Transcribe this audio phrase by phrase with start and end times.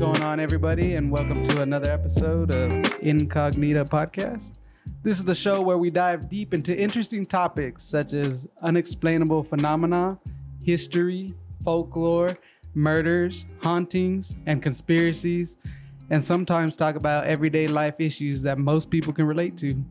[0.00, 2.70] going on, everybody, and welcome to another episode of
[3.02, 4.54] Incognita Podcast.
[5.02, 10.18] This is the show where we dive deep into interesting topics such as unexplainable phenomena,
[10.62, 12.38] history, folklore,
[12.72, 15.58] murders, hauntings, and conspiracies,
[16.08, 19.84] and sometimes talk about everyday life issues that most people can relate to.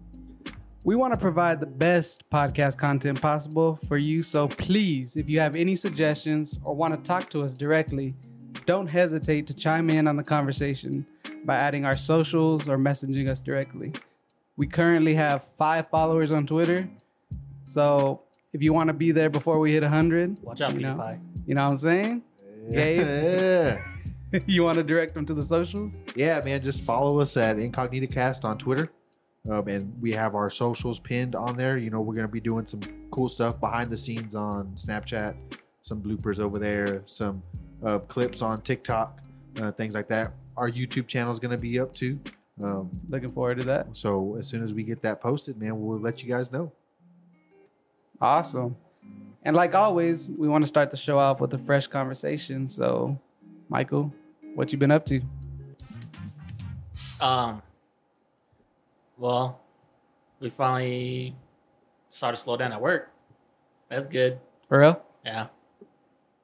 [0.83, 5.39] We want to provide the best podcast content possible for you, so please, if you
[5.39, 8.15] have any suggestions or want to talk to us directly,
[8.65, 11.05] don't hesitate to chime in on the conversation
[11.45, 13.93] by adding our socials or messaging us directly.
[14.57, 16.89] We currently have five followers on Twitter,
[17.65, 18.21] so
[18.53, 21.19] if you want to be there before we hit 100, Watch out, you know, PewDiePie.
[21.45, 22.23] you know what I'm saying?
[22.71, 23.77] Gabe?
[24.45, 25.95] You want to direct them to the socials?
[26.15, 26.61] yeah, man.
[26.61, 28.91] Just follow us at Incognita Cast on Twitter.
[29.49, 31.79] Um, and we have our socials pinned on there.
[31.79, 35.35] You know, we're going to be doing some cool stuff behind the scenes on Snapchat,
[35.81, 37.41] some bloopers over there, some
[37.83, 39.19] uh, clips on TikTok,
[39.61, 40.33] uh, things like that.
[40.57, 42.19] Our YouTube channel is going to be up too.
[42.61, 43.95] Um, Looking forward to that.
[43.95, 46.71] so as soon as we get that posted, man, we'll let you guys know.
[48.19, 48.75] Awesome.
[49.43, 52.67] And like always, we want to start the show off with a fresh conversation.
[52.67, 53.17] So,
[53.69, 54.13] Michael,
[54.55, 55.21] what you been up to?
[57.21, 57.61] Um,
[59.17, 59.61] well,
[60.41, 61.35] we finally
[62.09, 63.11] started to slow down at work.
[63.89, 64.39] That's good.
[64.67, 65.01] For real?
[65.25, 65.47] Yeah.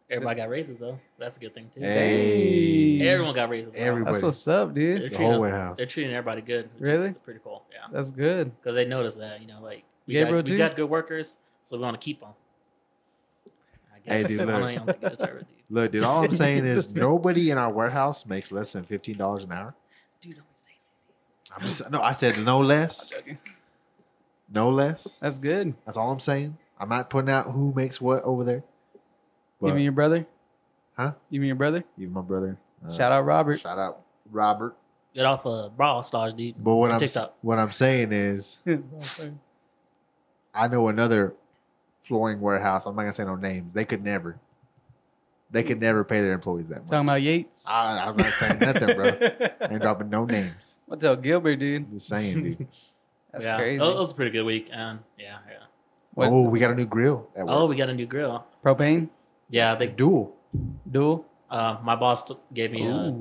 [0.09, 0.99] Everybody got raises though.
[1.17, 1.81] That's a good thing too.
[1.81, 3.07] Hey.
[3.07, 3.73] Everyone got raises.
[3.73, 3.79] though.
[3.79, 4.11] Everybody.
[4.13, 5.01] That's what's up, They're dude.
[5.03, 5.77] The treating, whole warehouse.
[5.77, 6.69] they're treating everybody good.
[6.75, 7.09] which Really?
[7.09, 7.63] Is pretty cool.
[7.71, 7.87] Yeah.
[7.91, 8.51] That's good.
[8.61, 10.53] Because they noticed that you know like we Gabriel got, too?
[10.53, 12.29] we got good workers, so we want to keep them.
[13.93, 14.29] I Hey, guess.
[14.29, 14.71] dude, I don't look.
[14.71, 15.45] even think ever, dude.
[15.71, 19.51] Look, dude, all I'm saying is nobody in our warehouse makes less than $15 an
[19.51, 19.73] hour.
[20.21, 20.77] Dude, don't be saying
[21.57, 23.11] I'm just, no, I said no less.
[24.47, 25.17] No less.
[25.17, 25.73] That's good.
[25.87, 26.55] That's all I'm saying.
[26.79, 28.63] I'm not putting out who makes what over there.
[29.61, 30.25] But, mean your brother?
[30.97, 31.13] Huh?
[31.29, 31.83] You mean your brother?
[31.97, 32.57] even my brother.
[32.87, 33.59] uh, Shout out Robert.
[33.59, 34.01] Shout out
[34.31, 34.75] Robert.
[35.13, 36.55] Get off of Brawl Stars, dude.
[36.61, 37.35] But what I'm TikTok.
[37.41, 38.59] what I'm saying is,
[40.53, 41.33] I know another
[42.01, 42.85] flooring warehouse.
[42.85, 43.73] I'm not gonna say no names.
[43.73, 44.37] They could never.
[45.51, 46.89] They could never pay their employees that much.
[46.89, 47.65] Talking about Yates.
[47.67, 49.05] I, I'm not saying nothing, bro.
[49.69, 50.75] Ain't dropping no names.
[50.89, 51.91] I'll tell Gilbert, dude.
[51.91, 52.67] Just saying, dude.
[53.31, 53.83] That's yeah, crazy.
[53.83, 55.57] It was a pretty good week, and yeah, yeah.
[56.13, 57.55] What, Oh, we got a new grill at work.
[57.55, 58.45] Oh, we got a new grill.
[58.63, 59.09] propane?
[59.49, 59.91] Yeah, the they.
[59.91, 60.35] dual.
[60.89, 61.25] Dual?
[61.49, 63.15] Uh, my boss t- gave me a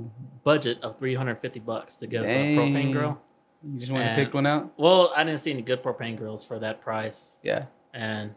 [0.44, 2.56] budget of three hundred fifty bucks to get us a Dang.
[2.56, 3.18] propane grill.
[3.62, 4.72] You just want to And- pick one out?
[4.78, 7.64] Well, I didn't see any good propane grills for that price, Yeah.
[7.92, 8.34] and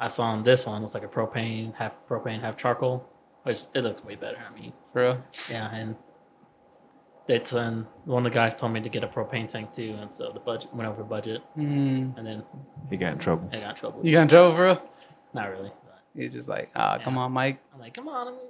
[0.00, 3.04] I saw on this one it looks like a propane half propane half charcoal,
[3.44, 4.38] which it looks way better.
[4.38, 5.22] I mean, For real?
[5.50, 5.96] yeah, and
[7.26, 9.96] they t- and one of the guys told me to get a propane tank too,
[10.00, 12.10] and so the budget went over budget, Hmm.
[12.16, 12.42] and then
[12.90, 13.48] He got in trouble.
[13.52, 14.00] I got in trouble.
[14.04, 14.82] You got in trouble for real?
[15.32, 15.72] Not really.
[16.14, 17.20] But He's just like, ah, come Yeah.
[17.22, 17.58] on, Mike.
[17.72, 18.40] I'm like, come on, I mean,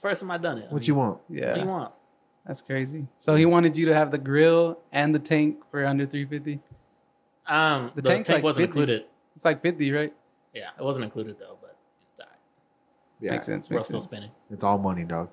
[0.00, 0.62] first time I done it.
[0.70, 1.20] I What mean, you want?
[1.28, 1.46] Yeah.
[1.48, 1.92] What do you want?
[2.46, 3.06] That's crazy.
[3.18, 6.60] So he wanted you to have the grill and the tank for under 350
[7.46, 8.80] Um, The the, tank like wasn't 50.
[8.80, 9.04] included.
[9.34, 10.14] It's like 50, right?
[10.54, 11.76] Yeah, it wasn't included though, but
[12.12, 12.38] it's all right.
[13.20, 13.68] Yeah, Makes sense.
[13.70, 14.12] We're Makes still sense.
[14.12, 14.30] spinning.
[14.50, 15.28] it's all money, dog.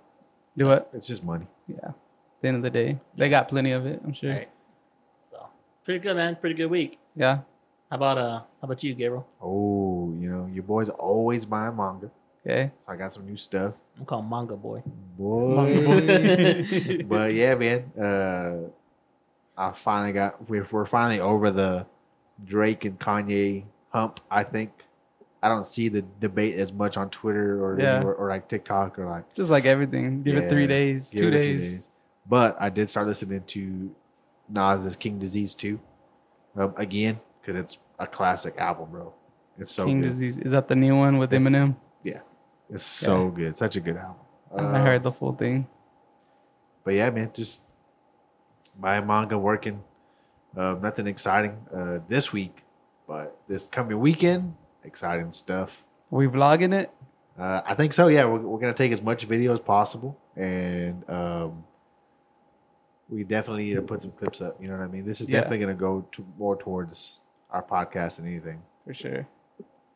[0.57, 0.89] Do what?
[0.93, 1.47] It's just money.
[1.67, 1.75] Yeah.
[1.89, 1.95] At
[2.41, 4.31] the end of the day, they got plenty of it, I'm sure.
[4.31, 4.49] Right.
[5.31, 5.47] So
[5.85, 6.35] pretty good, man.
[6.35, 6.99] Pretty good week.
[7.15, 7.39] Yeah.
[7.89, 8.39] How about uh?
[8.39, 9.27] How about you, Gabriel?
[9.41, 12.11] Oh, you know, your boy's always buying manga.
[12.45, 12.71] Okay.
[12.79, 13.73] So I got some new stuff.
[13.97, 14.83] I'm calling manga boy.
[15.17, 17.03] Boy.
[17.07, 17.91] but yeah, man.
[17.97, 18.69] Uh,
[19.57, 20.49] I finally got.
[20.49, 21.85] We're, we're finally over the
[22.43, 24.19] Drake and Kanye hump.
[24.29, 24.71] I think.
[25.41, 28.01] I don't see the debate as much on Twitter or Yeah.
[28.01, 30.23] or, or like TikTok or like Just like everything.
[30.23, 31.89] Give it three days, two it a few days.
[32.25, 33.93] But I did start listening to
[34.47, 35.79] Nas's King Disease 2
[36.55, 39.13] um, again because it's a classic album, bro.
[39.57, 40.09] It's so King good.
[40.09, 40.37] Disease.
[40.37, 41.75] Is that the new one with It's- Eminem?
[42.03, 42.19] Yeah.
[42.69, 43.55] It's so good.
[43.57, 44.17] Such a good album.
[44.55, 45.67] I Uh, heard the full thing.
[46.83, 47.63] But yeah, man, just
[48.79, 49.83] buying manga, working.
[50.55, 52.63] Uh, nothing exciting uh, this week,
[53.07, 55.83] but this coming weekend, exciting stuff.
[56.11, 56.91] Are we vlogging it?
[57.37, 58.07] Uh, I think so.
[58.07, 61.63] Yeah, we're, we're gonna take as much video as possible, and um,
[63.09, 64.61] we definitely need to put some clips up.
[64.61, 65.05] You know what I mean?
[65.05, 65.41] This is Yeah.
[65.41, 67.19] definitely gonna go to, more towards
[67.49, 68.61] our podcast than anything.
[68.85, 69.27] For sure.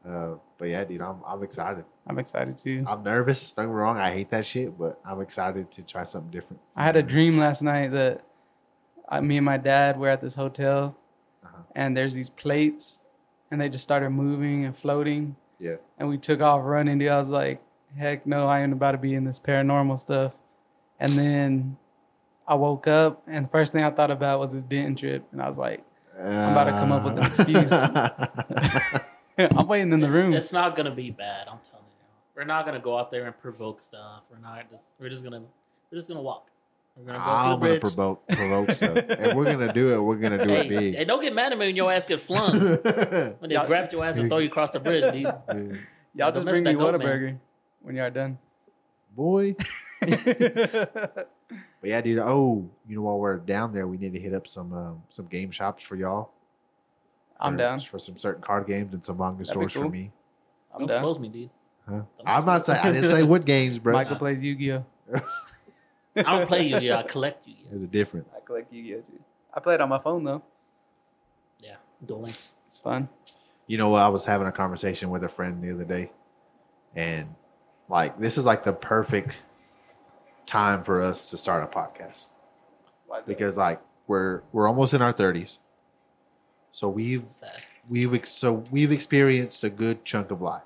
[0.07, 1.83] Uh, but yeah, dude, I'm I'm excited.
[2.07, 2.85] I'm excited too.
[2.87, 3.53] I'm nervous.
[3.53, 3.97] Don't get me wrong.
[3.97, 6.61] I hate that shit, but I'm excited to try something different.
[6.75, 8.23] I had a dream last night that
[9.09, 10.95] I, me and my dad were at this hotel,
[11.43, 11.63] Uh-huh.
[11.75, 13.01] and there's these plates,
[13.51, 15.75] and they just started moving and floating, Yeah.
[15.97, 16.99] and we took off running.
[16.99, 17.61] Dude, I was like,
[17.97, 20.33] "Heck no, I ain't about to be in this paranormal stuff."
[20.99, 21.77] And then
[22.47, 25.41] I woke up, and the first thing I thought about was this Denton trip, and
[25.41, 25.83] I was like,
[26.17, 27.71] I'm about to come up with an excuse.
[29.55, 31.47] "I'm waiting in the it's, room." It's not gonna be bad.
[31.47, 32.05] I'm telling you.
[32.35, 34.21] We're not gonna go out there and provoke stuff.
[34.31, 34.85] We're not just.
[34.99, 35.41] We're just gonna.
[35.91, 36.47] We're just gonna walk.
[36.95, 37.81] We're gonna go I'm gonna bridge.
[37.81, 38.97] provoke provoke stuff.
[39.07, 40.95] If we're gonna do it, we're gonna do Hey, it big.
[40.95, 42.59] hey, don't get mad at me when your ass get flung.
[43.39, 45.21] When they Y'all- grab your ass and throw you across the bridge, dude.
[45.23, 45.77] Yeah.
[46.15, 47.07] Y'all just bring me that goat, man.
[47.07, 47.37] Whataburger
[47.83, 48.37] when y'all done.
[49.15, 49.55] Boy.
[51.79, 52.19] But yeah, dude.
[52.19, 55.27] Oh, you know, while we're down there, we need to hit up some um, some
[55.27, 56.31] game shops for y'all.
[57.39, 57.79] I'm for, down.
[57.79, 60.11] for some certain card games and some manga That'd be stores for me.
[60.73, 60.97] I'm Don't down.
[60.97, 61.49] expose me, dude.
[61.89, 62.01] Huh?
[62.25, 63.93] I'm not saying I didn't say what games, bro.
[63.93, 64.83] Michael plays Yu-Gi-Oh.
[66.15, 66.97] I don't play you, yeah.
[66.97, 67.53] I collect you.
[67.61, 67.69] Yeah.
[67.69, 68.41] There's a difference.
[68.41, 69.19] I collect Yu-Gi-Oh too.
[69.53, 70.43] I play it on my phone though.
[71.59, 71.75] yeah.
[72.05, 72.53] Duel Links.
[72.65, 73.07] It's fun.
[73.67, 74.01] You know, what?
[74.01, 76.11] I was having a conversation with a friend the other day,
[76.95, 77.35] and
[77.89, 79.35] like this is like the perfect
[80.45, 82.29] time for us to start a podcast
[83.07, 83.27] Why is that?
[83.27, 85.59] because like we're we're almost in our 30s,
[86.71, 87.51] so we've Sad.
[87.89, 90.63] we've ex- so we've experienced a good chunk of life.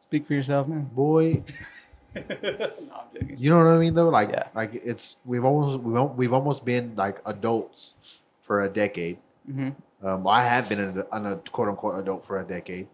[0.00, 0.84] speak for yourself, man.
[0.92, 1.42] Boy,
[2.14, 3.36] no, I'm joking.
[3.38, 4.08] you know what I mean though?
[4.08, 4.48] Like Yeah.
[4.54, 7.94] like it's we've almost we've, we've almost been like adults
[8.42, 9.18] for a decade.
[9.46, 9.70] hmm
[10.02, 12.88] Um, I have been an, an, a quote unquote adult for a decade,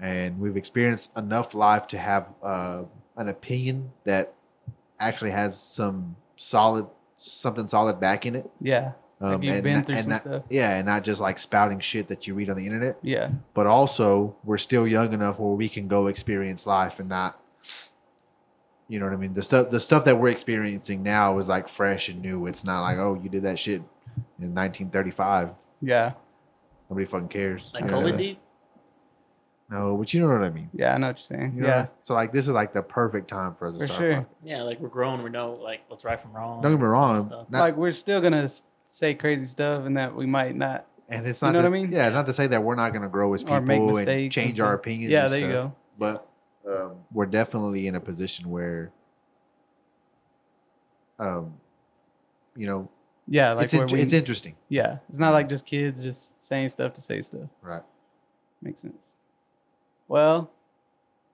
[0.00, 2.84] and we've experienced enough life to have uh,
[3.16, 4.32] an opinion that
[4.98, 6.86] actually has some solid
[7.16, 8.50] something solid back in it.
[8.60, 10.42] Yeah, Um, Like you've and been not- through and some not- stuff.
[10.48, 12.98] Yeah, and not just like spouting shit that you read on the internet.
[13.02, 17.38] yeah, But also, we're still young enough where we can go experience life and not.
[18.88, 19.34] You know what I mean?
[19.34, 22.46] The stuff the stuff that we're experiencing now is like fresh and new.
[22.46, 23.82] It's not like, oh, you did that shit
[24.40, 25.50] in 1935.
[25.80, 26.12] yeah,
[26.88, 27.70] Nobody fucking cares.
[27.74, 27.90] Like Yeah.
[27.90, 28.36] COVID.
[29.70, 30.68] No, but you know what I mean.
[30.72, 30.94] yeah.
[30.94, 31.52] I know what you're saying.
[31.54, 31.68] You know?
[31.68, 34.00] yeah, So like this is like the perfect time for us to For start.
[34.00, 34.10] sure.
[34.12, 34.26] a.
[34.42, 35.22] Yeah, like we're grown.
[35.22, 36.60] We know like what's right from wrong.
[36.60, 37.28] Don't get me wrong.
[37.28, 40.86] Not, like we're still gonna s- say crazy stuff, and that we might not.
[41.08, 41.48] and it's not.
[41.48, 41.92] you not know to, what I mean?
[41.92, 43.78] Yeah, it's not to say that we're not going to grow as people Or make
[43.80, 45.12] and mistakes and change our opinions.
[45.12, 45.74] Yeah, and there you go.
[45.98, 46.28] But
[46.68, 48.92] um, we're definitely in a position where,
[51.18, 51.54] um,
[52.56, 52.88] you know,
[53.26, 56.42] Yeah, like it's, where int- we, it's interesting, yeah, it's not like just kids just
[56.42, 57.48] saying stuff to say stuff.
[57.62, 57.82] right?
[58.62, 59.16] Makes sense.
[60.08, 60.50] Well,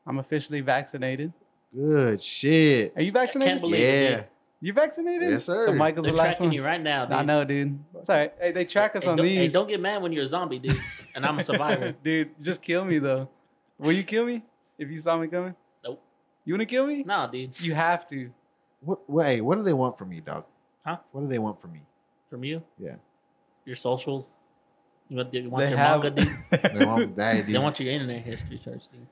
[0.07, 1.33] I'm officially vaccinated.
[1.75, 2.93] Good shit.
[2.97, 3.53] Are you I vaccinated?
[3.53, 4.11] can't believe it.
[4.11, 4.27] Yeah, dude.
[4.61, 5.31] You vaccinated?
[5.31, 5.67] Yes, sir.
[5.67, 6.53] So Michael's They're the last tracking one.
[6.55, 7.13] you right now, dude.
[7.17, 7.79] I know, dude.
[7.99, 8.33] It's all right.
[8.41, 9.39] Hey, they track us Hey, on don't, these.
[9.39, 10.77] hey, don't get mad when you're a zombie, dude.
[11.15, 11.93] And I'm a survivor.
[12.05, 13.29] dude, just kill me though.
[13.79, 14.43] Will you kill me
[14.79, 15.55] if you saw me coming?
[15.85, 16.03] Nope.
[16.47, 17.03] You want to kill me?
[17.05, 17.59] nah, dude.
[17.61, 18.31] You have to.
[18.81, 19.09] What?
[19.09, 20.45] Wait, what do they want from me, dog?
[20.85, 20.99] Huh?
[21.13, 21.83] What do they want from me?
[22.31, 22.63] From you.
[22.79, 22.97] Yeah.
[23.67, 24.31] Your socials.
[25.09, 26.03] You want, you want They your have.
[26.03, 26.35] manga, dude.
[26.75, 27.47] They want that.
[27.53, 29.07] They want your internet history, church, dude.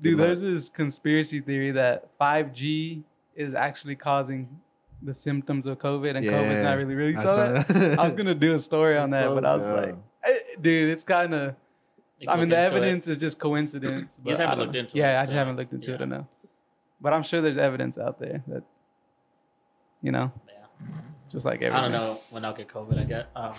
[0.00, 3.02] Dude, there's this conspiracy theory that 5G
[3.34, 4.60] is actually causing
[5.02, 6.62] the symptoms of COVID, and COVID's Yeah.
[6.62, 7.12] not really really.
[7.12, 7.68] You I saw saw that?
[7.68, 7.98] that.
[7.98, 9.76] I was gonna do a story on That's that, so but I was dumb.
[9.76, 9.94] like,
[10.24, 11.54] eh, dude, it's kind of.
[12.28, 12.78] I mean, the look into it.
[12.78, 14.18] evidence is just coincidence.
[14.22, 16.02] You just I haven't looked into yeah, it, Yeah, I just haven't looked into it
[16.02, 16.26] enough.
[17.00, 18.62] But I'm sure there's evidence out there that,
[20.02, 20.86] you know, Yeah.
[21.30, 22.98] just like I don't know when I'll get COVID.
[23.00, 23.28] I get.
[23.34, 23.54] Um,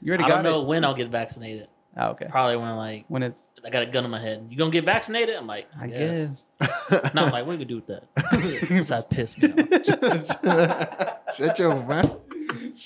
[0.00, 0.68] You already I got don't know it.
[0.68, 1.68] when I'll get vaccinated.
[1.96, 2.26] Oh, okay.
[2.30, 4.46] Probably when like When it's, I got a gun in my head.
[4.48, 5.36] You gonna get vaccinated?
[5.36, 6.46] I'm like, I, I guess.
[6.60, 7.14] guess.
[7.14, 8.04] No, I'm like, what are you gonna do with that?
[8.68, 11.34] Besides piss me off.
[11.36, 12.18] Shut your mouth.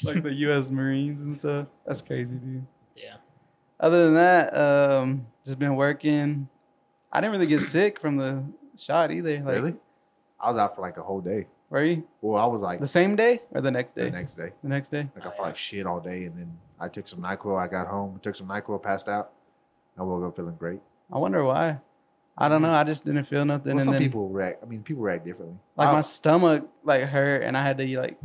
[0.02, 0.70] like the U.S.
[0.70, 1.66] Marines and stuff.
[1.86, 2.66] That's crazy, dude.
[2.96, 3.16] Yeah.
[3.78, 6.48] Other than that, um, just been working.
[7.12, 8.42] I didn't really get sick from the
[8.76, 9.36] shot either.
[9.38, 9.74] Like, really?
[10.40, 11.46] I was out for like a whole day.
[11.70, 14.04] Were you Well, I was like the same day or the next day?
[14.04, 14.50] the next day.
[14.62, 15.08] The next day.
[15.16, 17.58] Like I felt like shit all day, and then I took some Nyquil.
[17.58, 19.32] I got home, took some Nyquil, passed out.
[19.98, 20.80] I woke up feeling great.
[21.12, 21.78] I wonder why.
[22.38, 22.70] I don't know.
[22.70, 24.62] I just didn't feel nothing, Well, and some then people react.
[24.62, 25.56] I mean, people react differently.
[25.76, 28.18] like I- my stomach like hurt, and I had to like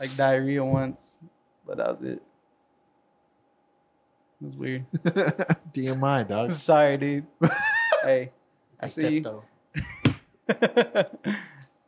[0.00, 1.18] like diarrhea once,
[1.66, 2.22] but that was it.
[4.40, 4.86] It was weird.
[5.72, 6.52] TMI, dog.
[6.52, 7.26] Sorry, dude.
[8.02, 8.30] hey,
[8.80, 9.42] I Take see you.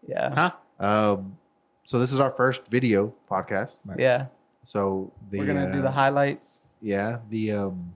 [0.07, 0.53] Yeah, Huh?
[0.79, 1.39] Um,
[1.85, 3.79] so this is our first video podcast.
[3.99, 4.27] yeah.
[4.67, 6.63] So the We're gonna do the uh, highlights.
[6.83, 7.95] yeah the um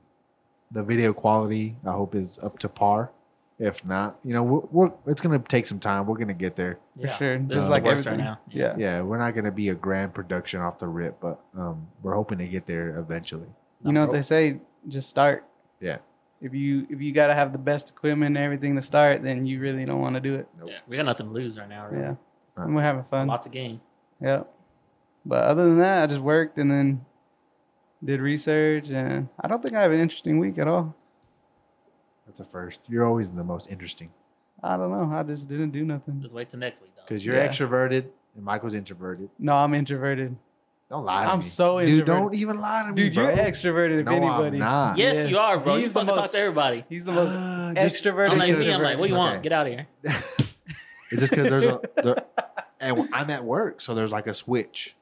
[0.71, 3.11] the video quality I hope is up to par.
[3.59, 6.07] If not, you know, we're, we're it's gonna take some time.
[6.07, 6.79] We're gonna get there.
[6.99, 7.37] For sure.
[7.39, 8.25] This Just is like like works right everything.
[8.25, 8.39] now.
[8.50, 8.75] Yeah.
[8.79, 12.39] Yeah, we're not gonna be a grand production off the rip, but um, we're hoping
[12.39, 13.49] to get there eventually.
[13.85, 14.61] You know what they say?
[14.89, 15.45] Just start.
[15.79, 15.99] Yeah.
[16.41, 19.61] If you if you gotta have the best equipment and everything to start, then you
[19.61, 20.49] really don't want to do it.
[20.59, 20.69] Nope.
[20.71, 20.79] Yeah.
[20.89, 21.89] We got nothing to lose right now.
[21.89, 22.03] Really.
[22.03, 22.15] Yeah.
[22.57, 22.65] Right.
[22.67, 23.27] And we're having A fun.
[23.27, 23.81] lot to gain.
[24.23, 24.50] Yep.
[25.25, 27.05] But other than that, I just worked and then
[28.03, 30.95] did research, and I don't think I have an interesting week at all.
[32.27, 32.81] That's a first.
[32.89, 34.11] You're always the most interesting
[34.62, 35.11] I don't know.
[35.17, 36.21] I just didn't do nothing.
[36.21, 37.07] Just wait till next week, dog.
[37.09, 37.49] because you're Yeah.
[37.49, 38.05] extroverted
[38.37, 39.31] and Michael's introverted.
[39.39, 40.37] No, I'm introverted.
[40.91, 41.45] Don't lie to I'm me.
[41.45, 42.07] so Dude, introverted.
[42.23, 43.25] don't even lie to me, Dude, bro.
[43.25, 44.59] you're extroverted if No, I'm anybody.
[44.59, 44.99] not.
[44.99, 45.31] Yes, Yes.
[45.31, 45.77] you are, bro.
[45.77, 46.85] He's you the fucking most- talk to everybody.
[46.91, 48.33] He's the most Uh, extroverted.
[48.33, 48.71] I'm like me.
[48.73, 49.43] I'm like, what do you want?
[49.43, 49.87] Get out of here.
[51.12, 52.17] It's just because there's a there,
[52.81, 54.95] and I'm at work, so there's like a switch.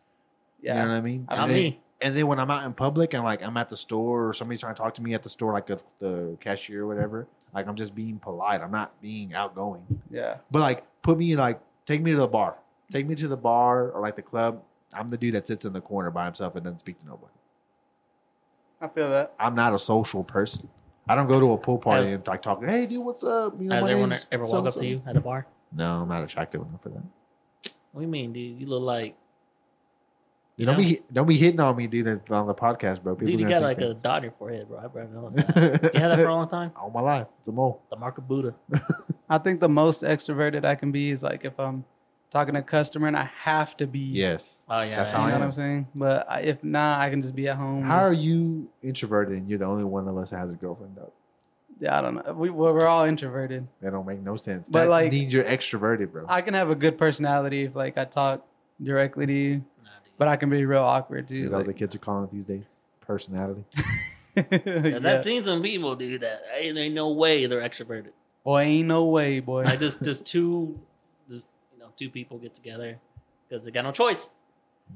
[0.60, 0.74] Yeah.
[0.74, 1.26] You know what I mean?
[1.28, 1.80] I And then, me.
[2.00, 4.60] and then when I'm out in public and like I'm at the store or somebody's
[4.60, 7.66] trying to talk to me at the store, like the, the cashier or whatever, like
[7.68, 8.60] I'm just being polite.
[8.60, 9.84] I'm not being outgoing.
[10.10, 10.36] Yeah.
[10.50, 12.58] But like put me in like take me to the bar.
[12.90, 14.62] Take me to the bar or like the club.
[14.94, 17.32] I'm the dude that sits in the corner by himself and doesn't speak to nobody.
[18.80, 19.34] I feel that.
[19.38, 20.68] I'm not a social person.
[21.08, 23.54] I don't go to a pool party Has- and like talk, hey dude, what's up?
[23.60, 25.46] You know, Has my everyone ever walked up to you at a bar?
[25.72, 27.02] No, I'm not attractive enough for that.
[27.92, 28.60] What do you mean, dude?
[28.60, 29.16] You look like
[30.58, 30.82] You You don't know?
[30.88, 33.14] be don't be hitting on me, dude, on the podcast, bro.
[33.14, 33.40] People dude.
[33.40, 34.02] You got like think a things.
[34.02, 34.78] dot in your forehead, bro.
[34.78, 35.90] I probably noticed that.
[35.94, 36.72] you had that for a long time.
[36.76, 37.28] all my life.
[37.38, 37.80] It's a mole.
[37.90, 38.54] The mark of Buddha.
[39.30, 41.84] I think the most extroverted I can be is like if I'm
[42.30, 44.00] talking to a customer and I have to be.
[44.00, 44.58] Yes.
[44.68, 45.44] Oh yeah, That's You how know I what.
[45.44, 45.86] I'm saying?
[45.94, 47.84] But I, if not, I can just be at home.
[47.84, 50.96] How are you introverted and you're the only one of us that has a girlfriend
[50.96, 51.12] though?
[51.80, 52.32] Yeah, I don't know.
[52.32, 53.68] We, well, we're all introverted.
[53.80, 54.68] That don't make no sense.
[54.68, 56.26] But, that like- means you're extroverted, bro.
[56.28, 58.44] I can have a good personality if like I talk
[58.82, 59.77] directly to you, Nah, dude.
[60.18, 61.48] But I can be real awkward Is too.
[61.48, 62.64] that what the kids are calling it these days?
[63.00, 63.64] Personality.
[63.76, 65.00] Cause yeah.
[65.04, 68.10] I've seen some people, do that ain't, ain't no way they're extroverted.
[68.44, 69.62] Boy, ain't no way, boy.
[69.64, 70.78] Like just just two,
[71.30, 72.98] just you know, two people get together
[73.48, 74.30] because they got no choice.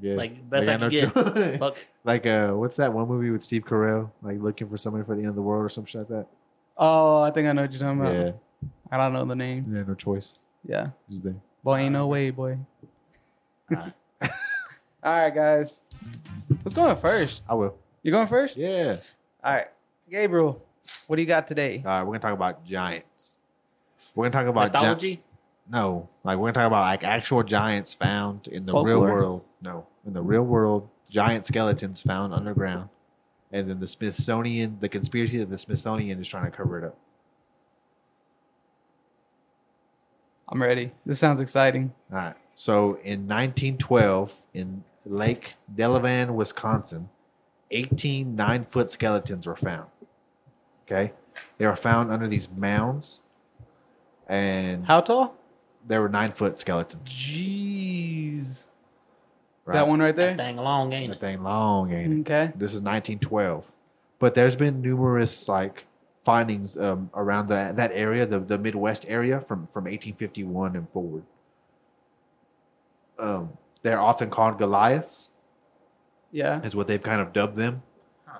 [0.01, 0.15] Yeah.
[0.15, 1.13] Like best They I can no get.
[1.13, 1.77] cho- Fuck.
[2.03, 4.11] like uh, what's that one movie with Steve Carell?
[4.21, 6.27] Like looking for somebody for the end of the world or some shit like that.
[6.77, 8.13] oh, I think I know what you're talking about.
[8.13, 8.31] Yeah.
[8.91, 9.65] I don't know the name.
[9.75, 10.39] Yeah, no choice.
[10.65, 10.89] Yeah.
[11.09, 11.35] Just there.
[11.63, 12.57] Boy, ain't no way, boy.
[13.71, 13.93] Alright.
[15.03, 15.81] All right, guys.
[16.63, 17.41] Let's go first.
[17.47, 17.77] I will.
[18.03, 18.55] You going first?
[18.57, 18.97] Yeah.
[19.43, 19.67] All right.
[20.09, 20.61] Gabriel,
[21.07, 21.81] what do you got today?
[21.85, 23.35] All right, we're gonna talk about giants.
[24.15, 25.23] We're gonna talk about gi- Mythology.
[25.69, 29.13] no, like we're gonna talk about like actual giants found in the real Folklore?
[29.13, 29.45] world.
[29.61, 32.89] No, in the real world, giant skeletons found underground,
[33.51, 36.97] and then the Smithsonian, the conspiracy that the Smithsonian is trying to cover it up.
[40.49, 40.91] I'm ready.
[41.05, 41.93] This sounds exciting.
[42.11, 42.35] All right.
[42.55, 47.09] So in 1912, in Lake Delavan, Wisconsin,
[47.71, 49.87] 18 nine foot skeletons were found.
[50.85, 51.13] Okay.
[51.57, 53.19] They were found under these mounds,
[54.27, 55.35] and How tall?
[55.85, 57.09] there were nine foot skeletons.
[57.09, 58.65] Jeez.
[59.65, 59.75] Right?
[59.75, 60.31] That one right there?
[60.31, 60.45] That there?
[60.47, 61.21] thing long, ain't That it?
[61.21, 62.19] thing long, ain't it?
[62.21, 62.51] Okay.
[62.55, 63.65] This is 1912.
[64.19, 65.85] But there's been numerous like
[66.21, 71.23] findings um, around the, that area, the, the Midwest area from, from 1851 and forward.
[73.17, 75.29] Um, they're often called Goliaths,
[76.31, 76.61] Yeah.
[76.63, 77.83] is what they've kind of dubbed them.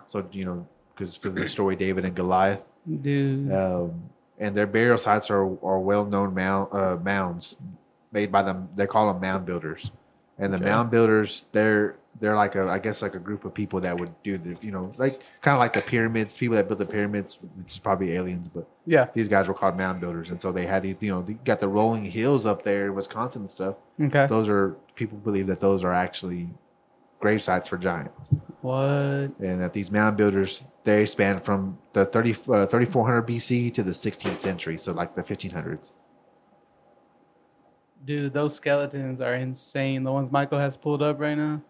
[0.07, 2.65] So, you know, because for the story David and Goliath.
[3.01, 3.51] Dude.
[3.51, 4.09] Um,
[4.39, 7.55] and their burial sites are, are well known mound, uh, mounds
[8.11, 8.69] made by them.
[8.75, 9.91] They call them mound builders.
[10.39, 10.65] And the Okay.
[10.65, 14.13] mound builders, they're they're like a I guess like a group of people that would
[14.23, 17.39] do this, you know, like kind of like the pyramids, people that built the pyramids,
[17.57, 19.07] which is probably aliens, but Yeah.
[19.13, 21.59] these guys were called mound builders, and so they had these, you know, they got
[21.59, 23.75] the rolling hills up there in Wisconsin and stuff.
[23.99, 24.27] Okay.
[24.27, 26.49] Those are people believe that those are actually
[27.19, 28.29] grave sites for giants,
[28.61, 28.83] What?
[29.39, 33.91] and that these mound builders they span from the 30, uh, 3400 BC to the
[33.93, 35.93] 16th century, so like the 1500s.
[38.05, 40.03] Dude, those skeletons are insane.
[40.03, 41.61] The ones Michael has pulled up right now.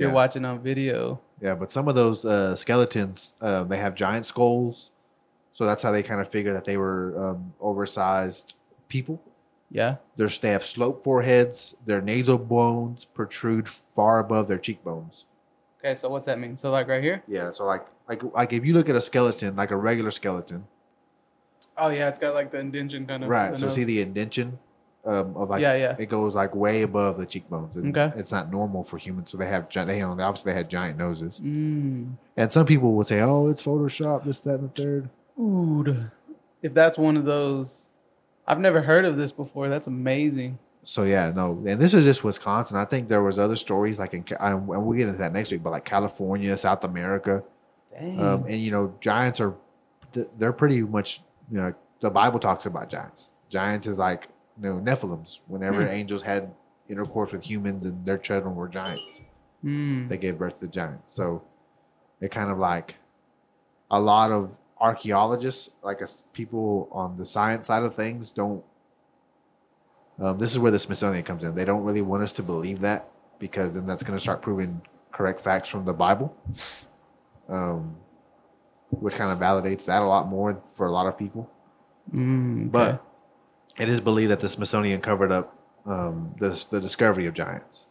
[0.00, 0.14] You're Yeah.
[0.14, 1.20] watching on video.
[1.42, 4.90] Yeah, but some of those uh, skeletons, uh, they have giant skulls,
[5.52, 8.56] so that's how they kind of figure that they were um, oversized
[8.88, 9.20] people.
[9.70, 9.96] Yeah.
[10.16, 11.76] There's, they have sloped foreheads.
[11.84, 15.26] Their nasal bones protrude far above their cheekbones.
[15.80, 16.56] Okay, so what's that mean?
[16.56, 17.22] So like right here?
[17.28, 20.66] Yeah, so like like like if you look at a skeleton, like a regular skeleton,
[21.76, 23.30] Oh yeah, it's got like the indention kind of.
[23.30, 23.56] right?
[23.56, 23.74] So nose.
[23.74, 24.58] see the indention
[25.04, 25.96] um, of like Yeah, yeah.
[25.98, 27.76] it goes like way above the cheekbones.
[27.76, 28.18] And Okay.
[28.18, 30.68] it's not normal for humans, so they have gi- they you know, obviously they had
[30.68, 31.40] giant noses.
[31.42, 32.12] Mm.
[32.36, 35.10] And some people would say, "Oh, it's Photoshop, this, that, and the third.
[35.38, 36.10] Ooh.
[36.62, 37.88] If that's one of those,
[38.46, 39.68] I've never heard of this before.
[39.68, 40.58] That's amazing.
[40.82, 42.76] So yeah, no, and this is just Wisconsin.
[42.78, 45.62] I think there was other stories like in, and we'll get into that next week,
[45.62, 47.42] but like California, South America,
[47.92, 48.20] Dang.
[48.20, 49.54] um, and you know, giants are
[50.38, 53.32] they're pretty much you know the Bible talks about giants.
[53.50, 54.28] Giants is like
[54.60, 55.40] you know Nephilims.
[55.46, 55.88] Whenever Hmm.
[55.88, 56.52] angels had
[56.88, 59.22] intercourse with humans and their children were giants,
[59.62, 60.08] Hmm.
[60.08, 61.12] they gave birth to giants.
[61.12, 61.42] So
[62.20, 62.96] it kind of like
[63.90, 68.64] a lot of archaeologists, like us people on the science side of things, don't.
[70.18, 71.54] Um, this is where the Smithsonian comes in.
[71.54, 74.82] They don't really want us to believe that because then that's going to start proving
[75.12, 76.34] correct facts from the Bible,
[77.48, 77.96] um,
[78.90, 81.50] which kind of validates that a lot more for a lot of people.
[82.12, 82.68] Mm, okay.
[82.70, 83.04] But
[83.78, 87.86] it is believed that the Smithsonian covered up um, the, the discovery of giants.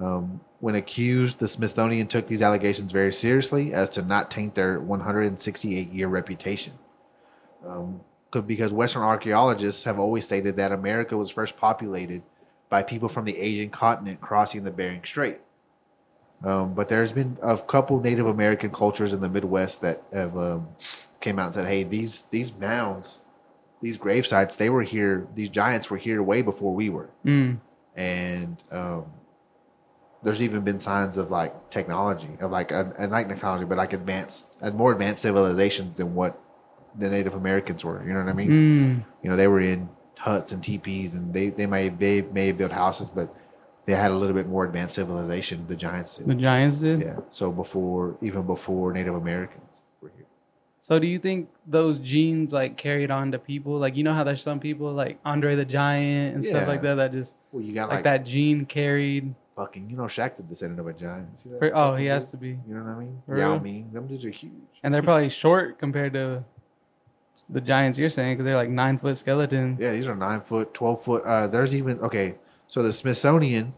[0.00, 4.80] Um, when accused, the Smithsonian took these allegations very seriously as to not taint their
[4.80, 6.74] 168 year reputation.
[7.66, 8.00] Um,
[8.30, 12.22] 'cause- because Western archaeologists have always stated that America was first populated
[12.68, 15.40] by people from the Asian continent crossing the Bering Strait.
[16.42, 20.68] Um, but there's been a couple Native American cultures in the Midwest that have um,
[21.20, 23.20] came out and said, "Hey, these these mounds,
[23.84, 25.14] these grave sites, they were here.
[25.38, 27.58] These giants were here way before we were." Mm.
[27.94, 29.04] and um,
[30.22, 33.92] there's even been signs of like technology of like uh, and like technology but like
[33.92, 36.32] advanced and more advanced civilizations than what
[36.98, 39.04] the native americans were you know what i mean Mm.
[39.22, 39.88] you know they were in
[40.18, 43.26] huts and teepees and they they may they may have built houses but
[43.86, 46.26] they had a little bit more advanced civilization the giants did.
[46.26, 46.96] The Giants did.
[47.06, 49.82] yeah so before even before native americans
[50.84, 53.78] So do you think those genes like carried on to people?
[53.78, 56.66] Like you know how there's some people like Andre the Giant and stuff Yeah.
[56.66, 59.34] like that that just well you got like, like, that gene carried.
[59.56, 62.06] fucking you know Shaq's a descendant of a giant See that For, oh, fucking he
[62.08, 62.30] has dude?
[62.32, 63.60] to be, you know what i mean For yao real?
[63.60, 66.44] ming them dudes are huge and they're probably short compared to
[67.48, 69.78] the Giants you're saying because they're like nine foot skeleton.
[69.80, 71.24] Yeah, these are nine foot, twelve foot.
[71.24, 72.34] Uh, there's even okay.
[72.68, 73.72] So the Smithsonian,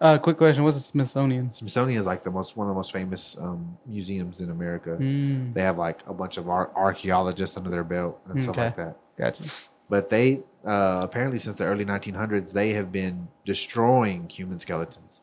[0.00, 1.50] Uh, quick question: What's the Smithsonian?
[1.52, 4.90] Smithsonian is like the most one of the most famous um, museums in America.
[5.00, 5.54] Mm.
[5.54, 8.96] They have like a bunch of ar- archaeologists under their belt and stuff like that.
[9.18, 9.42] Gotcha.
[9.90, 15.22] But they uh, apparently since the early 1900s they have been destroying human skeletons,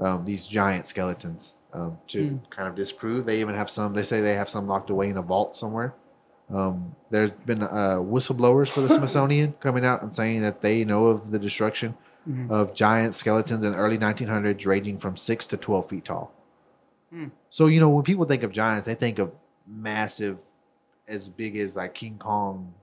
[0.00, 2.36] um, these giant skeletons, um, to Hmm.
[2.50, 3.24] kind of disprove.
[3.24, 3.94] They even have some.
[3.94, 5.94] They say they have some locked away in a vault somewhere.
[6.52, 11.06] Um, there's been uh, whistleblowers for the Smithsonian coming out and saying that they know
[11.06, 11.96] of the destruction
[12.28, 12.50] Mhm.
[12.50, 16.32] of giant skeletons in the early 1900s, ranging from six to 12 feet tall.
[17.10, 17.26] Hmm.
[17.50, 19.32] So you know when people think of giants, they think of
[19.66, 20.44] massive,
[21.06, 22.74] as big as like King Kong,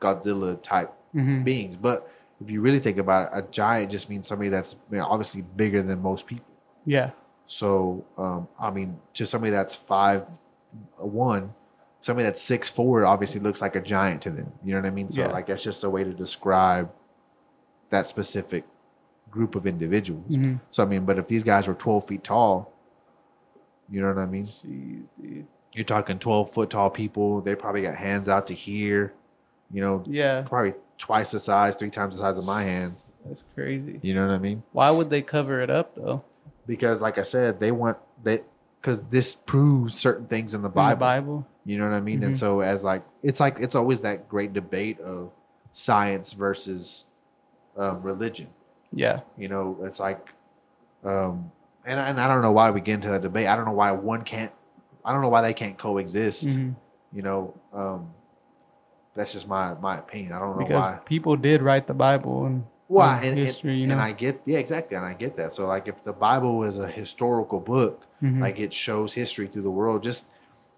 [0.00, 1.44] Godzilla type Mhm.
[1.44, 1.76] beings.
[1.76, 2.10] But
[2.40, 5.42] if you really think about it, a giant just means somebody that's you know, obviously
[5.42, 6.46] bigger than most people.
[6.86, 7.10] Yeah.
[7.44, 10.26] So, um, I mean, to somebody that's five
[10.96, 11.52] one,
[12.00, 14.52] somebody that's six four obviously looks like a giant to them.
[14.64, 15.10] You know what I mean?
[15.10, 15.26] So, Yeah.
[15.32, 16.90] like that's just a way to describe
[17.90, 18.64] that specific
[19.30, 20.26] group of individuals.
[20.36, 20.60] Mhm.
[20.70, 22.72] So, I mean, but if these guys were twelve feet tall,
[23.90, 24.42] you know what I mean?
[24.42, 25.46] Jeez, dude.
[25.74, 27.40] You're talking twelve foot tall people.
[27.40, 29.12] They probably got hands out to here.
[29.72, 33.04] You know, Yeah, probably twice the size, three times the size of my hands.
[33.24, 34.00] that's crazy.
[34.02, 34.62] You know what I mean?
[34.72, 36.24] Why would they cover it up though?
[36.66, 38.44] Because, like I said, they want that
[38.80, 40.96] because this proves certain things in the In Bible.
[40.96, 41.46] the Bible.
[41.64, 42.22] You know what I mean?
[42.24, 42.38] And Mhm.
[42.38, 45.30] so, as like, it's like it's always that great debate of
[45.72, 47.06] science versus
[47.76, 48.48] um, religion.
[48.92, 49.20] Yeah.
[49.38, 50.26] You know, it's like,
[51.04, 51.50] um,
[51.84, 53.46] and and I don't know why we get into that debate.
[53.46, 54.52] I don't know why one can't.
[55.04, 56.48] I don't know why they can't coexist.
[56.48, 56.74] Mhm.
[57.12, 58.10] You know, um,
[59.14, 60.32] that's just my my opinion.
[60.32, 60.98] I don't know Because why.
[61.04, 63.16] people did write the Bible and Why?
[63.18, 63.98] And, and- history, you and know.
[63.98, 65.52] I get yeah, exactly, and I get that.
[65.54, 68.40] So like, if the Bible is a historical book, Mhm.
[68.40, 70.28] like it shows history through the world, just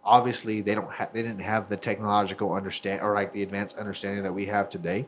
[0.04, 4.22] obviously they don't have they didn't have the technological understand or like the advanced understanding
[4.22, 5.06] that we have today.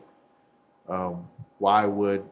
[0.89, 1.27] Um,
[1.59, 2.25] why would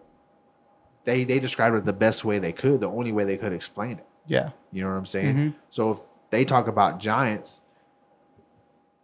[1.05, 3.97] they they described it the best way they could, the only way they could explain
[3.99, 4.05] it.
[4.27, 4.49] yeah.
[4.71, 5.35] You know what I'm saying?
[5.35, 5.53] Mhm.
[5.69, 5.99] So if
[6.31, 7.61] they talk about giants,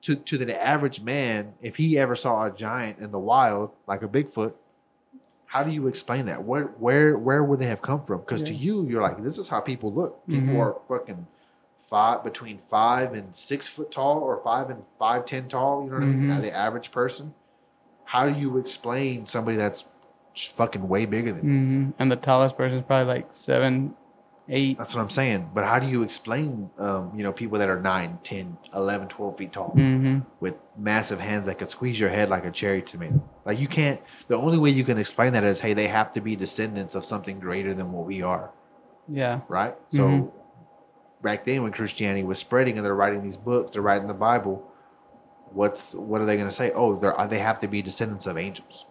[0.01, 4.01] to to the average man, if he ever saw a giant in the wild, like
[4.01, 4.53] a Bigfoot,
[5.47, 6.43] how do you explain that?
[6.43, 8.19] Where where where would they have come from?
[8.21, 10.25] Because to you, you're like, this is how people look.
[10.27, 10.59] People Mhm.
[10.59, 11.27] are fucking
[11.81, 15.83] five between five and six foot tall, or five and five ten tall.
[15.83, 16.29] You know what I mean?
[16.29, 16.41] Mhm.
[16.43, 17.33] The average person.
[18.05, 19.85] How do you explain somebody that's
[20.47, 21.45] fucking way bigger than?
[21.45, 21.51] you?
[21.51, 23.95] hmm And the tallest person is probably like seven,
[24.47, 24.77] eight.
[24.77, 25.51] That's what I'm saying.
[25.53, 29.37] But how do you explain, um, you know, people that are 9, 10, 11, 12
[29.37, 33.21] feet tall hmm with massive hands that could squeeze your head like a cherry tomato?
[33.45, 33.99] Like you can't.
[34.27, 37.03] The only way you can explain that is, hey, they have to be descendants of
[37.05, 38.51] something greater than what we are,
[39.07, 39.41] Yeah.
[39.47, 39.75] right?
[39.87, 40.31] So Mhm.
[41.21, 44.63] back then, when Christianity was spreading and they're writing these books, they're writing the Bible.
[45.51, 46.71] What's what are they going to say?
[46.75, 48.85] Oh, they're they have to be descendants of angels,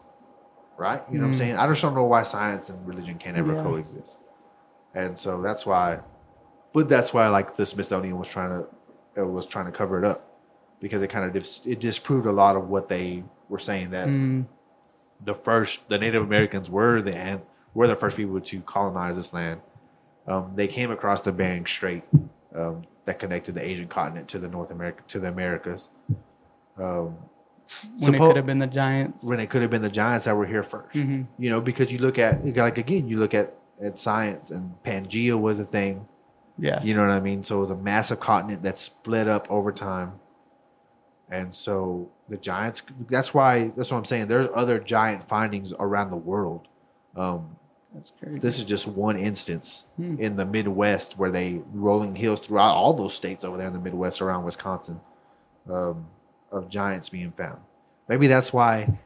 [0.78, 1.02] right?
[1.10, 1.38] You know what I'm Mhm.
[1.38, 1.56] saying?
[1.56, 3.62] I just don't know why science and religion can never Yeah.
[3.62, 4.20] coexist,
[4.94, 6.00] and so that's why.
[6.72, 8.66] But that's why, like the Smithsonian was trying to
[9.22, 10.24] uh, was trying to cover it up
[10.80, 14.06] because it kind of dis- it disproved a lot of what they were saying that
[14.08, 14.46] Mm.
[15.24, 17.42] the first the Native Americans were the an-
[17.74, 19.60] were the first people to colonize this land.
[20.26, 22.04] Um, they came across the Bering Strait
[22.54, 25.88] um, that connected the Asian continent to the North America to the Americas.
[26.78, 27.16] Um,
[27.98, 29.24] When it could have been the Giants.
[29.24, 31.26] when it could have been the giants that were here 1st Mhm.
[31.38, 35.38] You know, because you look at like again, you look at at science and Pangea
[35.40, 36.08] was a thing.
[36.58, 36.82] Yeah.
[36.82, 37.44] You know what I mean?
[37.44, 40.14] So it was a massive continent that split up over time.
[41.30, 44.28] And so the giants that's why that's what I'm saying.
[44.28, 46.68] There's other giant findings around the world.
[47.16, 47.56] Um,
[47.94, 48.38] That's crazy.
[48.38, 50.16] this is just one instance Hmm.
[50.20, 53.78] in the Midwest where they rolling hills throughout all those states over there in the
[53.80, 55.00] Midwest around Wisconsin
[55.70, 56.06] um,
[56.50, 57.58] of giants being found.
[58.08, 58.98] Maybe that's why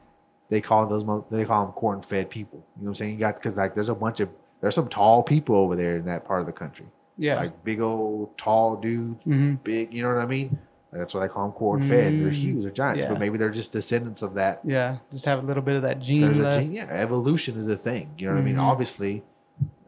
[0.49, 2.59] they call those they call them corn fed people.
[2.77, 3.13] You know what I'm saying?
[3.13, 4.29] You got because like there's a bunch of
[4.61, 6.85] there's some tall people over there in that part of the country,
[7.17, 7.35] Yeah.
[7.35, 9.93] like big old tall dudes, hmm big.
[9.93, 10.57] You know what I mean?
[10.91, 12.13] That's why they call them corn fed.
[12.19, 13.09] They're Mm, huge, they're giants, yeah.
[13.09, 14.61] but maybe they're just descendants of that.
[14.63, 14.97] Yeah.
[15.11, 16.59] Just have a little bit of that gene There's a left.
[16.59, 16.85] gene, yeah.
[16.89, 18.11] Evolution is a thing.
[18.17, 18.55] You know what I mean?
[18.57, 18.61] Mhm.
[18.61, 19.23] Obviously,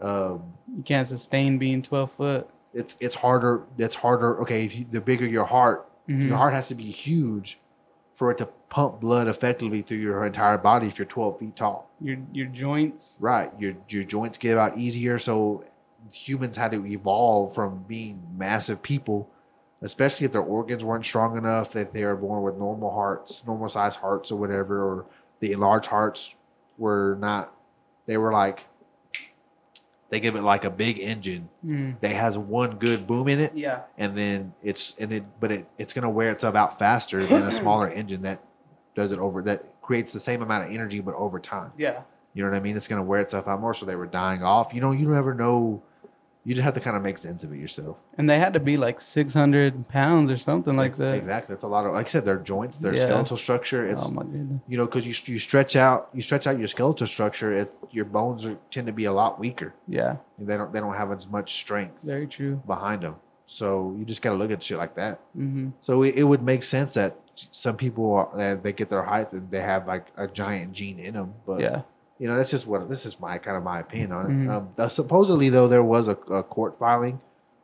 [0.02, 2.50] um, You can't sustain being 12 foot.
[2.74, 3.62] it's it's harder.
[3.78, 4.42] It's harder.
[4.42, 6.28] Okay, if you, the bigger your heart, Mhm.
[6.30, 7.60] your heart has to be huge
[8.14, 10.88] for it to pump blood effectively through your entire body.
[10.88, 13.18] If you're 12 feet tall, Your your joints.
[13.20, 13.52] right?
[13.60, 15.18] Your your joints give out easier.
[15.20, 15.64] So
[16.12, 19.30] humans had to evolve from being massive people,
[19.82, 23.68] especially if their organs weren't strong enough that they were born with normal hearts, normal
[23.68, 25.06] size hearts or whatever, or
[25.40, 26.36] the enlarged hearts
[26.78, 27.52] were not.
[28.06, 28.68] They were like.
[30.16, 32.00] They give it like a big engine Mm.
[32.00, 33.82] that has one good boom in it Yeah.
[33.98, 37.52] and then it's and it but it it's gonna wear itself out faster than a
[37.62, 38.40] smaller engine that
[38.96, 41.74] does it over that creates the same amount of energy but over time.
[41.76, 42.04] Yeah.
[42.34, 42.78] You know what I mean?
[42.78, 44.74] It's gonna wear itself out more, so they were dying off.
[44.74, 45.84] You know, you never know.
[46.46, 47.98] You just have to kind of make sense of it yourself.
[48.18, 51.16] And they had to be like 600 pounds or something like that.
[51.18, 51.54] Exactly.
[51.54, 53.02] That's a lot of like I said, their joints, their Yeah.
[53.02, 53.86] skeletal structure.
[53.88, 54.62] It's oh my goodness.
[54.68, 57.52] you know because you you stretch out you stretch out your skeletal structure.
[57.52, 59.74] It, your bones are, tend to be a lot weaker.
[59.88, 60.18] Yeah.
[60.38, 62.62] They don't they don't have as much strength Very true.
[62.68, 63.16] behind them.
[63.48, 65.20] So you just got to look at shit like that.
[65.34, 69.34] hmm So it, it would make sense that some people are, they get their height
[69.34, 71.34] and they have like a giant gene in them.
[71.46, 71.82] But Yeah.
[72.20, 74.30] You know, that's just what this is my kind of my opinion on it.
[74.34, 74.50] Mhm.
[74.52, 77.20] Um, uh, supposedly, though, there was a, a court filing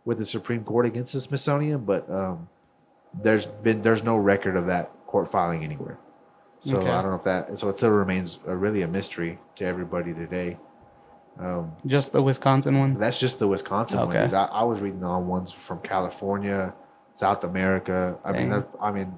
[0.06, 2.50] with the Supreme Court against the Smithsonian, but um,
[3.14, 5.98] there's been there's no record of that court filing anywhere.
[6.60, 6.90] So Okay.
[6.90, 7.58] I don't know if that.
[7.58, 10.58] So it still remains a, really a mystery to everybody today.
[11.40, 12.96] Um, Just the Wisconsin one.
[12.96, 14.26] that's just the Wisconsin Okay.
[14.26, 14.36] one.
[14.36, 16.74] I, I was reading on ones from California,
[17.14, 18.18] South America.
[18.24, 19.14] I mean, that, I mean,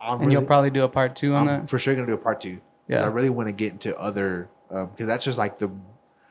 [0.00, 1.70] I'm And really, you'll probably do a part two on I'm that.
[1.70, 2.60] for sure gonna do a part two.
[2.88, 5.70] Yeah, I really want to get into other because that's just like the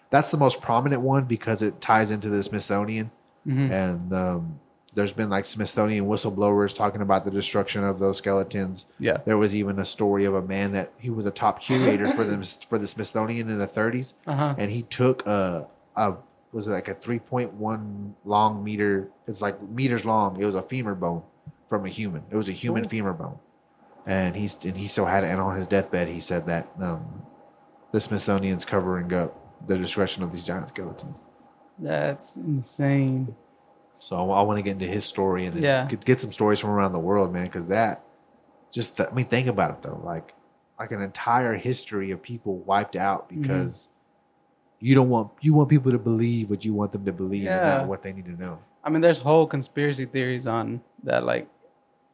[0.10, 3.12] that's the most prominent one because it ties into the Smithsonian
[3.46, 4.60] hmm and um,
[4.96, 8.88] there's been like Smithsonian whistleblowers talking about the destruction of those skeletons.
[9.00, 9.18] Yeah.
[9.24, 12.24] There was even a story of a man that he was a top curator for
[12.24, 14.56] them for the Smithsonian in the 30s, Uh huh.
[14.58, 16.16] and he took a a
[16.52, 20.96] was it like a 3.1 long meter it's like meters long it was a femur
[20.96, 21.22] bone
[21.68, 22.90] from a human it was a human Cool.
[22.90, 23.38] femur bone
[24.08, 27.22] and he's and he still had it and on his deathbed he said that um
[27.92, 29.36] the smithsonian's covering up
[29.68, 31.22] the destruction of these giant skeletons
[31.78, 33.36] That's insane.
[34.00, 35.88] so i, want to get into his story and then Yeah.
[35.90, 38.04] get, get some stories from around the world man because that
[38.72, 40.34] just the, i mean think about it though like
[40.80, 43.42] like an entire history of people wiped out Mm-hmm.
[43.42, 43.90] because
[44.80, 47.62] you don't want you want people to believe what you want them to believe and
[47.66, 47.78] Yeah.
[47.80, 51.50] not what they need to know I mean, there's whole conspiracy theories on that, like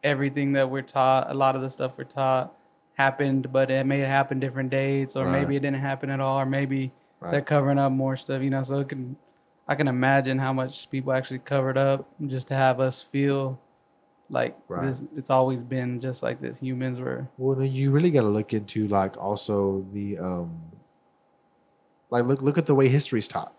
[0.04, 2.52] everything that we're taught, a lot of the stuff we're taught
[2.95, 5.31] happened, but it may have happened different dates, or Right.
[5.31, 8.49] maybe it didn't happen at all, or maybe right they're covering up more stuff, you
[8.49, 8.63] know.
[8.63, 9.15] So it can,
[9.67, 13.60] I can imagine how much people actually covered up just to have us feel
[14.29, 14.88] like Right.
[14.88, 15.03] this.
[15.15, 16.60] It's always been just like this.
[16.60, 20.62] Humans were, Well, you really got to look into like also the um,
[22.10, 23.53] like look look at the way history's taught.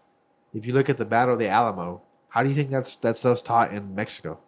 [0.55, 3.17] If you look at the Battle of the Alamo, how do you think that's that
[3.17, 4.39] stuff's taught in Mexico,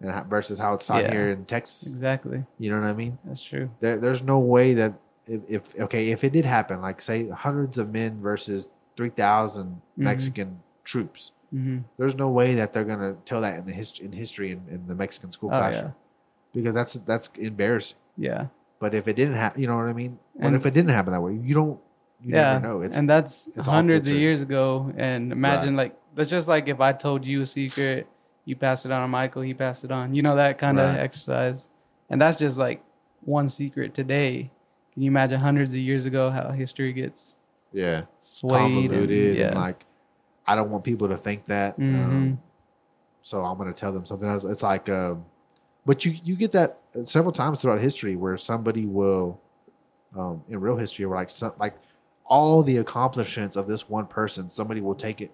[0.00, 1.10] and how, versus how it's taught Yeah.
[1.12, 1.90] here in Texas?
[1.90, 2.44] exactly.
[2.58, 3.18] You know what I mean?
[3.24, 3.70] That's true.
[3.80, 4.94] There, there's no way that
[5.26, 9.72] if, if okay if it did happen, like say hundreds of men versus three Mm-hmm.
[9.96, 14.12] Mexican troops, hmm there's no way that they're gonna tell that in the history in
[14.12, 17.98] history in, in the Mexican school Oh classroom yeah, because that's that's embarrassing.
[18.16, 18.46] yeah.
[18.80, 20.18] But if it didn't happen, you know what I mean.
[20.34, 21.34] What And- if it didn't happen that way?
[21.34, 21.80] You don't.
[22.22, 22.82] You yeah, never know.
[22.82, 24.92] It's and that's it's hundreds of years ago.
[24.96, 28.06] And imagine like that's just like if I told you a secret,
[28.48, 30.14] you pass it on to Michael, he passed it on.
[30.14, 31.00] You know that kind of Right.
[31.00, 31.68] exercise,
[32.08, 32.82] and that's just like
[33.22, 34.50] one secret today.
[34.94, 37.36] Can you imagine hundreds of years ago how history gets
[37.72, 38.60] yeah swayed?
[38.60, 39.46] convoluted and, yeah.
[39.48, 39.84] and like
[40.46, 41.78] I don't want people to think that.
[41.78, 42.04] Mhm.
[42.04, 42.40] Um,
[43.22, 44.44] so I'm gonna tell them something else.
[44.44, 45.26] It's like, um,
[45.84, 49.40] but you you get that several times throughout history where somebody will,
[50.16, 51.74] um, in real history, where like some like
[52.24, 55.30] all the accomplishments of this one person, somebody will take it.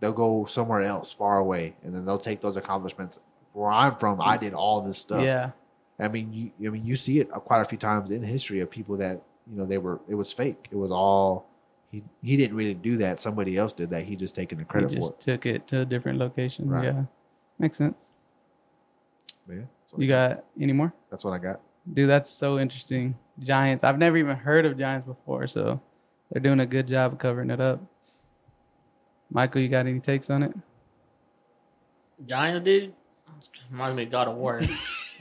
[0.00, 3.20] They'll go somewhere else, far away, and then they'll take those accomplishments.
[3.52, 5.24] Where I'm from, I did all this stuff.
[5.24, 5.52] yeah,
[5.98, 8.70] I mean, you, I mean, you see it quite a few times in history of
[8.70, 10.00] people that you know they were.
[10.08, 10.68] It was fake.
[10.70, 11.48] It was all.
[11.90, 13.20] He he didn't really do that.
[13.20, 14.04] Somebody else did that.
[14.04, 15.20] He just taking the he credit for it.
[15.20, 16.68] took it to a different location.
[16.68, 16.84] Right.
[16.84, 17.04] Yeah,
[17.58, 18.12] makes sense.
[19.48, 19.62] Yeah,
[19.96, 20.92] You got any more?
[21.10, 21.60] That's what I got.
[21.92, 23.16] Dude, that's so interesting.
[23.38, 23.84] Giants.
[23.84, 25.80] I've never even heard of Giants before, so
[26.30, 27.80] they're doing a good job of covering it up.
[29.30, 30.52] Michael, you got any takes on it?
[32.24, 32.94] Giants, dude.
[33.70, 34.60] Reminds me of God of War.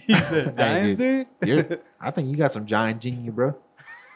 [0.07, 1.25] He said Giants, dude.
[1.43, 3.55] You're, I think you got some giant gene in you, bro.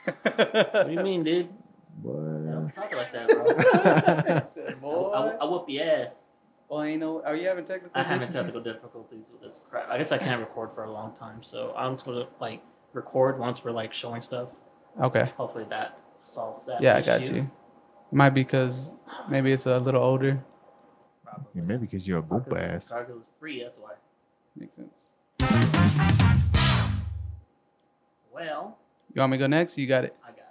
[0.06, 1.50] What do you mean, dude?
[2.04, 2.74] Don't What?
[2.76, 4.46] talk like that, bro.
[4.46, 6.14] Said, I, "Boy." I, I whoop your ass.
[6.70, 7.24] Oh, ain't no.
[7.24, 7.90] Are you having technical?
[8.00, 8.54] I having difficulties?
[8.54, 9.90] technical difficulties with this crap.
[9.90, 12.62] I guess I can't record for a long time, so I'm just gonna like
[12.94, 14.50] record once we're like showing stuff.
[15.02, 15.32] Okay.
[15.38, 16.84] Hopefully that solves that.
[16.84, 17.50] Yeah, I got you.
[18.12, 18.92] Might be because
[19.30, 20.44] maybe it's a little older.
[21.24, 21.46] Probably.
[21.56, 22.90] Yeah, maybe because you're a goop ass.
[22.90, 23.62] Gargle's free.
[23.64, 23.92] That's why.
[24.56, 25.10] Makes sense.
[28.34, 28.78] Well,
[29.14, 29.78] You want me to go next?
[29.78, 30.16] You got it.
[30.24, 30.44] I got it.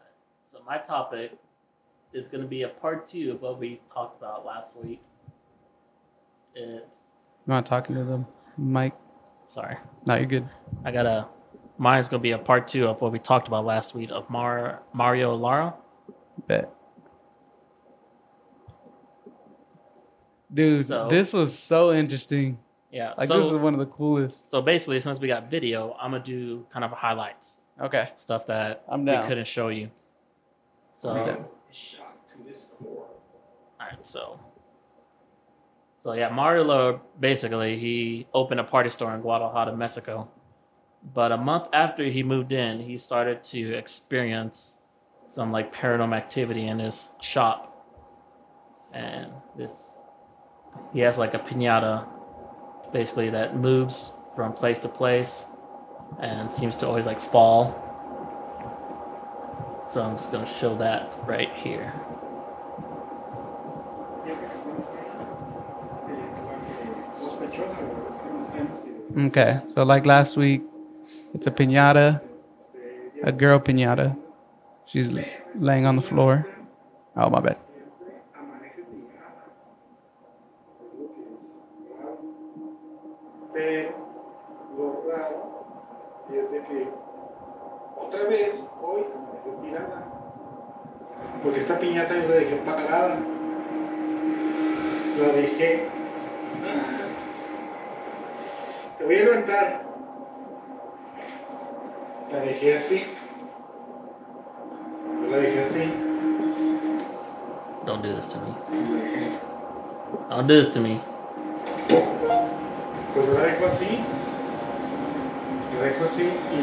[0.52, 1.32] So my topic
[2.12, 5.00] is going to be a part two of what we talked about last week.
[6.54, 6.86] It.
[7.46, 8.24] You want talking to the
[8.56, 8.92] mic?
[9.46, 10.48] Sorry, No, you're good.
[10.84, 11.26] I got a.
[11.78, 14.28] Mine's going to be a part two of what we talked about last week of
[14.28, 15.74] Mar Mario Lara.
[16.46, 16.72] Bet.
[20.52, 22.58] Dude, So- this was so interesting.
[22.90, 23.12] Yeah.
[23.18, 24.50] Like so, this is one of the coolest.
[24.50, 28.10] so basically, since we got video, I'm gonna do kind of highlights, Okay.
[28.16, 29.90] stuff that I'm we couldn't show you.
[30.94, 31.44] So, I'm all down.
[31.70, 33.06] is shocked to his core.
[33.78, 34.04] right.
[34.06, 34.40] So,
[35.98, 40.28] so yeah, Mario basically he opened a party store in Guadalajara, Mexico.
[41.14, 44.78] But a month after he moved in, he started to experience
[45.26, 47.86] some like paranormal activity in his shop,
[48.92, 49.94] and this
[50.92, 52.06] he has like a pinata,
[52.92, 55.46] basically that moves from place to place,
[56.20, 57.74] and seems to always like fall.
[59.86, 61.92] So I'm just gonna show that right here.
[69.16, 69.60] Okay.
[69.66, 70.62] So like last week,
[71.34, 72.22] it's a pinata,
[73.22, 74.16] a girl pinata.
[74.86, 75.12] She's
[75.54, 76.46] laying on the floor.
[77.16, 77.56] Oh my bad.
[83.52, 83.90] Pero
[84.76, 86.88] lo raro es de que
[87.96, 90.06] otra vez hoy amaneció tirada.
[91.42, 93.18] Porque esta piñata yo la dejé parada.
[95.18, 95.88] La dejé.
[96.64, 96.98] Ah.
[98.96, 99.82] Te voy a levantar.
[102.32, 103.04] La dejé así.
[105.22, 105.92] Yo la dejé así.
[107.86, 108.54] Don't do this to me.
[108.70, 109.38] La dejé así.
[110.28, 111.00] Don't do this to me.
[113.14, 114.04] Pues yo la dejo así.
[115.74, 116.56] La dejo así y.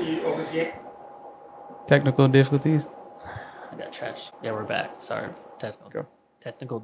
[0.00, 0.04] y.
[0.04, 0.68] y ofrecí.
[1.86, 2.86] Technical difficulties.
[3.72, 4.30] I got trash.
[4.42, 4.90] Yeah, we're back.
[5.00, 6.06] Sorry, technical Go.
[6.40, 6.82] technical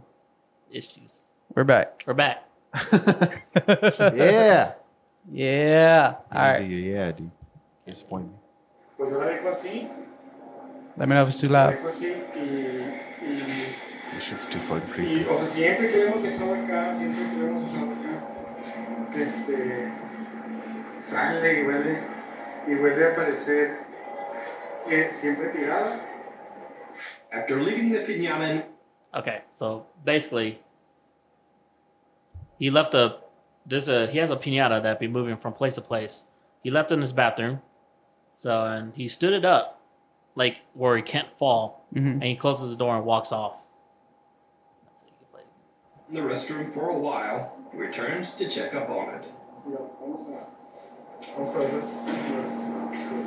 [0.70, 1.22] issues.
[1.54, 2.04] We're back.
[2.06, 2.44] We're back.
[4.14, 4.72] yeah.
[5.30, 6.14] Yeah.
[6.32, 6.68] All right.
[6.68, 7.30] Yeah, dude.
[7.86, 8.38] Disappoint me.
[8.96, 9.88] Pues yo la dejo así.
[10.96, 11.74] Let me know if it's too La loud.
[11.74, 12.40] dejo así y.
[13.22, 13.74] y
[14.12, 15.24] This shit's too fucking creepy.
[15.26, 19.92] o sea, siempre que le hemos dejado acá, siempre que le hemos dejado acá, este,
[21.00, 21.98] sale y vuelve,
[22.68, 23.78] y vuelve a aparecer
[24.88, 26.00] eh, siempre tirada.
[27.32, 28.64] After leaving the pinata
[29.14, 30.60] Okay, so basically,
[32.58, 33.16] he left a
[33.66, 36.24] there's a he has a pinata that be moving from place to place.
[36.62, 37.60] He left it in his bathroom,
[38.34, 39.80] so and he stood it up,
[40.34, 43.66] like where he can't fall, hmm and he closes the door and walks off.
[44.84, 45.42] That's how you can play
[46.10, 46.14] it.
[46.14, 49.32] the restroom for a while, he returns to check up on it.
[49.66, 50.46] Mira, vamos a,
[51.34, 53.24] vamos a ver las, las,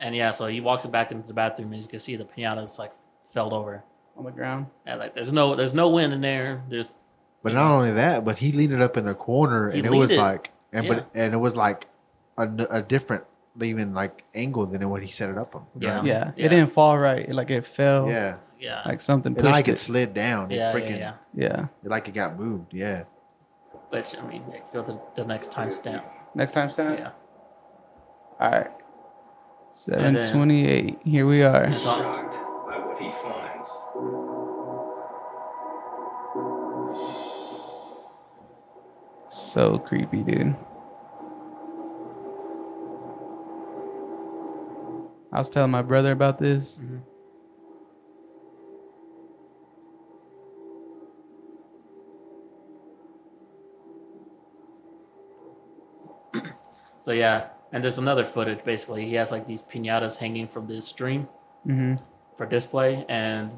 [0.00, 2.24] And yeah, so he walks it back into the bathroom, and you can see the
[2.24, 2.92] pinata's like
[3.28, 3.84] felled over.
[4.16, 4.66] On the ground.
[4.86, 6.62] And like there's no there's no wind in there.
[6.68, 6.94] There's
[7.42, 9.92] But not only that, but he leaned it up in the corner, He and it
[9.92, 10.18] was it.
[10.18, 11.86] like, and but and it was like
[12.36, 13.24] a, a different,
[13.60, 15.66] even like angle than what he set it up on.
[15.78, 16.32] You know Yeah.
[16.36, 16.44] Yeah.
[16.46, 17.28] It didn't fall right.
[17.30, 18.08] Like it fell.
[18.08, 18.36] yeah.
[18.58, 19.78] yeah Like something It like it it.
[19.78, 20.50] slid down.
[20.50, 21.46] It yeah, freaking, yeah yeah.
[21.48, 21.66] Yeah.
[21.84, 22.72] It like it got moved.
[22.74, 23.04] Yeah.
[23.90, 26.04] Which I mean, yeah, go to the next timestamp.
[26.34, 26.96] Next time, Stan.
[26.98, 27.10] Yeah.
[28.38, 28.70] All right.
[29.88, 30.98] And then- 728.
[31.04, 31.72] Here we are.
[31.72, 32.34] Shocked
[32.68, 33.70] by what he finds.
[39.28, 40.56] So creepy, dude.
[45.32, 46.80] I was telling my brother about this.
[57.02, 58.62] So yeah, and there's another footage.
[58.62, 61.28] Basically, he has like these pinatas hanging from this string
[61.64, 61.94] hmm
[62.36, 63.52] for display, and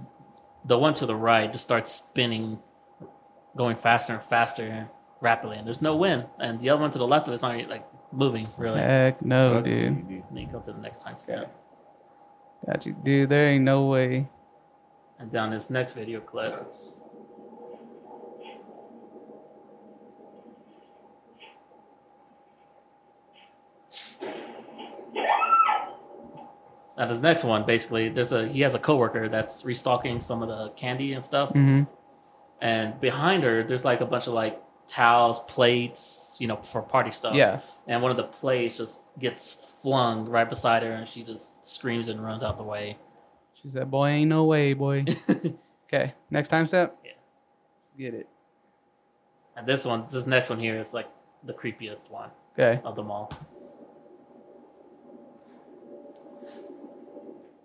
[0.64, 2.60] the one to the right just starts spinning,
[3.56, 4.88] going faster and faster
[5.20, 6.26] rapidly, and there's no wind.
[6.38, 8.80] And the other one to the left of it's not like moving really.
[8.80, 9.82] Heck no, dude.
[9.82, 11.48] And then you go to the next time stamp.
[12.66, 13.28] Got you, dude.
[13.28, 14.28] There ain't no way.
[15.18, 16.72] And down this next video clip.
[26.96, 30.48] Now this next one, basically, there's a he has a coworker that's restocking some of
[30.48, 31.82] the candy and stuff, mm-hmm.
[32.60, 37.10] and behind her, there's like a bunch of like towels, plates, you know, for party
[37.10, 37.34] stuff.
[37.34, 37.60] Yeah.
[37.86, 42.08] And one of the plates just gets flung right beside her, and she just screams
[42.08, 42.96] and runs out the way.
[43.60, 45.04] She said, "Boy, ain't no way, boy."
[45.86, 46.96] okay, next time step.
[47.04, 47.12] Yeah.
[47.12, 48.28] Let's get it.
[49.56, 51.08] and this one, this next one here is like
[51.44, 52.80] the creepiest one Okay.
[52.84, 53.30] of them all.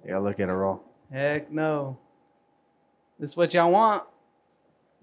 [0.06, 0.84] Yeah, look at her all.
[1.12, 1.97] Heck no.
[3.19, 4.03] This is what y'all want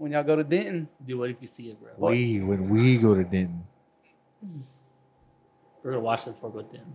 [0.05, 0.87] when y'all go to Denton.
[1.07, 1.93] Do what if you see it, bro?
[1.97, 3.65] We when we go to Denton.
[5.83, 6.95] We're gonna watch it before we go in.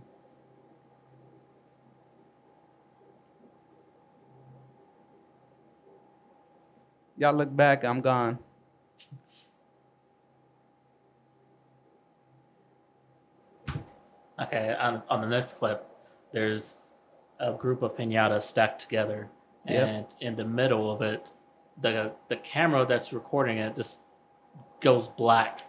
[7.16, 8.38] Y'all look back, I'm gone.
[14.40, 15.84] Okay, on, on the next clip,
[16.32, 16.78] there's
[17.40, 19.28] a group of pinatas stacked together,
[19.66, 19.88] Yep.
[19.88, 21.32] and in the middle of it,
[21.80, 24.00] the the camera that's recording it just
[24.80, 25.62] goes black,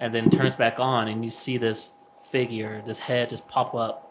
[0.00, 1.92] and then turns back on, and you see this
[2.30, 4.04] figure, this head, just pop up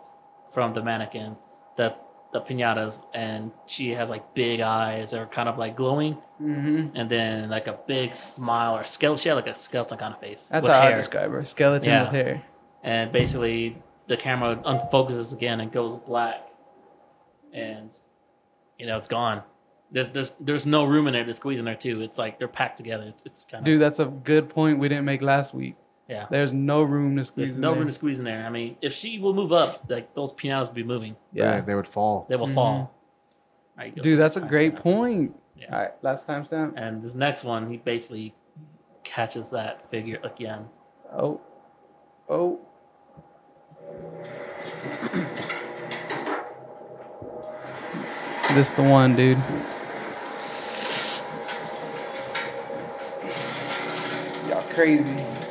[0.54, 1.40] from the mannequins,
[1.76, 1.96] the
[2.34, 6.96] the pinatas, and she has like big eyes that are kind of like glowing, Mm-hmm.
[6.96, 9.22] and then like a big smile or skeleton.
[9.22, 10.50] She had like a skeleton kind of face.
[10.52, 11.44] That's how I describe her.
[11.44, 12.04] Skeleton Yeah.
[12.04, 12.44] with hair.
[12.84, 16.48] and basically the camera unfocuses again and goes black
[17.54, 17.90] and
[18.78, 19.42] you know it's gone
[19.92, 22.48] there's there's there's no room in there to squeeze in there too it's like they're
[22.48, 25.54] packed together it's, it's kind of Dude, that's a good point we didn't make last
[25.54, 25.76] week.
[26.10, 27.50] yeah There's no room to squeeze.
[27.50, 27.80] there's in no there.
[27.80, 30.68] room to squeeze in there i mean if she will move up like those pianos
[30.68, 31.62] will be moving Yeah.
[31.62, 32.26] they would fall.
[32.30, 32.54] they will Mhm.
[32.54, 32.92] fall All
[33.78, 34.82] right, go to Dude, that's a great timestamp.
[34.82, 35.36] point.
[35.56, 35.74] Yeah.
[35.74, 36.74] All right, last time stamp.
[36.78, 38.36] and this next one he basically
[39.04, 40.66] catches that figure again
[41.16, 41.40] Oh.
[42.30, 42.60] Oh.
[48.54, 49.38] this the one, dude.
[54.50, 55.47] Y'all crazy.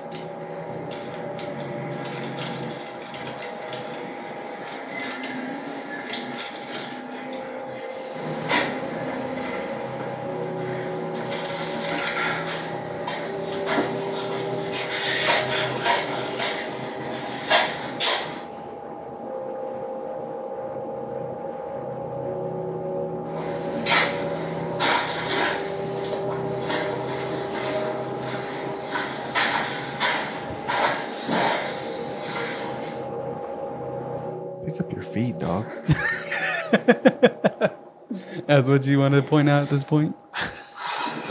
[38.57, 40.17] That's what you want to point out at this point?
[40.33, 40.49] I'm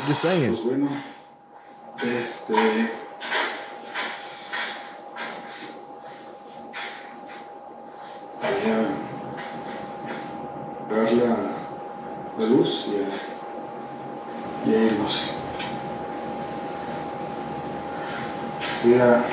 [0.05, 0.53] just saying.
[0.57, 0.87] Bueno,
[1.97, 2.53] este.
[8.43, 8.93] Voy a
[10.93, 11.33] dar la,
[12.37, 13.09] la luz y a,
[14.69, 15.31] y a irnos.
[18.83, 19.25] Voy a.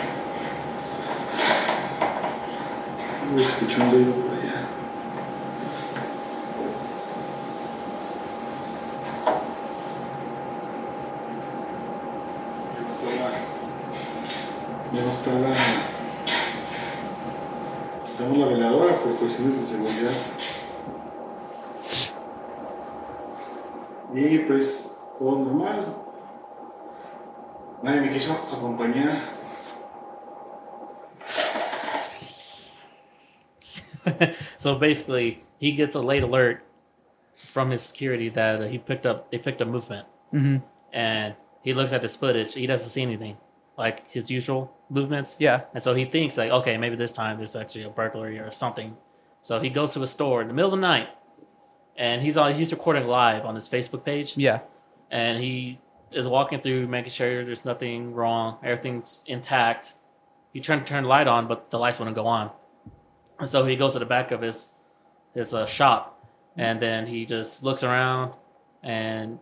[3.32, 4.62] Voy escuchando yo por allá.
[12.74, 13.30] Ya está la.
[14.92, 15.54] Ya no está la.
[18.04, 20.12] Quitamos la veladora por cuestiones de seguridad.
[24.14, 25.96] Y pues todo normal.
[27.82, 29.12] Nadie me quiso acompañar.
[34.58, 36.62] so basically he gets a late alert
[37.34, 40.06] from his security that he picked up they picked up movement.
[40.34, 40.56] Mm-hmm.
[40.92, 42.54] and he looks at this footage.
[42.54, 43.36] He doesn't see anything
[43.76, 45.36] like his usual movements.
[45.38, 45.62] Yeah.
[45.74, 48.96] and so he thinks like okay maybe this time there's actually a burglary or something.
[49.42, 51.08] So he goes to a store in the middle of the night
[51.96, 54.36] and he's on he's recording live on his facebook page.
[54.36, 54.60] Yeah.
[55.10, 55.78] and he
[56.10, 59.94] is walking through making sure there's nothing wrong everything's intact.
[60.52, 62.50] He tried to turn the light on but the lights wouldn't go on.
[63.38, 64.71] And so he goes to the back of his
[65.34, 66.24] his uh, shop
[66.56, 68.32] and then he just looks around
[68.82, 69.38] and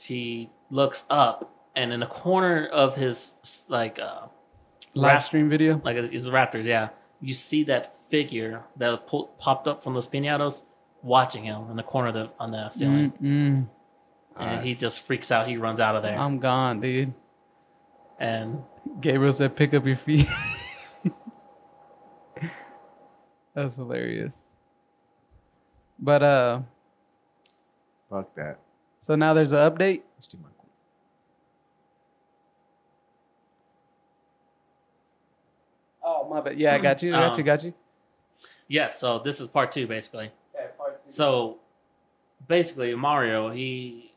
[0.00, 3.34] he looks up and in the corner of his
[3.68, 4.26] like uh
[4.94, 5.80] Live Rap- stream video.
[5.84, 6.88] like his raptors yeah
[7.20, 10.62] you see that figure that po- popped up from those pinatas
[11.02, 13.66] watching him in the corner of the on the ceiling Mm-mm.
[14.36, 17.12] and he just freaks out he runs out of there I'm gone, dude.
[18.18, 18.62] and
[19.00, 20.26] Gabriel said, "Pick up your feet."
[23.54, 24.44] That's hilarious.
[25.98, 26.60] But uh,
[28.10, 28.58] Fuck that.
[29.00, 30.02] so now there's an update.
[30.16, 30.48] Let's do my
[36.02, 36.58] Oh my bad.
[36.58, 37.10] Yeah, I got you.
[37.10, 37.44] I Got Um, you.
[37.44, 37.74] Got you.
[38.68, 40.30] Yeah, so this is part two, basically.
[40.54, 41.10] Yeah, part two.
[41.10, 41.58] So
[42.46, 44.12] basically, Mario, he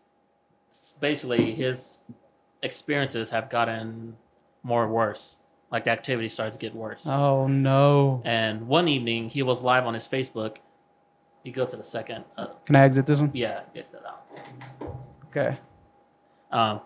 [0.99, 1.97] basically his
[2.61, 4.15] experiences have gotten
[4.63, 5.39] more worse.
[5.71, 7.07] Like the activity starts to get worse.
[7.07, 8.21] Oh no!
[8.25, 10.57] And one evening, he was live on his Facebook.
[11.43, 12.23] You go to the second.
[12.37, 13.31] Uh, Can I exit this one?
[13.33, 14.25] yeah, get that out.
[15.27, 15.57] Okay.
[16.51, 16.81] Um,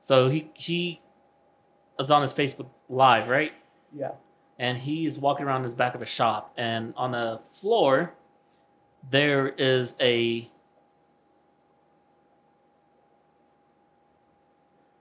[0.00, 1.00] so he he
[1.98, 3.52] was on his Facebook live, right?
[3.96, 4.10] Yeah.
[4.60, 8.12] and he's walking around his back of a shop and on the floor
[9.08, 10.50] there is a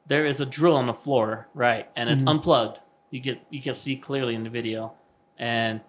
[0.05, 2.30] there is a drill on the floor right and it's Mhm.
[2.30, 4.93] unplugged you get you can see clearly in the video
[5.38, 5.82] and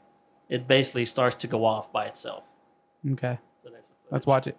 [0.49, 2.44] it basically starts to go off by itself
[3.12, 3.38] Okay.
[3.62, 4.57] so there's Let's watch it.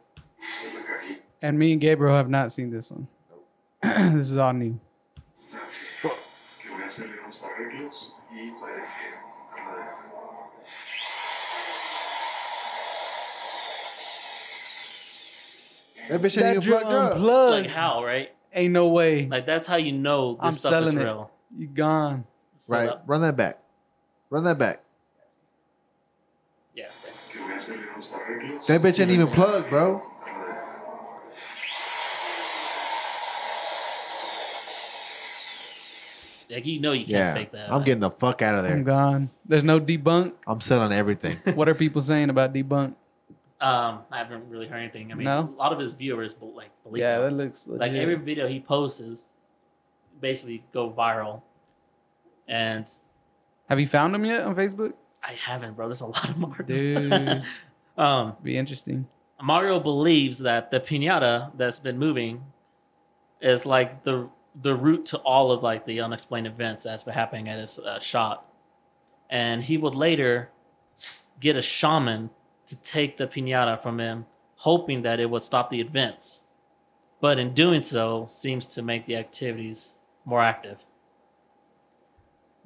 [1.42, 3.08] And me and Gabriel have not seen this one.
[3.82, 4.80] this is all new.
[6.02, 6.10] que
[6.70, 9.12] voy a hacerle unos arreglos y para que
[9.56, 10.90] para
[16.10, 17.20] That bitch ain't even drill plugged up.
[17.52, 19.28] like how right Ain't no way.
[19.28, 21.04] like that's how you know this I'm stuff is selling it.
[21.04, 22.26] real you gone.
[22.58, 22.86] So Right.
[22.88, 23.60] that- Run that back.
[24.30, 24.82] Run that back.
[26.76, 26.86] yeah
[27.32, 28.19] que voy a hacerle unos arreglos
[28.68, 30.02] That bitch ain't even plugged, bro.
[36.50, 37.34] like you know you can't Yeah.
[37.36, 38.74] fake that I'm like- getting the fuck out of there.
[38.76, 39.30] I'm gone.
[39.46, 40.34] There's no debunk.
[40.48, 41.38] I'm selling everything.
[41.56, 42.96] what are people saying about debunk?
[43.62, 45.12] Um, I haven't really heard anything.
[45.12, 45.54] I mean, No?
[45.56, 47.80] a lot of his viewers be- like believe Yeah, that looks legit.
[47.82, 49.28] like every video he posts is
[50.22, 51.42] basically go viral,
[52.48, 52.90] and
[53.68, 54.94] Have you found him yet on Facebook?
[55.22, 55.88] I haven't, bro.
[55.88, 56.64] There's a lot of Mario.
[56.66, 57.44] Dude,
[58.00, 59.08] um, be interesting.
[59.42, 62.44] Mario believes that the pinata that's been moving
[63.42, 64.30] is like the
[64.62, 68.00] the root to all of like the unexplained events that's been happening at his uh,
[68.00, 68.54] shop,
[69.30, 70.50] and he would later
[71.40, 72.30] get a shaman
[72.66, 74.26] to take the pinata from him,
[74.56, 76.44] hoping that it would stop the events,
[77.22, 79.96] but in doing so, seems to make the activities
[80.26, 80.86] more active.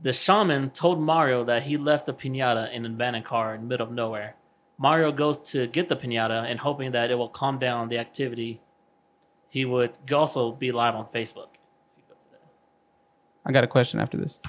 [0.01, 3.67] The shaman told Mario that he left the pinata in an abandoned car in the
[3.67, 4.35] middle of nowhere.
[4.77, 8.61] Mario goes to get the pinata and hoping that it will calm down the activity.
[9.49, 11.47] He would also be live on Facebook.
[13.45, 14.39] I got a question after this.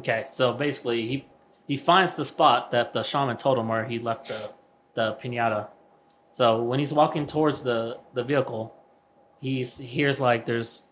[0.00, 1.24] Okay, so basically he
[1.66, 4.50] he finds the spot that the shaman told him where he left the
[4.94, 5.68] the pinata.
[6.32, 8.74] So when he's walking towards the the vehicle,
[9.40, 10.84] he hears like there's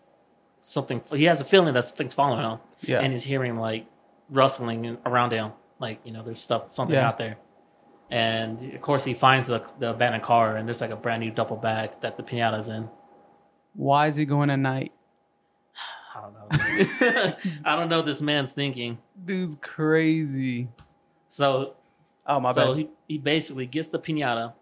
[0.61, 1.01] something.
[1.13, 2.99] He has a feeling that something's following him, Yeah.
[3.01, 3.85] and he's hearing like
[4.29, 7.07] rustling around him, like you know there's stuff something Yeah.
[7.09, 7.37] out there.
[8.11, 11.31] And of course he finds the the abandoned car, and there's like a brand new
[11.31, 12.89] duffel bag that the pinata's in.
[13.73, 14.91] Why is he going at night?
[16.19, 17.35] I don't know.
[17.65, 18.97] I don't know what this man's thinking.
[19.25, 20.67] Dude's crazy.
[21.27, 21.75] So
[22.25, 22.77] Oh my so bad.
[22.77, 24.53] he, he basically gets the pinata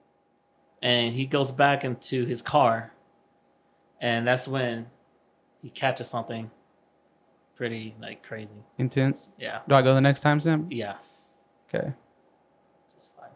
[0.81, 2.91] and he goes back into his car
[3.99, 4.85] and that's when
[5.61, 6.49] he catches something
[7.55, 9.29] pretty like crazy Intense.
[9.37, 10.67] yeah Do I go the next time, Sam?
[10.69, 11.31] yes
[11.73, 11.91] Okay.
[12.95, 13.31] just fine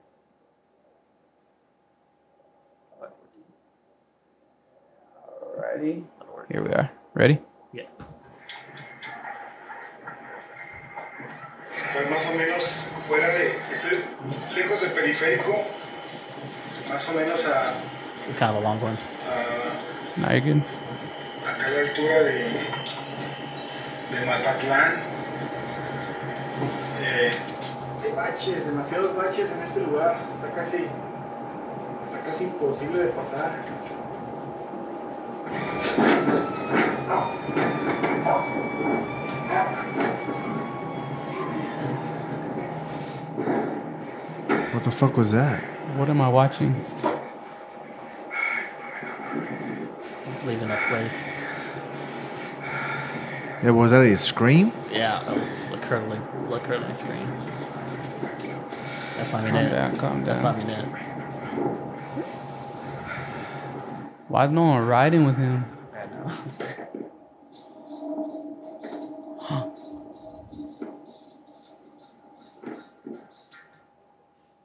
[5.57, 6.03] Alrighty.
[6.49, 6.91] Here we are.
[7.13, 7.39] Ready?
[7.73, 7.83] yeah
[11.91, 13.47] Estoy más o menos fuera de.
[13.69, 14.01] Estoy
[14.55, 15.65] lejos del periférico.
[16.87, 17.73] Más o menos a.
[18.29, 18.97] it's kind of a long one
[20.23, 22.45] a acá a la altura de.
[24.09, 25.01] de Matatlán.
[27.01, 27.31] Eh,
[28.01, 30.17] hay baches, demasiados baches en este lugar.
[30.33, 30.87] Está casi.
[32.01, 33.51] está casi imposible de pasar.
[44.81, 45.61] What the fuck was that?
[45.95, 46.73] What am I watching?
[50.25, 51.23] he's leaving that place
[53.63, 54.71] Yeah, was that a scream?
[54.89, 56.19] yeah that was a curdling
[56.51, 57.27] a curdling screen
[59.17, 59.69] That's not Calm it.
[59.69, 60.67] down, calm That's down.
[60.67, 60.85] not it.
[64.29, 65.63] Why is no one riding with him?
[65.93, 66.33] Right now.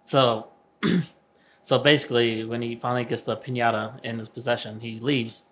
[0.06, 0.48] so,
[1.62, 5.44] so basically, when he finally gets the pinata in his possession, he leaves,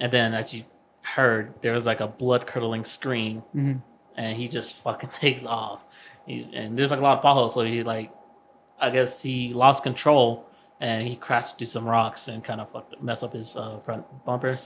[0.00, 0.64] and then as you
[1.02, 3.80] heard, there was like a blood curdling scream, Mhm.
[4.16, 5.84] and he just fucking takes off.
[6.26, 8.12] He's and there's like a lot of potholes, so he like,
[8.80, 10.46] I guess he lost control
[10.80, 14.04] and he crashed through some rocks and kind of fucked, messed up his uh, front
[14.24, 14.56] bumper.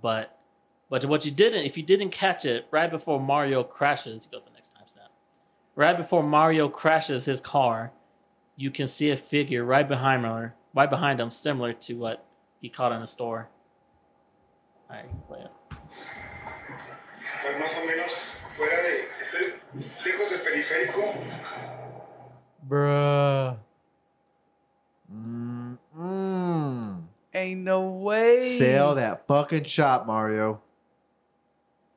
[0.00, 0.38] But,
[0.88, 4.42] but what you didn't, if you didn't catch it right before Mario crashes, you go
[4.42, 5.10] to the next time snap.
[5.76, 7.92] Right before Mario crashes his car,
[8.56, 12.24] you can see a figure right behind her, right behind him, similar to what
[12.60, 13.48] he caught in the store.
[14.90, 15.50] All right, play it.
[17.24, 19.04] Estoy más o menos fuera de.
[19.20, 19.54] Estoy
[20.04, 21.14] lejos del periférico.
[22.68, 23.56] Bruh.
[25.12, 27.02] Mm, mm.
[27.34, 28.56] Ain't no way.
[28.56, 30.60] Sell that fucking shop, Mario.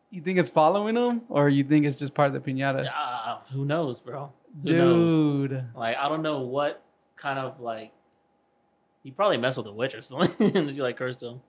[0.10, 2.90] You think it's following him, or you think it's just part of the pinata?
[2.92, 4.32] Ah, who knows, bro?
[4.64, 5.50] Who knows?
[5.50, 6.84] Dude, Like I don't know what
[7.16, 7.92] kind of like
[9.04, 11.42] he probably messed with the witch or something and you like cursed him.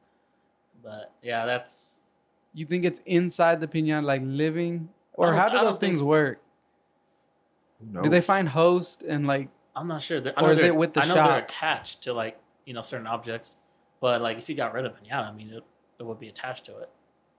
[0.83, 2.01] But yeah, that's
[2.55, 6.01] you think it's inside the pinata, like living, or how do those don't think things
[6.01, 6.07] so.
[6.07, 6.41] work?
[7.81, 8.03] No.
[8.03, 9.49] Do they find host and like?
[9.77, 10.21] I'm not sure.
[10.21, 12.39] They're- I Or know is they're- it with the I know they're attached to like
[12.65, 13.57] you know certain objects,
[14.01, 15.63] but like if you got rid of pinata, I mean it,
[15.99, 16.91] it would be attached to it.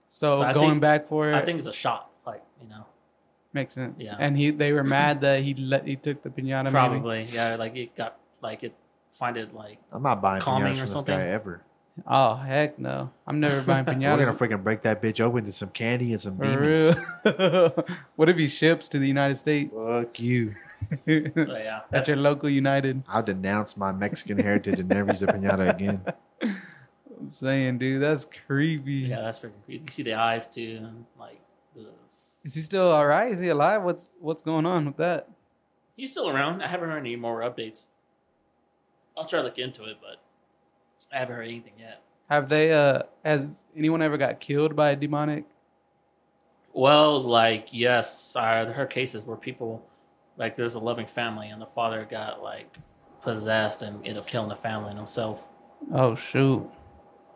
[0.08, 2.10] So, So going think- back for it, I think it's a shot.
[2.26, 2.86] like you know,
[3.52, 3.96] makes sense.
[3.98, 4.16] Yeah.
[4.18, 6.64] And he, they were mad that he let he took the pinata.
[6.64, 6.72] Maybe.
[6.72, 8.74] probably yeah, like it got like it
[9.12, 11.62] find it like I'm not buying Calming pinatas or from this guy ever.
[12.06, 13.10] Oh heck no!
[13.26, 14.16] I'm never buying pinata.
[14.16, 16.96] We're gonna freaking break that bitch open to some candy and some For demons.
[17.24, 17.86] real.
[18.16, 19.72] what if he ships to the United States?
[19.76, 20.52] Fuck you.
[20.90, 21.80] but oh, yeah.
[21.92, 23.02] At your local United.
[23.08, 26.02] I'll denounce my Mexican heritage and never use a pinata again.
[26.42, 28.92] I'm saying, dude, that's creepy.
[28.92, 29.84] yeah, that's freaking creepy.
[29.84, 30.88] You see the eyes too,
[31.18, 31.40] like
[31.74, 31.88] the
[32.44, 33.32] Is he still all right?
[33.32, 33.82] Is he alive?
[33.82, 35.28] What's what's going on with that?
[35.96, 36.62] He's still around.
[36.62, 37.88] I haven't heard any more updates.
[39.16, 40.22] I'll try to look into it, but
[41.14, 42.02] I haven't heard anything yet.
[42.30, 42.72] Have they?
[42.72, 45.44] uh Has anyone ever got killed by a demonic?
[46.72, 49.84] Well, like yes, I heard cases where people,
[50.38, 52.78] like there's a loving family and the father got like
[53.22, 55.46] possessed and ended up killing the family and himself.
[55.92, 56.70] Oh shoot,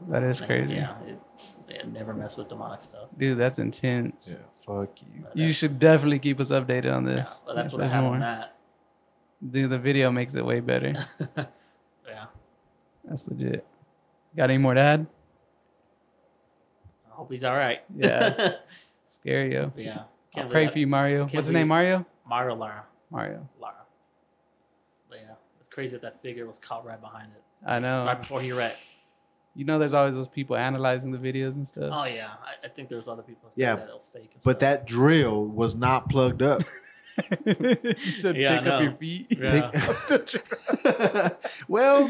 [0.09, 0.75] that is And, crazy.
[0.75, 1.19] Yeah, it,
[1.69, 3.09] it never mess with demonic stuff.
[3.17, 4.31] Dude, that's intense.
[4.31, 4.37] Yeah,
[4.67, 5.23] fuck you.
[5.23, 7.43] But You that's- should definitely keep us updated on Yeah, this.
[7.47, 8.15] well, that's what I there's have more.
[8.15, 8.57] on that.
[9.51, 10.95] Dude, the video makes it way better.
[12.09, 12.27] yeah,
[13.05, 13.67] That's legit.
[14.37, 15.07] Got any more to add?
[17.11, 17.83] I hope he's all right.
[17.97, 18.53] Yeah.
[19.05, 19.73] Scare you.
[19.75, 19.99] But yeah.
[19.99, 21.19] I'll Can't pray believe for you, Mario.
[21.25, 21.69] can't What's his name?
[21.69, 22.07] believe- Mario.
[22.27, 22.85] Mario Lara.
[23.11, 23.49] Mario.
[23.61, 23.75] Lara.
[25.09, 28.07] But yeah, it's crazy that that figure was caught right behind it, I know.
[28.07, 28.87] right before he wrecked.
[29.57, 31.91] You know, there's always those people analyzing the videos and stuff.
[31.93, 34.31] Oh yeah, I, I think there's other people who Yeah, that it was fake.
[34.35, 34.59] And But stuff.
[34.61, 36.63] that drill was not plugged up.
[37.45, 39.71] he said, Yeah, I "Pick up your feet." Yeah.
[41.69, 42.09] well,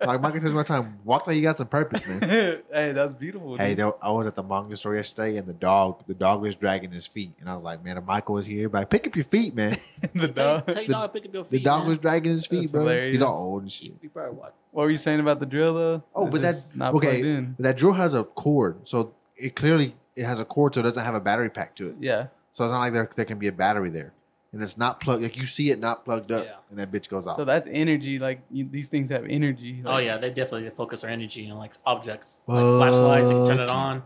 [0.00, 2.20] like Michael says one time, walk like you got some purpose, man.
[2.72, 3.56] hey, that's beautiful.
[3.56, 3.78] Hey, dude.
[3.78, 6.90] there, I was at the manga store yesterday, and the dog, the dog was dragging
[6.90, 9.24] his feet, and I was like, "Man, if Michael was here, but pick up your
[9.24, 9.76] feet, man."
[10.14, 10.66] the tell, dog.
[10.66, 11.88] tell your The- dog pick up your The dog man.
[11.88, 12.82] was dragging his feet, That's bro.
[12.82, 13.16] hilarious.
[13.16, 13.86] He's all old and shit.
[13.88, 14.52] You, you probably watch.
[14.70, 16.02] What were you saying about the drill though?
[16.14, 17.06] Oh, It's but that's not okay.
[17.20, 17.54] plugged in.
[17.58, 20.84] But that drill has a cord, so it clearly it has a cord, so it
[20.84, 21.96] doesn't have a battery pack to it.
[22.00, 24.12] Yeah, So it's not like there there can be a battery there,
[24.52, 25.22] and it's not plugged.
[25.22, 26.52] Like you see it not plugged up, Yeah.
[26.70, 27.36] and that bitch goes off.
[27.36, 28.18] so that's energy.
[28.18, 29.82] Like you, these things have energy.
[29.84, 33.30] Oh yeah, they definitely focus their energy on like objects, like flashlights.
[33.30, 34.02] You can turn it on.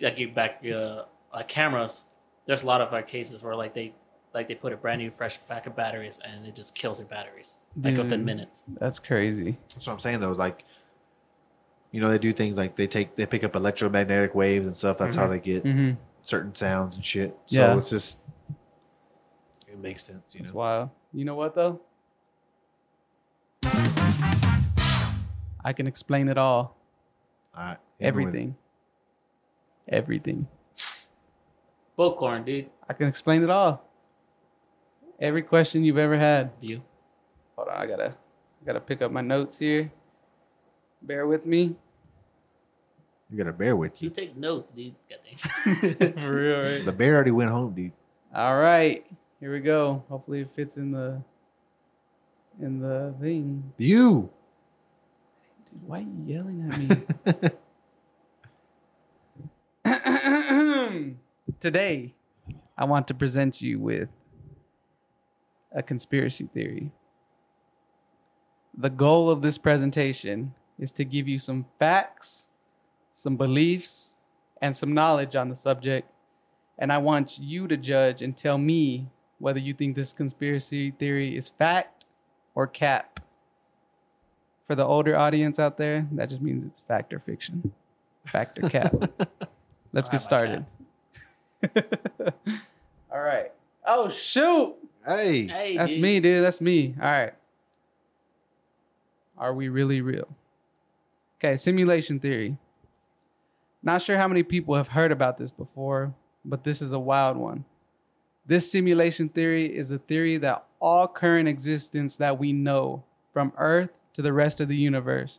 [0.00, 2.06] Like you back uh, like cameras.
[2.46, 3.94] There's a lot of like cases where like they
[4.34, 7.06] like they put a brand new fresh pack of batteries and it just kills their
[7.06, 8.24] batteries like within Dude.
[8.26, 8.64] minutes.
[8.80, 9.56] that's crazy.
[9.74, 10.30] That's what I'm saying though.
[10.30, 10.64] Is like,
[11.92, 14.98] you know, they do things like they take they pick up electromagnetic waves and stuff.
[14.98, 17.36] That's how they get hmm certain sounds and shit.
[17.46, 17.76] So Yeah.
[17.78, 18.33] it's just it
[19.84, 20.58] makes sense, you That's know.
[20.58, 20.90] wild.
[21.12, 21.80] You know what though?
[25.64, 26.76] I can explain it all.
[27.56, 28.38] All right, hit me with it.
[28.38, 28.56] Everything.
[29.88, 30.48] Everything.
[31.98, 32.70] Bullcorn, dude.
[32.88, 33.84] I can explain it all.
[35.20, 36.50] Every question you've ever had.
[36.60, 36.82] You.
[37.56, 38.08] Hold on, I gotta
[38.62, 39.92] I gotta pick up my notes here.
[41.02, 41.76] Bear with me.
[43.30, 44.14] You gotta bear with You you.
[44.14, 44.94] take notes, dude.
[45.10, 46.12] Goddamn.
[46.18, 46.84] For real, right?
[46.84, 47.92] The bear already went home, dude.
[48.34, 49.06] All right.
[49.44, 50.02] Here we go.
[50.08, 51.20] Hopefully it fits in the
[52.58, 53.74] in the thing.
[53.76, 54.30] You.
[55.70, 56.78] Dude, why are you yelling at
[59.84, 61.12] me?
[61.60, 62.14] Today,
[62.78, 64.08] I want to present you with
[65.72, 66.90] a conspiracy theory.
[68.74, 72.48] The goal of this presentation is to give you some facts,
[73.12, 74.16] some beliefs,
[74.62, 76.10] and some knowledge on the subject.
[76.78, 81.36] And I want you to judge and tell me whether you think this conspiracy theory
[81.36, 82.06] is fact
[82.54, 83.20] or cap.
[84.66, 87.72] For the older audience out there, that just means it's fact or fiction.
[88.26, 88.94] Fact or cap.
[89.92, 90.66] Let's get I started.
[93.12, 93.52] All right.
[93.86, 94.74] Oh, shoot.
[95.06, 96.00] Hey, Hey, That's dude.
[96.02, 96.42] me, dude.
[96.44, 96.94] That's me.
[97.00, 97.34] All right.
[99.36, 100.28] Are we really real?
[101.38, 102.56] Okay, simulation theory.
[103.82, 106.14] Not sure how many people have heard about this before,
[106.44, 107.66] but this is a wild one.
[108.46, 113.90] This simulation theory is a theory that all current existence that we know, from Earth
[114.12, 115.38] to the rest of the universe,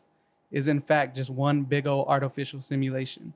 [0.51, 3.33] is in fact just one big old artificial simulation.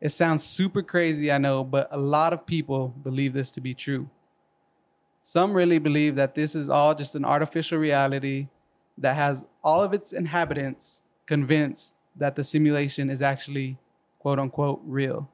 [0.00, 3.74] It sounds super crazy, I know, but a lot of people believe this to be
[3.74, 4.08] true.
[5.20, 8.48] Some really believe that this is all just an artificial reality
[8.98, 13.78] that has all of its inhabitants convinced that the simulation is actually
[14.20, 15.28] quote unquote real,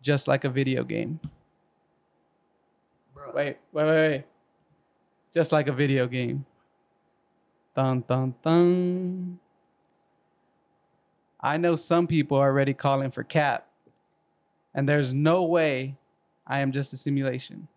[0.00, 1.20] just like a video game.
[3.34, 4.24] Wait, wait, wait, wait.
[5.32, 6.44] Just like a video game.
[7.74, 9.38] Dun, dun, dun.
[11.40, 13.66] I know some people are already calling for cap,
[14.74, 15.96] and there's no way
[16.46, 17.68] I am just a simulation.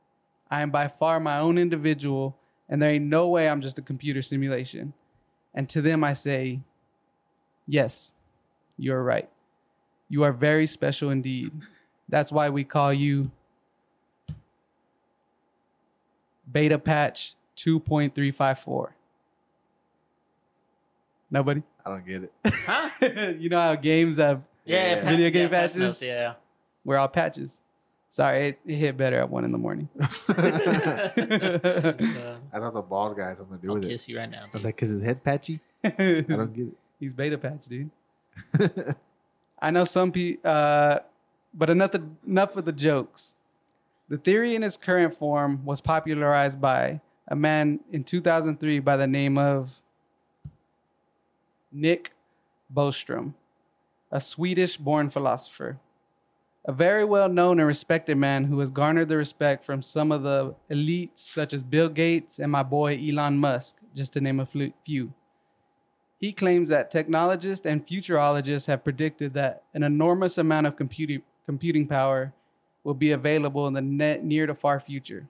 [0.51, 2.37] I am by far my own individual,
[2.69, 4.93] and there ain't no way I'm just a computer simulation.
[5.53, 6.59] And to them, I say,
[7.65, 8.11] yes,
[8.77, 9.29] you're right.
[10.09, 11.51] You are very special indeed.
[12.09, 13.31] That's why we call you
[16.51, 18.89] Beta Patch 2.354.
[21.31, 21.63] Nobody?
[21.85, 22.31] I don't get it.
[22.65, 22.89] Huh?
[23.39, 24.95] you know how games have, Yeah, Yeah.
[24.95, 25.77] patches, Video game yeah, patch patches?
[25.77, 26.33] notes, yeah.
[26.83, 27.61] we're all patches.
[28.09, 29.89] Sorry, it, it hit better at one in the morning.
[29.99, 30.07] I
[32.53, 33.89] thought the bald guy had something to do I'll with it.
[33.89, 34.45] kiss you right now.
[34.45, 35.59] I was like, cause his head patchy.
[35.83, 36.77] I don't get it.
[36.99, 37.89] He's Beta Patch, dude.
[39.59, 40.99] I know some people, uh,
[41.53, 41.91] but enough,
[42.25, 43.35] enough of the jokes.
[44.07, 49.07] The theory in its current form was popularized by a man in 2003 by the
[49.07, 49.81] name of
[51.71, 52.13] Nick
[52.71, 53.33] Bostrom,
[54.11, 55.79] a Swedish born philosopher.
[56.67, 60.23] A very well known and respected man who has garnered the respect from some of
[60.23, 64.47] the elites, such as Bill Gates and my boy Elon Musk, just to name a
[64.83, 65.13] few.
[66.19, 71.87] He claims that technologists and futurologists have predicted that an enormous amount of computing, computing
[71.87, 72.33] power
[72.85, 75.27] will be available in the near to far future.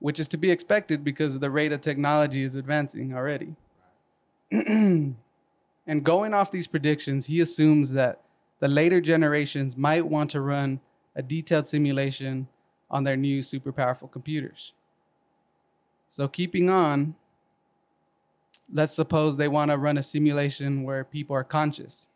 [0.00, 3.54] Which is to be expected because the rate of technology is advancing already.
[4.50, 5.14] and
[6.02, 8.22] going off these predictions, he assumes that
[8.58, 10.80] the later generations might want to run
[11.14, 12.48] a detailed simulation
[12.90, 14.72] on their new super powerful computers.
[16.08, 17.16] So, keeping on,
[18.72, 22.06] let's suppose they want to run a simulation where people are conscious.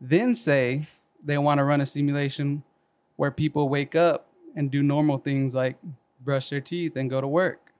[0.00, 0.86] Then say
[1.22, 2.62] they want to run a simulation
[3.16, 5.76] where people wake up and do normal things like
[6.20, 7.72] brush their teeth and go to work.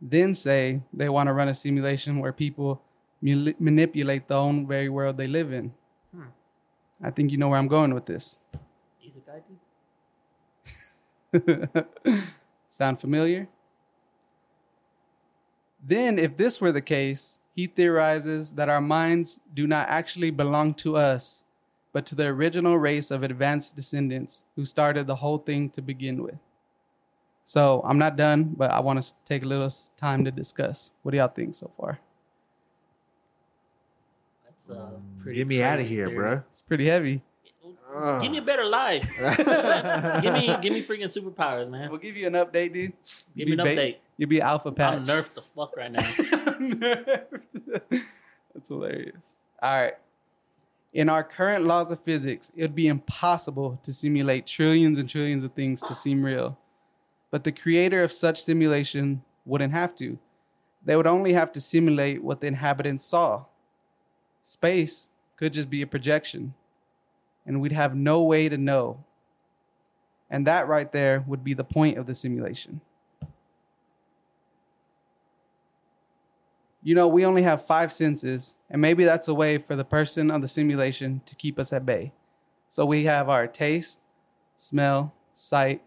[0.00, 2.80] Then say they want to run a simulation where people
[3.20, 5.72] mul- manipulate the own very world they live in.
[6.14, 6.28] Hmm.
[7.02, 8.38] I think you know where I'm going with this.
[8.98, 9.42] He's a guy,
[11.32, 12.24] dude.
[12.68, 13.48] Sound familiar?
[15.84, 20.72] Then, if this were the case, he theorizes that our minds do not actually belong
[20.72, 21.44] to us,
[21.92, 26.22] but to the original race of advanced descendants who started the whole thing to begin
[26.22, 26.38] with.
[27.44, 30.92] So, I'm not done, but I want to take a little time to discuss.
[31.02, 31.98] What do y'all think so far?
[34.46, 36.16] That's uh, Mm, pretty Get me out of here, theory.
[36.16, 36.42] bro.
[36.50, 37.22] It's pretty heavy.
[38.20, 38.44] Give me a ah.
[38.44, 39.02] better life.
[40.22, 41.90] give me, give me freaking superpowers, man.
[41.90, 42.92] We'll give you an update, dude.
[43.36, 43.96] Give me an be ba- update.
[44.16, 44.94] You'll be alpha patch.
[44.94, 46.02] I'm nerfed the fuck right now.
[48.54, 49.36] That's hilarious.
[49.62, 49.94] All right.
[50.92, 55.44] In our current laws of physics, it would be impossible to simulate trillions and trillions
[55.44, 56.58] of things to seem real.
[57.30, 60.18] But the creator of such simulation wouldn't have to.
[60.84, 63.44] They would only have to simulate what the inhabitants saw.
[64.42, 66.54] Space could just be a projection,
[67.46, 69.04] and we'd have no way to know.
[70.28, 72.80] And that right there would be the point of the simulation.
[76.82, 80.30] you know, we only have five senses, and maybe that's a way for the person
[80.30, 82.12] on the simulation to keep us at bay.
[82.68, 84.00] So we have our taste,
[84.56, 85.82] smell, sight.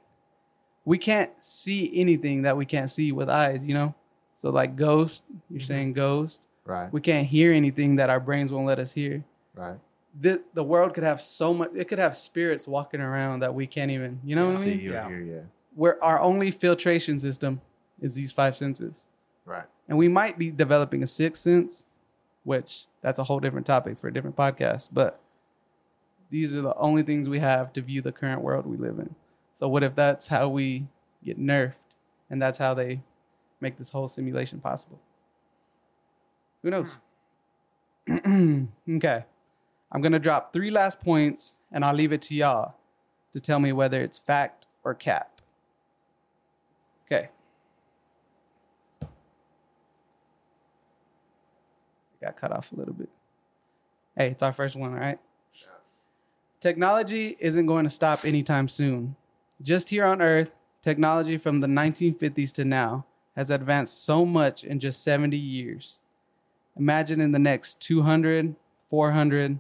[0.86, 3.96] We can't see anything that we can't see with eyes, you know?
[4.36, 5.66] So, like ghost, you're mm-hmm.
[5.66, 6.42] saying ghost.
[6.66, 9.24] Right, We can't hear anything that our brains won't let us hear.
[9.54, 9.80] right.
[10.20, 11.72] The the world could have so much.
[11.76, 14.20] It could have spirits walking around that we can't even.
[14.24, 14.80] You know what I See mean?
[14.80, 15.08] you Yeah.
[15.08, 15.42] here, yeah.
[15.76, 17.62] Where our only filtration system
[18.00, 19.08] is these five senses,
[19.46, 19.66] Right.
[19.88, 21.86] and we might be developing a sixth sense,
[22.44, 24.90] which that's a whole different topic for a different podcast.
[24.94, 25.20] But
[26.30, 29.16] these are the only things we have to view the current world we live in.
[29.54, 30.88] So what if that's how we
[31.24, 31.74] get nerfed,
[32.30, 33.02] and that's how they
[33.62, 35.00] make this whole simulation possible?
[36.62, 36.98] Who knows?
[38.08, 38.66] Hmm.
[38.98, 39.26] okay.
[39.94, 42.74] I'm going to drop three last points and I'll leave it to y'all
[43.32, 45.40] to tell me whether it's fact or cap.
[47.06, 47.30] Okay.
[52.20, 53.10] Got cut off a little bit.
[54.18, 55.20] Hey, it's our first one, all right?
[56.60, 59.16] Technology isn't going to stop anytime soon.
[59.62, 64.80] Just here on Earth, technology from the 1950s to now has advanced so much in
[64.80, 66.00] just 70 years.
[66.78, 68.56] Imagine in the next 200,
[68.90, 69.60] 400,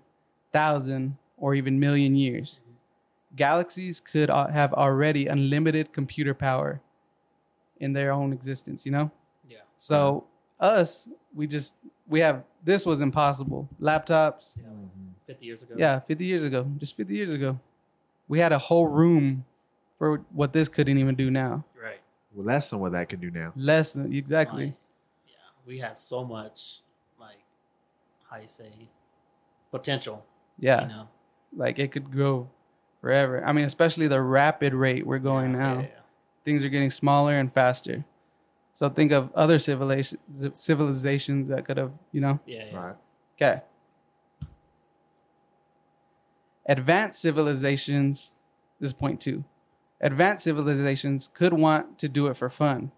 [0.54, 2.62] 1,000, or even million years.
[3.36, 6.82] Galaxies could uh, have already unlimited computer power
[7.80, 9.12] in their own existence, you know?
[9.49, 9.58] Yeah.
[9.76, 10.26] So,
[10.60, 11.76] us, we just,
[12.08, 13.68] we have, this was impossible.
[13.82, 14.68] Laptops, Yeah.
[14.70, 15.74] like 50 years ago.
[15.78, 17.60] yeah, 50 years ago, just 50 years ago.
[18.28, 19.45] We had a whole room
[19.97, 21.66] for what this couldn't even do now.
[21.82, 21.99] Right.
[22.34, 23.51] Well, less than what that can do now.
[23.56, 24.66] Less than, exactly.
[24.68, 24.74] Like,
[25.28, 25.34] yeah.
[25.66, 26.82] We have so much,
[27.20, 27.39] like,
[28.30, 28.70] how you say,
[29.72, 30.24] potential.
[30.60, 30.82] Yeah.
[30.84, 31.08] You know?
[31.56, 32.49] Like it could grow
[33.01, 33.43] forever.
[33.45, 35.74] I mean, especially the rapid rate we're going Yeah, now.
[35.76, 35.99] yeah, yeah.
[36.45, 38.06] Things are getting smaller and faster.
[38.74, 40.20] So think of other civilizations,
[40.56, 42.39] civilizations that could have, you know.
[42.45, 42.76] Yeah, yeah.
[42.78, 42.95] Right.
[43.38, 43.62] Okay.
[46.66, 48.34] Advanced civilizations,
[48.80, 49.43] this is point two.
[50.01, 52.91] Advanced civilizations could want to do it for fun.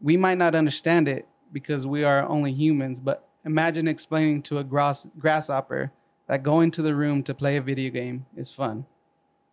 [0.00, 4.64] We might not understand it because we are only humans, but imagine explaining to a
[4.64, 5.92] grass, grasshopper
[6.26, 8.86] that going to the room to play a video game is fun.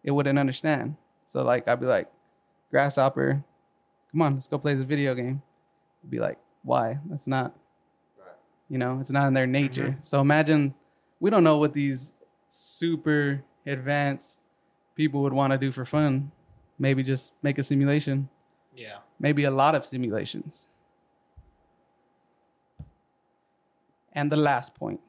[0.04, 0.96] It wouldn't understand.
[1.26, 2.10] So, like, I'd be like,
[2.70, 3.44] grasshopper,
[4.12, 5.42] come on, let's go play this video game.
[6.02, 7.00] It'd be like, why?
[7.10, 7.56] That's not
[8.72, 9.52] you know, it's not in their mm-hmm.
[9.52, 9.98] nature.
[10.02, 10.74] So imagine
[11.20, 12.14] we don't know what these
[12.48, 14.40] super advanced
[14.96, 16.32] people would want to do for fun.
[16.80, 18.30] Maybe just make a simulation.
[18.74, 19.00] Yeah.
[19.20, 20.68] Maybe a lot of simulations.
[24.14, 25.02] And the last point.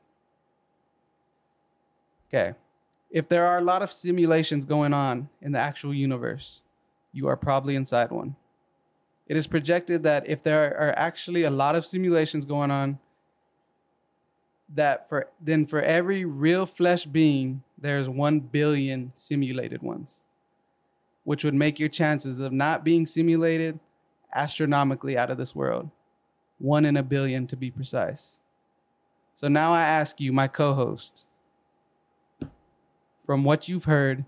[2.33, 2.55] Okay.
[3.11, 6.63] If there are a lot of simulations going on in the actual universe,
[7.13, 8.37] you are probably inside one.
[9.27, 12.99] It is projected that if there are actually a lot of simulations going on,
[14.75, 20.23] that for then for every real flesh being, there's one billion simulated ones,
[21.25, 23.79] which would make your chances of not being simulated
[24.35, 25.91] astronomically out of this world.
[26.59, 28.39] One in a billion to be precise.
[29.35, 31.27] So now I ask you, my co host,
[33.25, 34.25] from what you've heard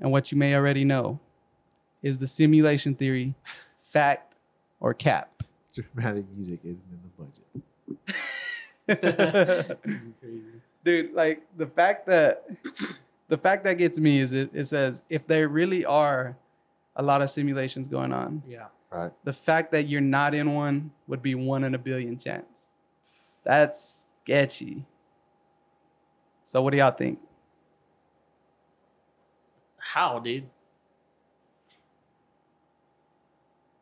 [0.00, 1.20] and what you may already know,
[2.02, 3.34] is the simulation theory
[3.80, 4.36] fact
[4.80, 5.42] or cap?
[5.72, 7.00] Dramatic music isn't in
[8.86, 9.78] the budget.
[10.84, 12.44] Dude, like the fact that
[13.28, 16.36] the fact that gets me is it, it says if there really are
[16.94, 18.66] a lot of simulations going on, Yeah.
[18.90, 19.10] Right.
[19.24, 22.68] the fact that you're not in one would be one in a billion chance.
[23.42, 24.84] That's sketchy.
[26.44, 27.18] So what do y'all think?
[29.94, 30.50] How, dude?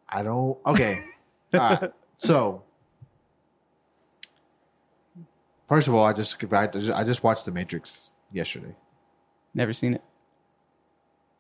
[0.07, 0.59] I don't.
[0.67, 0.99] Okay.
[1.55, 1.91] All right.
[2.19, 2.65] So,
[5.67, 8.77] first of all, I just I just, I just watched The Matrix yesterday.
[9.55, 10.03] Never seen it.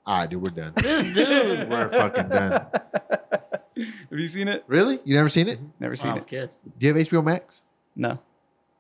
[0.07, 0.73] All right, dude, we're done.
[1.15, 1.69] Dude.
[1.69, 2.67] we're fucking done.
[3.73, 4.65] Have you seen it?
[4.67, 5.01] Really?
[5.05, 5.59] You never seen it?
[5.59, 5.67] Mm-hmm.
[5.81, 6.27] Never When I seen was it.
[6.27, 6.51] a kid.
[6.79, 7.63] Do you have HBO Max?
[7.95, 8.19] No.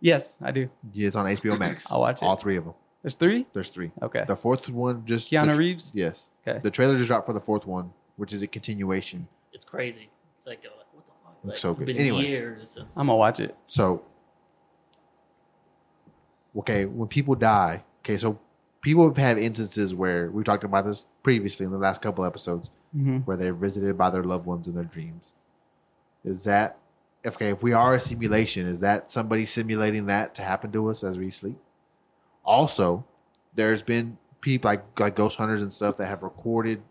[0.00, 0.70] Yes, I do.
[0.94, 1.92] Yeah, it's on HBO Max.
[1.92, 2.24] I'll watch it.
[2.24, 2.74] All three of them.
[3.02, 3.46] There's three.
[3.52, 3.90] There's three.
[4.00, 4.24] Okay.
[4.26, 5.92] The fourth one just Keanu the Reeves?
[5.94, 6.30] Yes.
[6.46, 6.60] Okay.
[6.62, 9.26] The trailer just dropped for the fourth one, which is a continuation.
[9.52, 10.08] It's crazy.
[10.38, 11.34] It's like, you're like what the fuck?
[11.44, 11.86] Looks Like, so it's good.
[11.86, 12.26] been Anyway.
[12.28, 12.96] years since.
[12.96, 13.56] I'm gonna watch it.
[13.66, 14.04] So,
[16.58, 18.38] okay, when people die, okay, so
[18.82, 22.70] people have had instances where we've talked about this previously in the last couple episodes
[22.94, 23.20] Mm-hmm.
[23.20, 25.32] where they're visited by their loved ones in their dreams.
[26.26, 26.76] Is that
[27.24, 27.48] okay?
[27.48, 31.16] If we are a simulation, is that somebody simulating that to happen to us as
[31.18, 31.56] we sleep?
[32.44, 33.04] Also,
[33.54, 36.82] there's been people like like ghost hunters and stuff that have recorded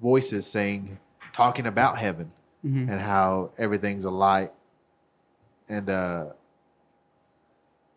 [0.00, 0.98] voices saying,
[1.32, 2.32] talking about heaven
[2.66, 2.90] Mm-hmm.
[2.90, 4.50] and how everything's a light
[5.68, 6.26] and uh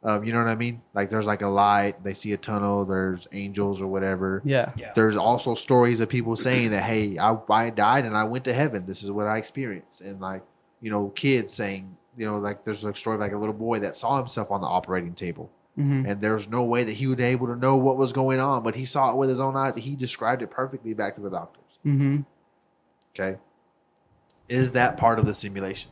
[0.03, 0.81] um, you know what I mean?
[0.93, 4.41] Like there's like a light, they see a tunnel, there's angels or whatever.
[4.43, 4.71] Yeah.
[4.75, 4.91] Yeah.
[4.95, 8.53] There's also stories of people saying that, hey, I, I died and I went to
[8.53, 8.85] heaven.
[8.87, 10.01] This is what I experienced.
[10.01, 10.43] And like,
[10.79, 13.77] you know, kids saying, you know, like there's a story of like a little boy
[13.79, 16.05] that saw himself on the operating table Mhm.
[16.05, 18.61] and there's no way that he would be able to know what was going on,
[18.61, 19.75] but he saw it with his own eyes.
[19.75, 21.79] He described it perfectly back to the doctors.
[21.85, 22.25] Mhm.
[23.15, 23.37] Okay,
[24.49, 25.91] is that part of the simulation?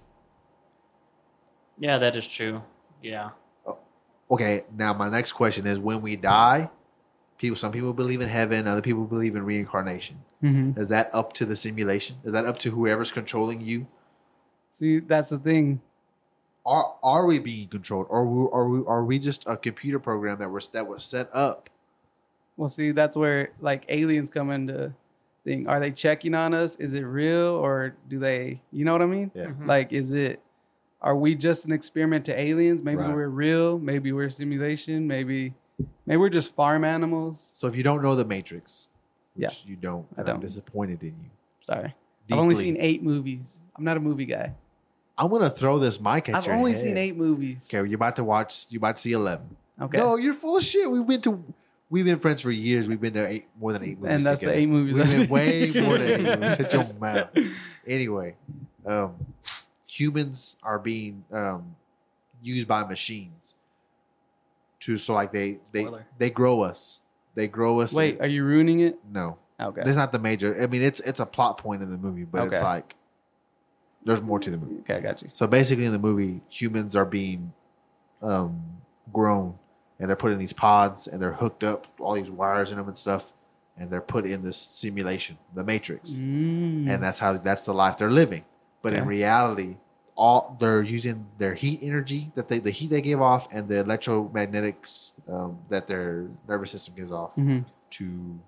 [1.78, 2.62] Yeah, that is true.
[3.02, 3.30] Yeah.
[4.32, 6.70] Okay, now my next question is: When we die,
[7.38, 10.24] people, some people believe in heaven, other people believe in reincarnation.
[10.44, 10.78] Mhm.
[10.78, 12.18] Is that up to the simulation?
[12.24, 13.88] Is that up to whoever's controlling you?
[14.72, 15.82] See, that's the thing.
[16.66, 20.38] Are are we being controlled, or we, are we are we just a computer program
[20.40, 21.70] that was that was set up?
[22.58, 24.94] Well, see, that's where like aliens come into
[25.46, 25.68] thing.
[25.68, 26.76] Are they checking on us?
[26.76, 28.62] Is it real or do they?
[28.72, 29.32] You know what I mean?
[29.34, 29.46] Yeah.
[29.48, 29.66] Mhm.
[29.68, 30.42] Like, is it?
[31.02, 32.84] Are we just an experiment to aliens?
[32.84, 33.16] Maybe Right.
[33.16, 33.80] we're real.
[33.80, 35.08] Maybe we're simulation.
[35.08, 35.54] Maybe,
[36.06, 37.40] maybe we're just farm animals.
[37.56, 38.90] So if you don't know the Matrix,
[39.34, 39.70] which Yeah.
[39.70, 40.36] you don't, I don't.
[40.36, 41.30] I'm disappointed in you.
[41.62, 41.96] Sorry,
[42.30, 43.62] I've only seen eight movies.
[43.78, 44.54] I'm not a movie guy.
[45.20, 46.36] I'm gonna throw this mic at you.
[46.36, 46.82] I've your only head.
[46.82, 47.68] seen eight movies.
[47.72, 48.68] Okay, you're about to watch.
[48.70, 49.56] You're about to see eleven.
[49.82, 49.98] Okay.
[49.98, 50.90] No, you're full of shit.
[50.90, 51.44] We've been to.
[51.92, 52.88] We've been friends for years.
[52.88, 54.16] We've been to eight, more than eight movies.
[54.16, 54.56] and that's together.
[54.56, 54.94] the eight movies.
[54.96, 56.58] We've been way more than eight movies.
[56.58, 57.30] Shut your mouth.
[57.88, 58.36] Anyway,
[58.86, 59.16] um,
[59.88, 61.76] humans are being um,
[62.42, 63.56] used by machines
[64.82, 66.06] to so like they they Spoiler.
[66.18, 67.00] they grow us.
[67.36, 67.94] They grow us.
[67.94, 68.98] Wait, are you ruining it?
[69.12, 69.82] no, Okay.
[69.84, 70.62] that's not the major.
[70.62, 72.96] I mean, it's it's a plot point in the movie, but it's like
[74.10, 74.80] there's more to the movie.
[74.82, 75.30] Okay, I got you.
[75.34, 77.54] So basically, in the movie, humans are being
[78.22, 78.62] um,
[79.14, 79.56] grown,
[80.00, 82.88] and they're put in these pods, and they're hooked up, all these wires in them
[82.88, 83.32] and stuff,
[83.78, 86.90] and they're put in this simulation, the Matrix, Mm.
[86.90, 88.44] and that's how that's the life they're living.
[88.82, 89.78] But in reality,
[90.16, 93.84] all they're using their heat energy that they the heat they give off and the
[93.86, 97.66] electromagnetics um, that their nervous system gives off Mhm.
[97.92, 98.40] to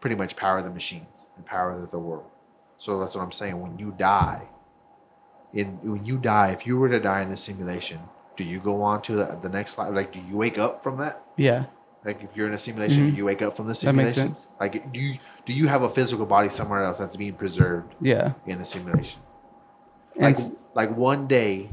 [0.00, 2.30] pretty much power the machines and power the world.
[2.78, 3.58] So that's what I'm saying.
[3.60, 4.48] When you die,
[5.60, 8.00] in when you die, if you were to die in this simulation,
[8.36, 9.92] do you go on to the, the next life?
[9.94, 11.22] Like, do you wake up from that?
[11.36, 11.64] Yeah.
[12.04, 13.10] Like, if you're in a simulation, Mhm.
[13.12, 14.34] do you wake up from the That makes simulation?
[14.34, 14.48] sense.
[14.60, 18.32] Like, do you do you have a physical body somewhere else that's being preserved Yeah.
[18.46, 19.20] in the simulation?
[20.16, 20.38] And Like,
[20.74, 21.70] like one day.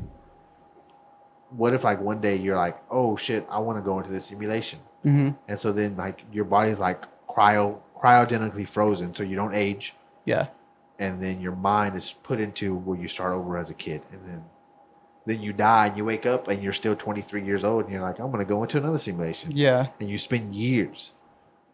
[1.56, 4.26] What if like one day you're like, oh shit, I want to go into this
[4.26, 4.80] simulation.
[5.06, 5.36] mhm.
[5.48, 10.48] And so then like your body's like cryo cryogenically frozen so you don't age Yeah.
[11.00, 14.22] And then your mind is put into where you start over as a kid and
[14.28, 14.44] then
[15.26, 18.02] then you die and you wake up and you're still 23 years old and you're
[18.02, 19.88] like I'm going to go into another simulation Yeah.
[20.00, 21.14] and you spend years.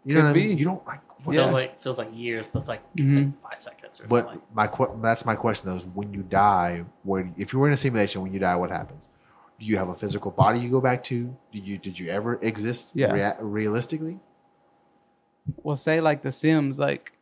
[0.05, 0.57] You know Could what I mean?
[0.57, 1.41] You don't like what, Yeah.
[1.41, 3.25] Feels like feels like years, but it's like, Mhm.
[3.33, 4.41] like five seconds or something but something.
[4.53, 7.73] my que- that's my question though is when you die where if you were in
[7.73, 9.09] a simulation when you die what happens?
[9.59, 11.35] Do you have a physical body you go back to?
[11.51, 13.11] Did you did you ever exist Yeah.
[13.13, 14.19] rea- realistically?
[15.63, 16.77] Well, say like The Sims.
[16.79, 17.13] Like,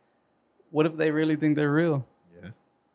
[0.70, 2.06] what if they really think they're real?
[2.42, 2.50] Yeah.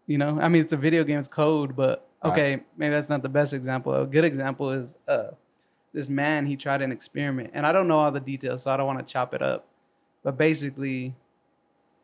[0.07, 2.31] You know, I mean, it's a video game, it's code, but Right.
[2.31, 3.93] okay, maybe that's not the best example.
[3.93, 5.31] A good example is uh,
[5.93, 6.45] this man.
[6.45, 8.99] He tried an experiment, and I don't know all the details, so I don't want
[8.99, 9.67] to chop it up.
[10.23, 11.15] But basically,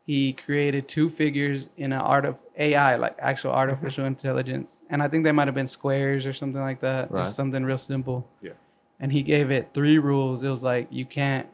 [0.04, 5.08] he created two figures in an art of AI, like actual artificial intelligence, and I
[5.08, 7.20] think they might have been squares or something like that, Right.
[7.22, 8.28] just something real simple.
[8.42, 8.52] Yeah.
[8.98, 10.42] And he gave it three rules.
[10.42, 11.46] It was like you can't,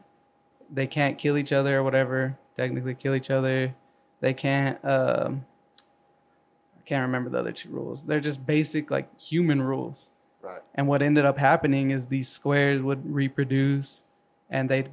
[0.69, 2.37] they can't kill each other or whatever.
[2.57, 3.75] Technically, kill each other.
[4.19, 4.83] They can't.
[4.83, 5.45] Um,
[6.77, 8.05] I can't remember the other two rules.
[8.05, 10.09] They're just basic like human rules.
[10.41, 10.61] Right.
[10.75, 14.03] And what ended up happening is these squares would reproduce
[14.49, 14.89] and they'd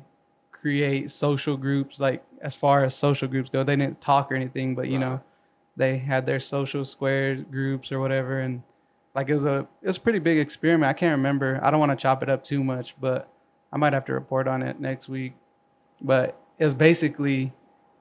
[0.50, 2.00] create social groups.
[2.00, 5.22] Like, as far as social groups go, they didn't talk or anything, but you know,
[5.76, 8.40] they had their social square groups or whatever.
[8.40, 8.62] And
[9.14, 10.90] like, it was a, it was a pretty big experiment.
[10.90, 11.60] I can't remember.
[11.62, 13.28] I don't want to chop it up too much, but
[13.72, 15.34] I might have to report on it next week.
[16.00, 17.52] But it was basically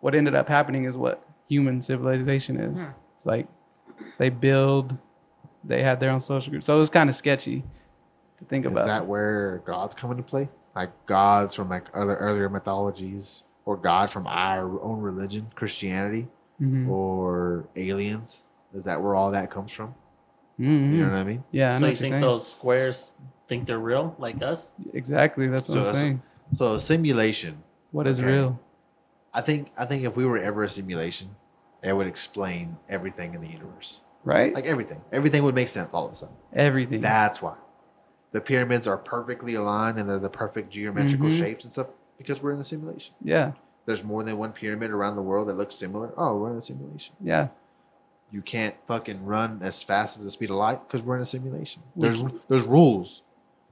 [0.04, 2.82] what ended up happening is what human civilization is.
[2.84, 2.90] Hmm.
[3.16, 3.48] It's like
[4.18, 4.98] they build,
[5.64, 6.62] they had their own social group.
[6.64, 7.64] So it was kind of sketchy
[8.38, 8.82] to think Is about.
[8.82, 10.50] Is that where gods come into play?
[10.76, 16.28] Like gods from like other earlier mythologies, or God from our own religion, Christianity,
[16.62, 16.90] Mhm.
[16.90, 18.42] or aliens?
[18.74, 19.96] Is that where all that comes from?
[20.60, 20.92] Mhm.
[20.94, 21.44] You know what I mean?
[21.52, 22.22] Yeah, I so know you what you're think saying.
[22.22, 23.12] those squares
[23.48, 24.70] think they're real, like us?
[24.94, 25.48] exactly.
[25.48, 26.22] That's what So I'm that's- saying.
[26.52, 27.64] So a simulation.
[27.92, 28.28] What is okay.
[28.28, 28.60] real?
[29.34, 31.36] I think I think if we were ever a simulation,
[31.84, 34.02] it would explain everything in the universe.
[34.24, 34.54] Right?
[34.54, 35.02] Like everything.
[35.12, 36.36] Everything would make sense all of a sudden.
[36.54, 37.02] Everything.
[37.02, 37.56] That's why.
[38.32, 41.38] The pyramids are perfectly aligned and they're the perfect geometrical Mhm.
[41.38, 43.16] shapes and stuff because we're in a simulation.
[43.22, 43.54] yeah.
[43.86, 46.14] There's more than one pyramid around the world that looks similar.
[46.16, 47.16] Oh, we're in a simulation.
[47.20, 47.50] Yeah.
[48.32, 51.26] You can't fucking run as fast as the speed of light because we're in a
[51.26, 51.84] simulation.
[51.94, 53.24] There's there's rules.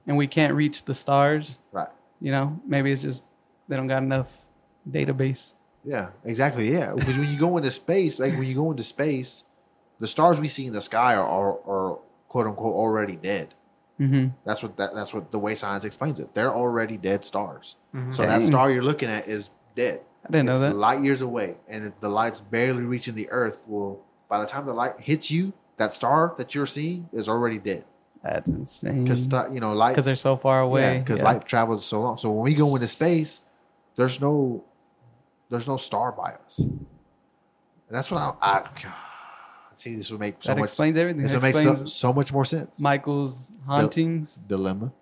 [0.06, 1.60] And we can't reach the stars.
[1.72, 1.88] Right.
[2.20, 3.24] You know, maybe it's just
[3.68, 4.38] they don't got enough
[4.90, 5.54] database.
[5.84, 6.70] Yeah, exactly.
[6.72, 9.44] Yeah, because when you go into space, like when you go into space,
[9.98, 13.54] the stars we see in the sky are are, are quote unquote already dead.
[14.00, 14.28] Mm-hmm.
[14.44, 16.34] That's what that, that's what the way science explains it.
[16.34, 17.76] They're already dead stars.
[17.94, 18.14] Mhm.
[18.14, 20.00] So that star you're looking at is dead.
[20.26, 20.76] I didn't know that.
[20.76, 24.66] light years away, and if the light's barely reaching the Earth, well, by the time
[24.66, 27.84] the light hits you, that star that you're seeing is already dead.
[28.22, 29.02] That's insane.
[29.02, 31.00] Because you know light Because they're so far away.
[31.00, 31.24] because Yeah.
[31.24, 32.18] light travels so long.
[32.18, 33.44] So when we go into space,
[33.96, 34.62] there's no
[35.52, 36.58] there's no star by us.
[36.58, 36.86] And
[37.90, 38.64] that's what I, I
[39.74, 39.94] see.
[39.94, 40.70] This would make so that much.
[40.70, 41.22] explains everything.
[41.22, 42.80] This That would make so, so much more sense.
[42.80, 44.36] Michael's hauntings.
[44.36, 44.92] Dilemma.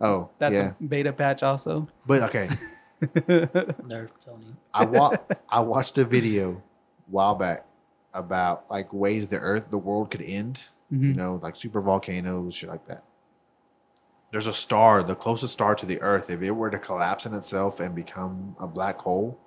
[0.00, 0.72] Oh, That's yeah.
[0.80, 1.88] a beta patch also.
[2.06, 2.48] But okay,
[3.02, 4.54] Nerf Tony.
[4.72, 5.16] I wa-
[5.50, 7.64] I watched a video a while back
[8.14, 10.62] about like ways the Earth, the world could end.
[10.90, 11.16] You Mhm.
[11.16, 13.02] know, like super volcanoes, shit like that.
[14.30, 16.30] There's a star, the closest star to the Earth.
[16.30, 19.38] If it were to collapse in itself and become a black hole,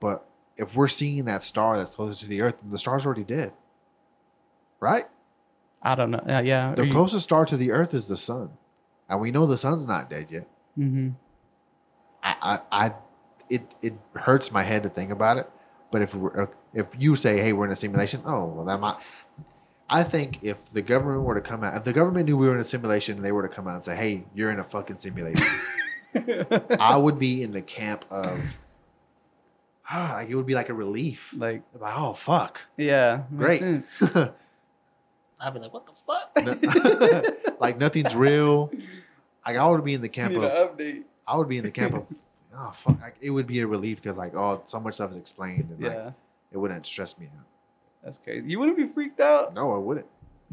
[0.00, 0.26] but
[0.56, 3.52] if we're seeing that star that's closest to the Earth, the star's already dead,
[4.80, 5.04] right?
[5.82, 6.22] I don't know.
[6.26, 6.74] Yeah, yeah.
[6.74, 8.50] The closest star to the Earth is the sun,
[9.08, 10.48] and we know the sun's not dead yet.
[10.78, 11.10] Mm-hmm.
[12.22, 12.92] I, I, I
[13.48, 15.50] it it hurts my head to think about it.
[15.90, 18.96] But if we're, if you say, "Hey, we're in a simulation," oh well, that might.
[19.88, 22.54] I think if the government were to come out, if the government knew we were
[22.54, 24.64] in a simulation, and they were to come out and say, "Hey, you're in a
[24.64, 25.46] fucking simulation,"
[26.78, 28.58] I would be in the camp of,
[29.94, 31.34] like it would be like a relief.
[31.36, 33.22] like, Like, oh fuck, yeah.
[33.36, 33.62] great.
[35.42, 37.56] I'd be like, what the fuck?
[37.60, 38.70] like nothing's real.
[39.46, 41.04] Like I would be in the camp Need of update.
[41.26, 42.06] I would be in the camp of,
[42.54, 45.16] oh fuck, like, it would be a relief because like oh so much stuff is
[45.16, 46.12] explained and like
[46.52, 47.46] it wouldn't stress me out.
[48.04, 48.48] that's crazy.
[48.50, 49.54] You wouldn't be freaked out?
[49.54, 50.06] No, I wouldn't.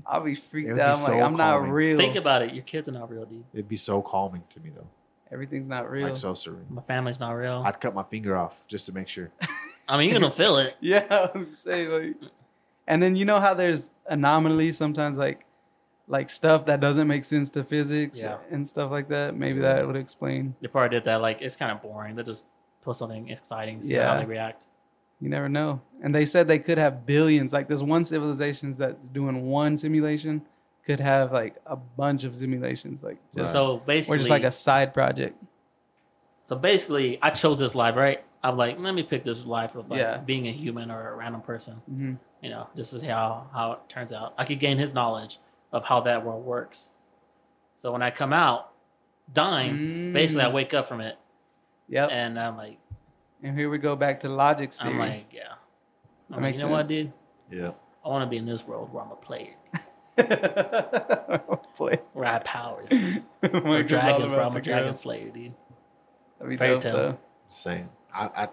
[0.06, 1.00] I'll be freaked It would be out.
[1.00, 1.98] I'm like, I'm not real.
[1.98, 2.54] Think about it.
[2.54, 3.44] Your kids are not real, dude.
[3.54, 4.88] It'd be so calming to me though,
[5.32, 6.08] Everything's not real.
[6.08, 6.66] like so serene.
[6.70, 7.64] My family's not real.
[7.66, 9.30] I'd cut my finger off just to make sure.
[9.90, 10.76] I mean, you're gonna feel it.
[10.82, 12.32] Yeah, I was saying like,
[12.88, 15.46] and then you know how there's anomalies sometimes, like,
[16.08, 18.38] like stuff that doesn't make sense to physics Yeah.
[18.50, 19.36] and stuff like that.
[19.36, 19.74] Maybe Yeah.
[19.74, 20.56] that would explain.
[20.62, 21.22] They probably did that.
[21.22, 22.16] Like, it's kind of boring.
[22.16, 22.46] They just
[22.82, 24.14] put something exciting, see Yeah.
[24.14, 24.66] how they react.
[25.20, 25.82] You never know.
[26.02, 27.52] And they said they could have billions.
[27.52, 30.44] Like there's one civilization that's doing one simulation
[30.88, 33.04] could have like a bunch of simulations.
[33.04, 35.36] Like just, So basically, or just like a side project.
[36.44, 38.24] so basically, I chose this life, right?
[38.44, 40.18] I'm like, let me pick this life of like Yeah.
[40.18, 41.76] being a human or a random person.
[41.88, 44.34] hmm You know, just to see how how it turns out.
[44.38, 45.40] I could gain his knowledge
[45.72, 46.90] of how that world works.
[47.76, 48.72] So when I come out
[49.32, 50.54] dying, basically I Mm.
[50.54, 51.18] wake up from it,
[51.90, 52.10] Yep.
[52.12, 52.78] and I'm like,
[53.44, 54.90] And here we go back to logic theory.
[54.94, 55.54] I'm like, yeah.
[56.32, 57.12] I'm like, makes you know what, sense.
[57.52, 57.60] dude?
[57.62, 57.72] Yeah.
[58.06, 59.54] I want to be in this world where I'm a player,
[61.76, 62.00] Play.
[62.14, 62.90] where I have powers.
[62.92, 64.34] We're Or dragons, bro.
[64.40, 65.00] about I'm a dragon girls.
[65.00, 65.54] slayer, dude.
[66.40, 66.94] That'd be Fairy dope, tale.
[66.96, 67.18] though.
[67.50, 68.48] Saying I, I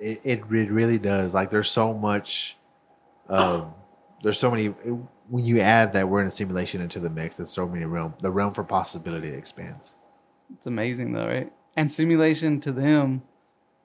[0.00, 1.34] it, it really does.
[1.34, 2.56] Like there's so much.
[3.28, 3.74] Um,
[4.22, 4.66] there's so many.
[5.28, 8.14] When you add that we're in a simulation into the mix, there's so many realm.
[8.20, 9.94] The realm for possibility expands.
[10.54, 11.52] It's amazing though, right?
[11.76, 13.22] And simulation to them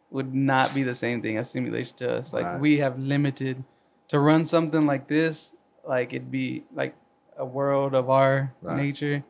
[0.10, 2.34] would not be the same thing as simulation to us.
[2.34, 2.60] Like Right.
[2.60, 3.64] we have limited
[4.08, 5.54] to run something like this,
[5.88, 6.96] like it'd be like
[7.38, 8.78] a world of our Right.
[8.78, 9.24] nature.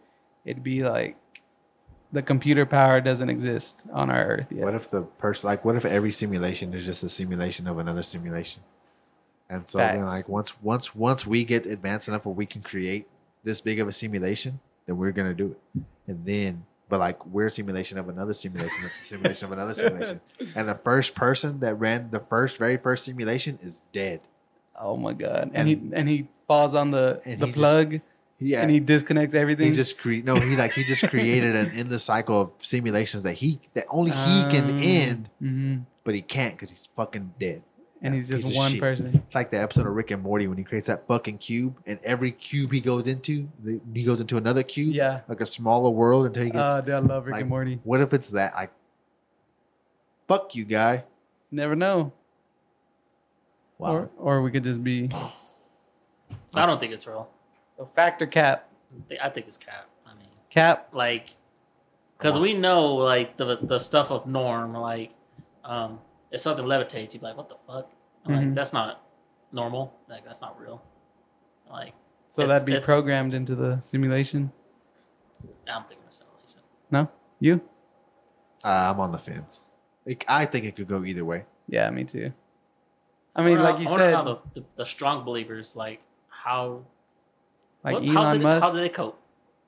[0.44, 1.18] It'd be like
[2.12, 4.64] the computer power doesn't exist on our earth yet.
[4.64, 8.04] What if the person like what if every simulation is just a simulation of another
[8.04, 8.64] simulation?
[9.50, 13.08] And so then like once once once we get advanced enough where we can create
[13.44, 15.84] this big of a simulation, then we're gonna do it.
[16.08, 19.74] And then but like we're a simulation of another simulation, that's a simulation of another
[19.74, 20.22] simulation.
[20.56, 24.22] And the first person that ran the first very first simulation is dead.
[24.80, 25.52] Oh my god!
[25.54, 28.02] And, And- he and he falls on the the he just- plug
[28.40, 28.62] Yeah.
[28.62, 29.70] and he disconnects everything.
[29.70, 33.24] he just create no he like he just created an in the cycle of simulations
[33.24, 35.86] that he that only he can Um, end, mhm.
[36.04, 37.62] but he can't because he's fucking dead.
[38.02, 39.10] and he's just one person.
[39.16, 41.98] It's like the episode of Rick and Morty when he creates that fucking cube, and
[42.04, 43.48] every cube he goes into,
[43.96, 45.22] he goes into another cube, Yeah.
[45.28, 46.74] like a smaller world until he gets.
[46.74, 47.80] Oh, dude, I love Rick like, and Morty.
[47.84, 48.54] What if it's that?
[48.54, 48.70] Like,
[50.28, 51.06] fuck you, guy.
[51.52, 52.12] Never know.
[53.78, 53.94] Wow.
[53.94, 55.10] Or or we could just be
[56.54, 57.30] I don't think it's real.
[57.80, 58.70] a factor cap.
[59.22, 59.88] I think- it's cap.
[60.06, 60.90] I mean, Cap.
[60.94, 61.36] like,
[62.18, 64.74] because we know like the the stuff of norm.
[64.74, 65.12] Like,
[65.66, 66.00] um,
[66.32, 67.92] if something levitates, you'd be like, "What the fuck?"
[68.26, 68.46] I'm Mhm.
[68.48, 69.02] Like, that's not
[69.52, 69.94] normal.
[70.08, 70.82] Like, that's not real.
[71.70, 71.94] Like,
[72.30, 74.52] So It's- that'd be it's- programmed into the simulation.
[75.68, 76.60] I don't think it's simulation.
[76.92, 77.08] No?
[77.40, 77.62] You?
[78.64, 79.66] Uh, I'm on the fence.
[80.06, 81.46] Like, I think it could go either way.
[81.68, 82.34] Yeah, me too.
[83.36, 86.82] I mean, wonder like how- you I said, the, the, the strong believers like how
[87.84, 88.64] like what- Elon how did, Musk.
[88.64, 89.20] how did they cope?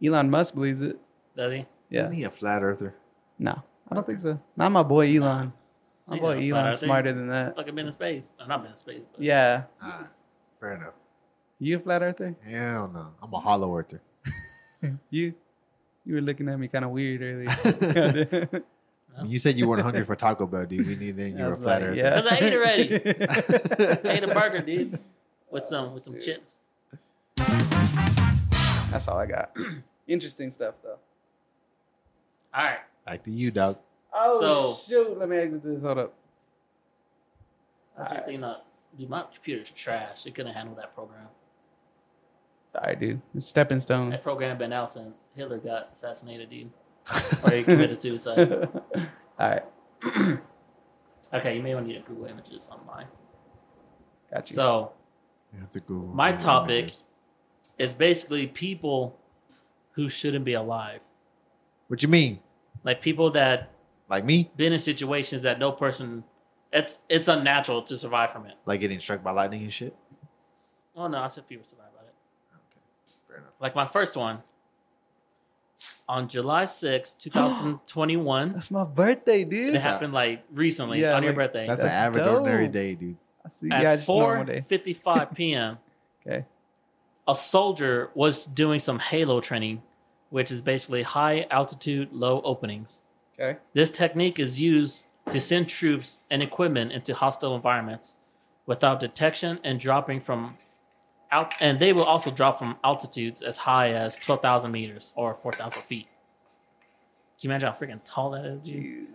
[0.04, 0.98] Elon Musk believes it.
[1.36, 1.66] Does he?
[1.90, 2.02] Yeah.
[2.02, 2.96] Isn't he a flat earther?
[3.40, 4.40] No, I don't think so.
[4.56, 5.54] Not my boy Elon.
[6.08, 7.56] My He's boy not a flat Elon's smarter than that.
[7.56, 8.34] Fucking been in space.
[8.40, 9.02] Uh, not been in space.
[9.12, 9.64] But Yeah.
[9.82, 10.10] Ah,
[10.60, 10.94] fair enough.
[11.60, 12.36] You a flat earther?
[12.48, 13.08] Hell no.
[13.22, 14.02] I'm a hollow earther.
[15.10, 15.34] You,
[16.06, 18.64] you were looking at me kind of weird earlier.
[19.26, 20.86] You said you weren't hungry for Taco Bell, dude.
[20.88, 21.98] We knew then you I were a was flat like, earther.
[21.98, 22.14] yeah.
[22.16, 22.94] 'Cause I ate already.
[24.10, 25.00] I ate a burger, dude,
[25.50, 26.58] with some with some chips.
[28.92, 29.56] That's all I got.
[30.08, 30.98] Interesting stuff, though.
[32.54, 32.80] All right.
[33.06, 33.78] Back to you, dog.
[34.14, 35.18] Oh So- shoot!
[35.20, 35.84] Let me exit this.
[35.84, 36.14] Hold up.
[37.98, 38.26] I was Alright.
[38.26, 38.58] thinking, uh,
[38.98, 40.26] dude, my computer's trash.
[40.26, 41.28] It couldn't handle that program.
[42.74, 43.22] Sorry, dude.
[43.34, 44.12] It's stepping stones.
[44.12, 46.70] That program been out since Hitler got assassinated, dude,
[47.44, 48.40] or he committed suicide.
[49.40, 49.64] all right,
[51.34, 53.06] Okay, you may want to need to Google images on mine.
[54.34, 54.56] got you.
[54.56, 54.94] So
[55.54, 55.94] You have to go.
[56.14, 56.94] My topic-
[57.78, 59.20] is basically people
[59.92, 61.02] who shouldn't be alive,
[61.88, 62.40] What you mean?
[62.84, 63.72] like people that
[64.10, 64.50] Like me?
[64.56, 66.24] been in situations that no person.
[66.74, 68.56] It's it's unnatural to survive from it.
[68.66, 69.96] Like getting struck by lightning and shit?
[70.96, 72.14] Oh no, I said people survive by it.
[72.54, 72.82] Okay,
[73.28, 73.54] fair enough.
[73.60, 74.40] Like my first one.
[76.10, 79.76] On July sixth, two 2021, That's my birthday, dude.
[79.76, 81.68] it happened like recently Yeah, on your birthday.
[81.68, 82.42] That's, That's an average dope.
[82.42, 83.18] ordinary day, dude.
[83.46, 83.70] I see.
[83.70, 85.78] At Yeah, just normal 4:55 p.m.,
[86.26, 86.46] Okay.
[87.28, 89.82] a soldier was doing some HALO training,
[90.30, 93.02] which is basically high altitude, low openings.
[93.40, 93.60] Okay.
[93.74, 98.16] This technique is used to send troops and equipment into hostile environments
[98.66, 100.58] without detection and dropping from
[101.32, 105.82] out, and they will also drop from altitudes as high as 12,000 meters or 4,000
[105.84, 106.08] feet.
[107.40, 108.62] Can you imagine how freaking tall that is?
[108.68, 109.08] dude?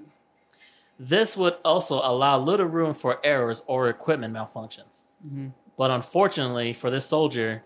[0.99, 5.05] This would also allow little room for errors or equipment malfunctions.
[5.27, 5.53] Mhm.
[5.77, 7.65] But unfortunately for this soldier,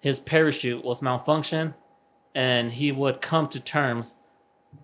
[0.00, 1.74] his parachute was malfunctioned,
[2.34, 4.16] and he would come to terms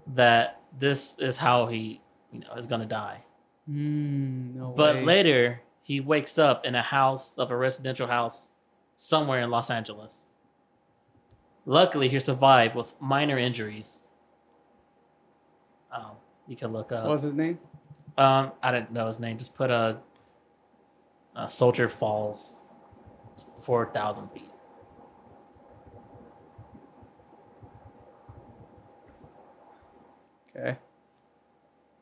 [0.07, 2.01] that this is how he,
[2.33, 3.23] you know, is going to die.
[3.69, 5.05] Mm, no But way.
[5.05, 8.51] later, he wakes up in a house of a residential house
[8.97, 10.25] somewhere in Los Angeles.
[11.65, 14.01] Luckily, he survived with minor injuries.
[15.93, 16.13] Um,
[16.47, 17.05] you can look up.
[17.05, 17.59] What was his name?
[18.19, 19.37] Um, I didn't know his name.
[19.39, 19.99] Just put a,
[21.35, 22.57] a soldier falls
[23.63, 24.51] four thousand feet.
[30.57, 30.79] Okay.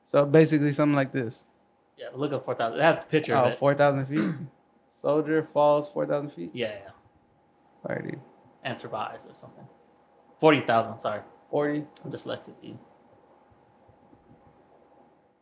[0.05, 1.49] So basically, something like this.
[1.97, 2.79] Yeah, look at four thousand.
[2.79, 3.59] That's a picture Oh, of it.
[3.59, 4.31] 4,000 feet.
[5.05, 6.51] Soldier falls 4,000 feet.
[6.55, 6.91] Yeah, yeah,
[7.87, 8.21] Sorry, dude.
[8.63, 9.67] and survives or something.
[10.41, 10.99] Forty thousand.
[10.99, 11.85] Sorry, 40.
[12.05, 12.79] I'm dyslexic, dude.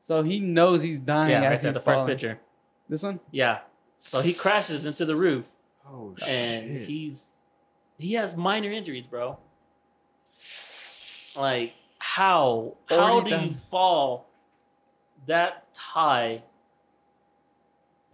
[0.00, 2.40] So he knows he's dying Yeah, as right he's there, the first picture.
[2.88, 3.20] This one?
[3.30, 3.60] Yeah.
[4.00, 5.44] So he crashes into the roof,
[5.86, 6.28] Oh, shit.
[6.28, 7.32] and he's
[7.98, 9.38] he has minor injuries, bro.
[11.36, 14.26] Like how how do you fall
[15.26, 16.42] that high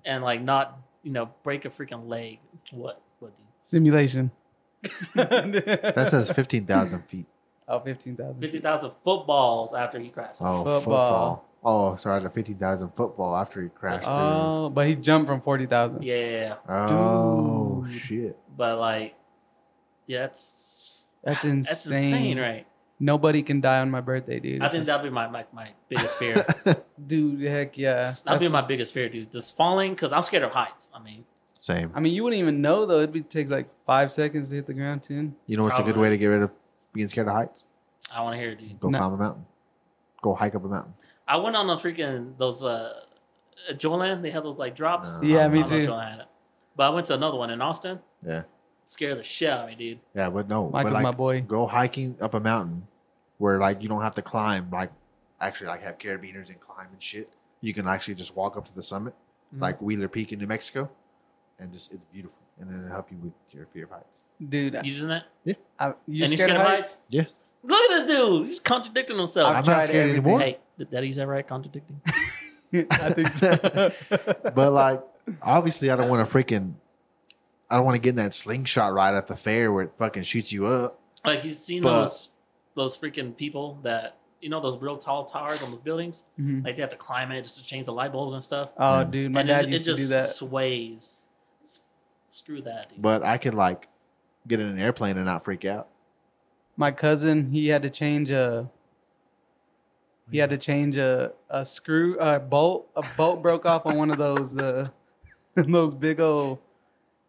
[0.04, 0.78] and like not
[1.08, 2.38] you know break a freaking leg?
[2.70, 3.48] What what do you?
[3.62, 4.30] Simulation.
[5.14, 7.26] That says 15,000 feet.
[7.66, 8.40] Oh, 15,000.
[8.40, 10.36] Fifty thousand footballs after he crashed.
[10.40, 10.80] Oh, Football.
[10.80, 11.44] football.
[11.64, 14.14] Oh, sorry, the 15,000 football after he crashed through.
[14.14, 16.02] Oh, but he jumped from 40,000.
[16.02, 16.74] Yeah, yeah, yeah.
[16.74, 18.00] Oh, Dude.
[18.00, 18.38] shit.
[18.56, 19.14] But like,
[20.06, 21.62] yeah, that's That's insane.
[21.68, 22.66] that's insane, right?
[23.00, 24.60] Nobody can die on my birthday, dude.
[24.60, 26.44] I It's think just- that'd be my, my, my biggest fear.
[27.06, 28.14] Dude, heck yeah.
[28.24, 29.30] That'd be my biggest fear, dude.
[29.30, 30.90] Just falling because I'm scared of heights.
[30.92, 31.24] I mean,
[31.56, 31.92] Same.
[31.94, 33.00] I mean, you wouldn't even know, though.
[33.00, 35.36] It be, takes like five seconds to hit the ground, 10.
[35.46, 36.52] You know what's a good way to get rid of
[36.92, 37.66] being scared of heights?
[38.12, 38.80] I want to hear it, dude.
[38.80, 38.98] Go No.
[38.98, 39.46] climb a mountain.
[40.20, 40.94] Go hike up a mountain.
[41.28, 42.94] I went on a freaking those uh,
[43.74, 44.22] Joyland.
[44.22, 45.08] They have those like drops.
[45.08, 45.86] Uh, Yeah, I me don't too.
[45.86, 46.26] Joyland had it.
[46.74, 48.00] But I went to another one in Austin.
[48.26, 48.42] Yeah.
[48.90, 49.98] Scared the shit out of me, dude.
[50.14, 50.70] Yeah, but no.
[50.70, 51.42] Michael's but like, my boy.
[51.42, 52.86] Go hiking up a mountain
[53.36, 54.90] where like you don't have to climb, like
[55.42, 57.28] actually like have carabiners and climb and shit.
[57.60, 59.12] You can actually just walk up to the summit,
[59.54, 59.60] Mhm.
[59.60, 60.88] like Wheeler Peak in New Mexico,
[61.58, 62.38] and just it's beautiful.
[62.58, 64.22] And then it'll help you with your fear of heights.
[64.40, 65.24] Dude, You doing that?
[65.44, 65.54] Yeah.
[65.78, 66.98] I, you and you scared of heights?
[67.10, 67.34] Yes.
[67.62, 68.46] Look at this dude.
[68.46, 69.50] He's contradicting himself.
[69.50, 70.24] I've I'm tried not scared everything.
[70.24, 70.40] anymore.
[70.40, 71.46] Hey, did that use that right?
[71.46, 72.00] Contradicting.
[72.90, 73.92] I think so.
[74.54, 75.02] But like
[75.42, 76.72] obviously I don't want to freaking
[77.70, 80.22] I don't want to get in that slingshot ride at the fair where it fucking
[80.22, 80.98] shoots you up.
[81.24, 82.28] Like you've seen But- those
[82.74, 86.24] those freaking people that you know those real tall towers on those buildings.
[86.40, 86.64] Mhm.
[86.64, 88.70] Like they have to climb it just to change the light bulbs and stuff.
[88.76, 89.04] Oh, Yeah.
[89.04, 90.28] dude, my and dad it, used it to just do that.
[90.28, 91.26] sways.
[91.64, 91.80] S-
[92.30, 92.90] Screw that.
[92.90, 93.02] Dude.
[93.02, 93.88] But I could like
[94.46, 95.88] get in an airplane and not freak out.
[96.76, 98.70] My cousin, he had to change a.
[100.30, 102.88] He had to change a, a screw a bolt.
[102.94, 104.88] A bolt broke off on one of those uh,
[105.56, 106.58] those big old,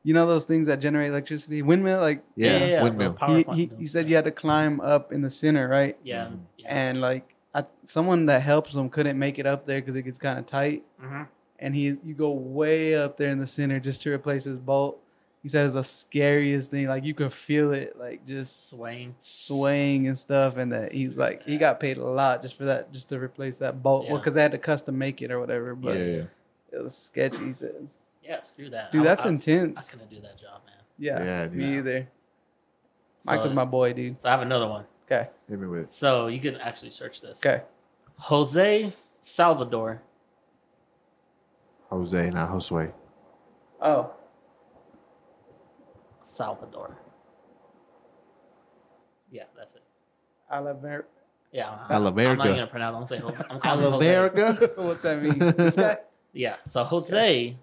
[0.04, 2.00] you know those things that generate electricity, windmill.
[2.00, 2.84] Like Yeah, yeah, yeah.
[2.84, 3.18] windmill.
[3.28, 5.98] he, he, he said you had to climb up in the center, right?
[6.04, 6.28] Yeah.
[6.28, 6.40] Mhm.
[6.58, 6.66] yeah.
[6.68, 10.18] And like I, someone that helps him couldn't make it up there because it gets
[10.18, 10.84] kind of tight.
[11.04, 11.28] Mhm.
[11.60, 15.00] and he you go way up there in the center just to replace his bolt
[15.44, 16.88] He said it's the scariest thing.
[16.88, 19.16] Like you could feel it, like just Swaying.
[19.22, 20.58] swaying and stuff.
[20.58, 23.58] And that he's like, he got paid a lot just for that, just to replace
[23.60, 24.08] that bolt.
[24.10, 25.76] Well, because they had to custom make it or whatever.
[25.76, 26.24] But yeah, yeah,
[26.74, 27.46] it was sketchy.
[27.46, 27.98] He says,
[28.30, 28.92] Yeah, screw that.
[28.92, 29.88] dude, I- that's I, I intense.
[29.90, 30.76] couldn't do that job, man.
[31.00, 31.56] Yeah, Yeah, dude.
[31.56, 32.08] me either.
[33.18, 34.22] So, Mike was my boy, dude.
[34.22, 34.86] so I have another one.
[35.12, 37.44] Okay, Hit me with So you can actually search this.
[37.44, 37.64] okay.
[38.18, 40.02] Jose Salvador.
[41.90, 42.92] Jose, not Josue.
[43.82, 44.12] Oh,
[46.22, 46.96] Salvador.
[49.32, 49.84] Yeah, that's it.
[50.52, 51.08] Oliver.
[51.52, 51.70] Yeah.
[51.72, 52.44] I'm- I'm not Alamerica.
[52.44, 52.96] gonna pronounce.
[52.96, 53.22] I'm saying.
[53.24, 54.06] Ho- I'm calling him Jose.
[54.08, 54.78] Alamerica.
[54.86, 55.40] What's that mean?
[55.40, 55.98] this guy?
[56.34, 56.58] Yeah.
[56.64, 57.58] So Jose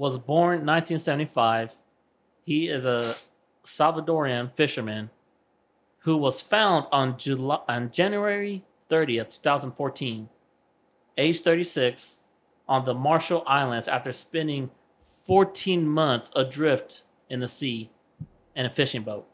[0.00, 1.74] was born 1975.
[2.42, 3.16] He is a
[3.66, 5.10] Salvadorian fisherman
[6.04, 10.30] who was found on July on January 30th, 2014,
[11.18, 12.22] age 36,
[12.66, 14.70] on the Marshall Islands after spending
[15.26, 17.90] 14 months adrift in the sea
[18.56, 19.28] in a fishing boat.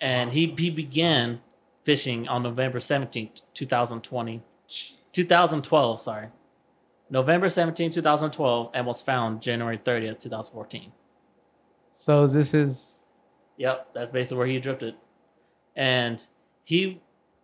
[0.00, 1.40] And he, he began
[1.82, 4.40] fishing on November 17th, 2020.
[5.12, 6.28] 2012, sorry.
[7.10, 10.92] November 17, 2012, and was found January 30th, 2014.
[11.92, 13.00] So this is.
[13.56, 14.94] Yep, that's basically where he drifted.
[15.76, 16.24] And
[16.64, 17.00] he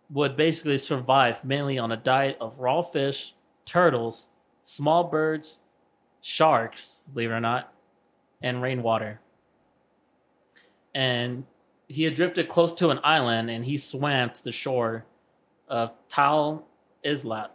[0.09, 3.35] would basically survive mainly on a diet of raw fish,
[3.65, 4.29] turtles,
[4.63, 5.59] small birds,
[6.21, 7.73] sharks, believe it or not,
[8.41, 9.19] and rainwater.
[10.95, 11.45] And
[11.87, 15.05] he had drifted close to an island and he swam to the shore
[15.67, 16.65] of Tal
[17.05, 17.49] Islat.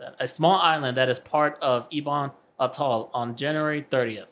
[0.00, 0.24] Don't know how to pronounce that.
[0.24, 4.28] A small island that is part of Ebon Atoll on January 30th.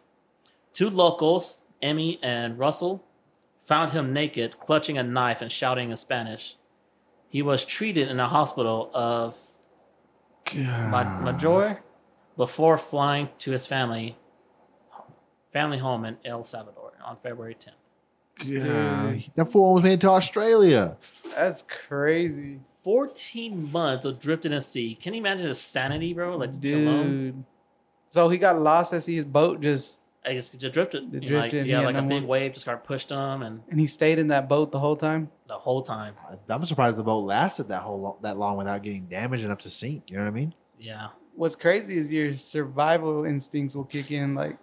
[0.73, 3.05] Two locals, Emmy and Russell,
[3.63, 6.57] found him naked, clutching a knife and shouting in Spanish.
[7.29, 9.37] He was treated in a hospital of
[10.55, 11.81] Ma- Major
[12.37, 14.17] before flying to his family
[15.53, 17.73] family home in El Salvador on February 10th.
[18.63, 20.97] God, that fool almost made it to Australia.
[21.35, 24.95] That's crazy, 14 months of drifting in sea.
[24.95, 26.39] Can you imagine his sanity, bro?
[26.39, 27.11] Like just being alone.
[27.11, 27.45] dude.
[28.09, 31.15] So he got lost as his boat just, I guess just drifted.
[31.15, 32.83] It You know, like, drifted, yeah, he had like a big more- wave just got
[32.85, 35.29] pushed him, and and he stayed in that boat the whole time.
[35.49, 36.15] the whole time,
[36.49, 39.71] I'm surprised the boat lasted that whole lo- that long without getting damaged enough to
[39.71, 40.05] sink.
[40.11, 40.55] You know what I mean?
[40.79, 41.09] yeah.
[41.37, 44.57] What's crazy is your survival instincts will kick in, like.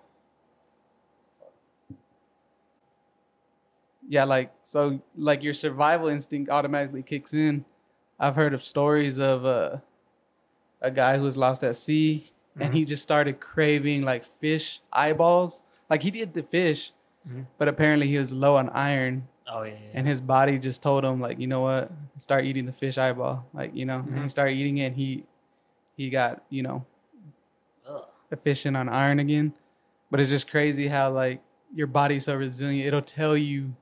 [4.10, 7.66] Yeah, like so, like your survival instinct automatically kicks in.
[8.20, 9.78] I've heard of stories of uh,
[10.82, 15.64] a guy who was lost at sea, and he just started craving like fish eyeballs.
[15.90, 16.94] Like he did the fish,
[17.28, 17.48] Mhm.
[17.58, 19.80] but apparently he was low on iron, Oh yeah, yeah.
[19.94, 23.46] and his body just told him like, you know what, start eating the fish eyeball.
[23.54, 24.86] Like you know, and he started eating it.
[24.88, 25.24] And he
[25.98, 26.86] he got you know
[27.88, 28.04] Ugh.
[28.32, 29.54] efficient on iron again.
[30.12, 31.42] But it's just crazy how like
[31.74, 32.88] your body's so resilient.
[32.88, 33.76] It'll tell you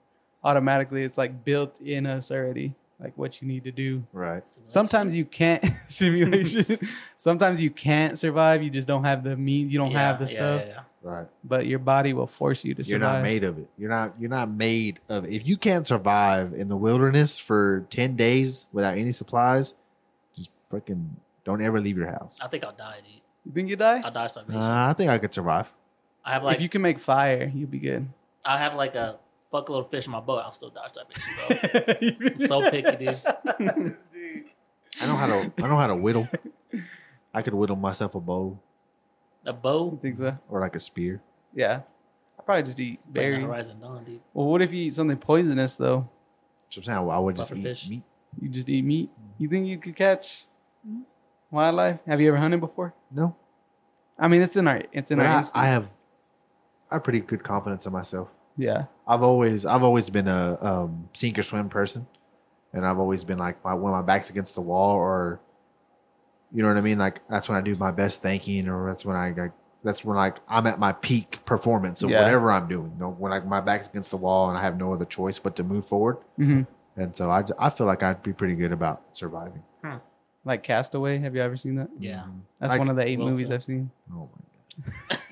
[0.43, 1.03] automatically.
[1.03, 4.03] It's like built in us already, like what you need to do.
[4.13, 4.43] Right.
[4.65, 6.79] Sometimes you can't simulation.
[7.17, 8.63] Sometimes you can't survive.
[8.63, 9.73] You just don't have the means.
[9.73, 10.61] You don't have the Yeah, stuff.
[10.61, 10.79] Yeah, yeah.
[11.01, 11.27] Right.
[11.43, 13.15] But your body will force you to You're survive.
[13.15, 13.67] not made of it.
[13.77, 14.13] You're not.
[14.17, 15.25] You're not made of.
[15.25, 19.73] If you can't survive in the wilderness for ten days without any supplies,
[20.33, 21.09] just freaking
[21.43, 22.39] don't ever leave your house.
[22.41, 23.19] I think I'll die, dude.
[23.45, 23.99] You think you die?
[24.01, 24.61] I'll die of starvation.
[24.61, 25.69] Uh, I think I could survive.
[26.23, 28.07] I have like if you can make fire, you'll be good.
[28.45, 29.17] I have like a
[29.53, 30.41] fuckload little fish in my boat.
[30.43, 32.39] I'll still die of starvation, bro.
[32.39, 33.19] I'm so picky, dude.
[35.01, 35.53] I know how to.
[35.61, 36.27] I know how to whittle.
[37.33, 38.59] I could whittle myself a bow
[39.45, 39.99] A You bow.
[40.01, 40.37] think so?
[40.49, 41.21] or like a spear.
[41.53, 41.81] Yeah.
[42.39, 43.45] I probably just eat Bring the berries.
[43.45, 44.21] Horizon Dawn, dude.
[44.33, 46.09] Well, what if you eat something poisonous though?
[46.69, 47.87] So I'm saying I would just eat fish.
[47.89, 48.03] meat.
[48.41, 49.09] You just eat meat.
[49.11, 49.43] Mm-hmm.
[49.43, 50.45] You think you could catch
[50.87, 51.01] mm-hmm.
[51.51, 51.99] wildlife?
[52.07, 52.93] Have you ever hunted before?
[53.11, 53.35] No,
[54.17, 55.57] I mean, it's in our it's in But our I, instinct.
[55.57, 55.87] I have.
[56.91, 58.29] I have pretty good confidence in myself.
[58.57, 58.85] Yeah.
[59.07, 62.07] I've always I've always been a um, sink or swim person,
[62.73, 65.39] and I've always been like my when my back's against the wall or,
[66.53, 66.97] you know what I mean.
[66.99, 69.51] Like that's when I do my best thinking, or that's when I like
[69.83, 72.21] that's when like I'm at my peak performance of Yeah.
[72.23, 72.91] whatever I'm doing.
[72.95, 75.39] You know, when like my back's against the wall and I have no other choice
[75.39, 76.17] but to move forward.
[76.37, 76.61] hmm
[76.95, 79.63] And so I I feel like I'd be pretty good about surviving.
[80.45, 81.19] Like Castaway.
[81.19, 81.89] Have you ever seen that?
[81.99, 82.23] Yeah.
[82.23, 82.39] Mhm.
[82.59, 83.91] That's Like- one of the eight Will movies I've seen.
[84.13, 84.43] Oh my god.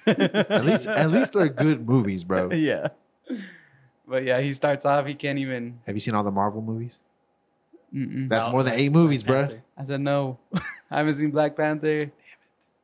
[0.51, 2.49] At least at least they're good movies, bro.
[2.53, 2.89] yeah.
[4.07, 5.05] But yeah, he starts off.
[5.05, 5.79] He can't even.
[5.85, 6.99] Have you seen all the Marvel movies?
[7.93, 8.29] Mm-mm.
[8.29, 9.41] That's No, more than Black- eight movies, bro.
[9.41, 9.63] Panther.
[9.77, 10.39] I said no.
[10.91, 12.05] I haven't seen Black Panther.
[12.05, 12.13] Damn it.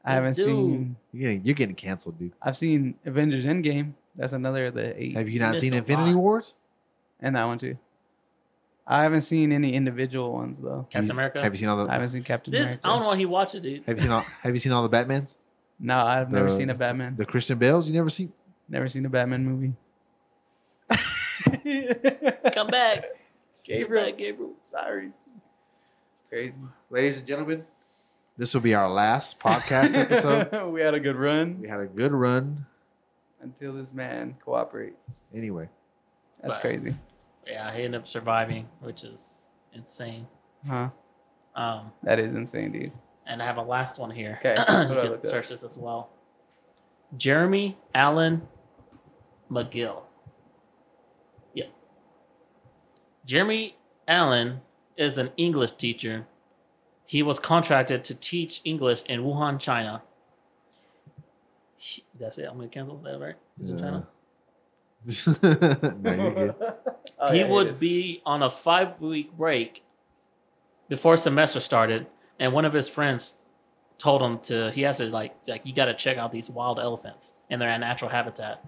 [0.06, 0.46] I haven't Dude.
[0.46, 0.96] seen.
[1.14, 2.32] You're getting, you're getting canceled, dude.
[2.42, 3.94] I've seen Avengers Endgame.
[4.16, 6.22] That's another of the eight, Have you not missed seen a Infinity lot.
[6.22, 6.54] Wars?
[7.20, 7.78] and that one too.
[8.86, 10.88] I haven't seen any individual ones though.
[10.90, 11.42] Captain you- America.
[11.44, 12.82] Have you seen all the I haven't seen Captain this America.
[12.86, 13.84] I don't know why he watched it, dude.
[13.86, 15.36] Have you seen all Have you seen all the Batmans?
[15.80, 17.16] No, I've never The- seen a Batman.
[17.18, 18.32] The Christian Bales, you never seen?
[18.70, 19.74] never seen a Batman movie.
[22.54, 23.04] Come back,
[23.64, 24.04] Gabriel.
[24.04, 24.54] Come back, Gabriel.
[24.62, 25.12] Sorry.
[26.14, 26.56] It's crazy.
[26.90, 27.66] Ladies and gentlemen,
[28.38, 30.72] this will be our last podcast episode.
[30.72, 32.66] we had a good run we had a good run.
[33.42, 35.22] until this man cooperates.
[35.34, 35.70] Anyway,
[36.42, 36.96] That's But- crazy.
[37.46, 39.40] Yeah, he ended up surviving, which is
[39.72, 40.28] insane.
[40.68, 40.90] Huh?
[41.56, 42.92] Um, That is insane, dude.
[43.26, 44.38] and I have a last one here.
[44.40, 45.28] Okay, you what do I can look up?
[45.28, 46.10] search this as well.
[47.16, 48.42] Jeremy Allen
[49.50, 50.02] McGill.
[51.54, 51.68] Yeah.
[53.28, 53.76] Jeremy
[54.08, 54.62] Allen
[54.96, 56.26] is an English teacher.
[57.06, 60.02] He was contracted to teach English in Wuhan, China.
[61.76, 62.46] He- that's it.
[62.50, 63.36] I'm gonna cancel that, right?
[63.60, 64.08] It's in China.
[66.02, 66.56] no.
[67.20, 67.78] Oh, he yeah, would is.
[67.80, 69.84] be on a five week break
[70.88, 72.06] before semester started,
[72.40, 73.38] and one of his friends
[73.98, 76.78] told him to he has to like like you got to check out these wild
[76.80, 78.64] elephants in their natural habitat,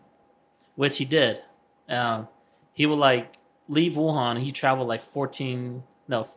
[0.76, 1.44] which he did.
[1.90, 2.28] Um,
[2.74, 3.36] he would like
[3.70, 4.44] leave Wuhan.
[4.44, 6.28] He traveled like fourteen no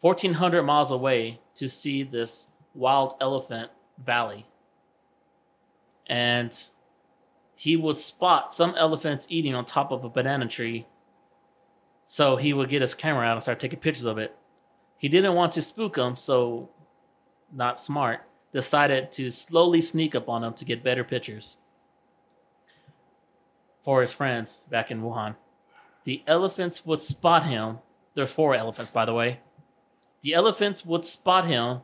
[0.00, 4.46] fourteen hundred miles away to see this wild elephant valley,
[6.06, 6.56] and
[7.56, 10.86] he would spot some elephants eating on top of a banana tree.
[12.04, 14.34] So he would get his camera out and start taking pictures of it.
[14.96, 16.70] He didn't want to spook them, so
[17.52, 18.20] not smart,
[18.52, 21.56] decided to slowly sneak up on them to get better pictures
[23.82, 25.34] for his friends back in Wuhan.
[26.04, 27.78] The elephants would spot him.
[28.14, 29.40] There's four elephants, by the way.
[30.22, 31.80] The elephants would spot him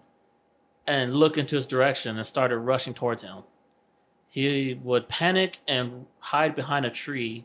[0.87, 3.45] and look into his direction and started rushing towards him.
[4.29, 7.45] He would panic and hide behind a tree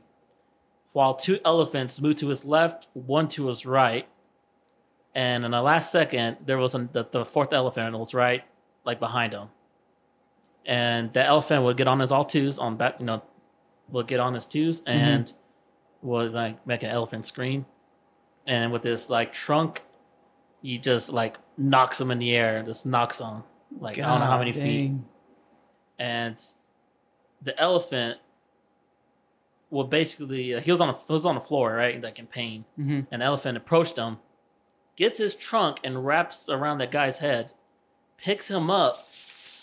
[0.94, 4.08] while two elephants moved to his left, one to his right.
[5.14, 8.44] And in the last second, there was a, the, the fourth elephant was right,
[8.86, 9.50] like behind him.
[10.66, 13.24] And the elephant would get on his all twos on back, you know,
[13.90, 15.38] would get on his twos and mm-hmm.
[16.01, 17.65] Would like make an elephant scream.
[18.47, 19.84] And with this like trunk,
[20.61, 23.43] he just like knocks him in the air, just knocks him
[23.80, 24.91] like I don't know how God many feet
[25.99, 26.41] and
[27.41, 28.17] the elephant
[29.69, 32.65] well basically he was on a, he was on the floor right like in pain
[32.80, 33.05] Mhm.
[33.11, 34.17] an elephant approached him
[34.95, 37.51] gets his trunk and wraps around that guy's head
[38.17, 38.97] picks him up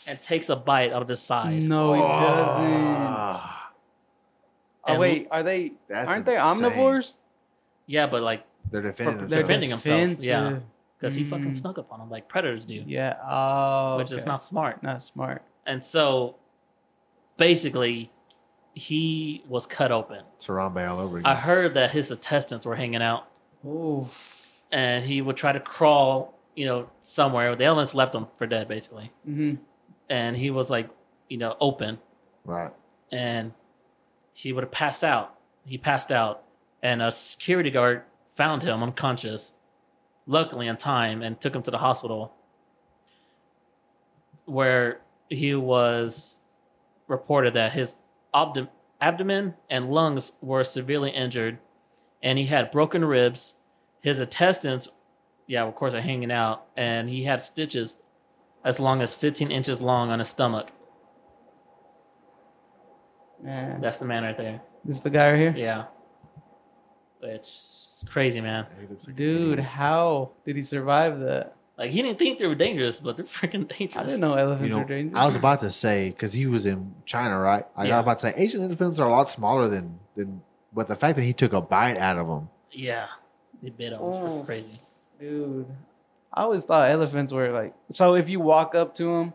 [0.07, 3.51] and takes a bite out of his side No, he doesn't.
[4.89, 5.73] Oh And wait, are they?
[5.89, 6.71] That's aren't they insane.
[6.71, 7.17] omnivores?
[7.87, 9.31] yeah but like They're defending For- themselves.
[9.31, 10.41] they're defending himself, yeah.
[10.43, 10.63] defensive.
[10.99, 11.57] because he fucking Mm.
[11.57, 13.17] snuck up on him like predators do Yeah.
[13.25, 15.43] Oh, which is not smart not smart.
[15.67, 16.37] and so
[17.37, 18.11] basically
[18.75, 21.31] he was cut open Harambe all over again.
[21.31, 23.29] i heard that his intestines were hanging out
[23.67, 24.09] Oh,
[24.71, 27.57] and he would try to crawl, you know, somewhere.
[27.57, 29.11] The elements left him for dead, basically.
[29.25, 29.55] hmm
[30.09, 30.89] And he was like,
[31.29, 31.99] you know, open,
[32.45, 32.71] right.
[33.11, 33.53] and
[34.37, 35.35] he would have passed out.
[35.65, 36.43] He passed out,
[36.83, 38.03] and a security guard
[38.35, 39.55] found him unconscious,
[40.27, 42.35] luckily in time, and took him to the hospital,
[44.45, 45.01] where
[45.31, 46.39] he was
[47.09, 47.97] reported that his
[48.35, 48.69] abdom-
[49.01, 51.59] abdomen and lungs were severely injured,
[52.23, 53.57] and he had broken ribs.
[54.03, 54.91] His intestines,
[55.47, 57.97] yeah, of course, are hanging out, and he had stitches
[58.63, 60.73] as long as 15 inches long on his stomach.
[63.43, 63.81] Man.
[63.81, 64.61] That's the man right there.
[64.85, 65.55] This is the guy right here.
[65.57, 65.85] Yeah.
[67.23, 68.67] It's crazy, man.
[68.79, 71.55] Like Dude, how did he survive that?
[71.79, 73.97] Like he didn't think they were dangerous, but they're freaking dangerous.
[73.97, 75.19] I didn't know elephants You know, are dangerous.
[75.21, 77.65] I was about to say because he was in China, right?
[77.77, 77.97] I Yeah.
[77.97, 80.43] was about to say Asian elephants are a lot smaller than than,
[80.73, 83.07] but the fact that he took a bite out of them, Yeah,
[83.63, 84.01] they bit him.
[84.03, 84.81] It's Oh, freaking crazy.
[85.21, 85.67] dude.
[86.33, 87.75] I always thought elephants were like.
[87.91, 89.33] So if you walk up to them,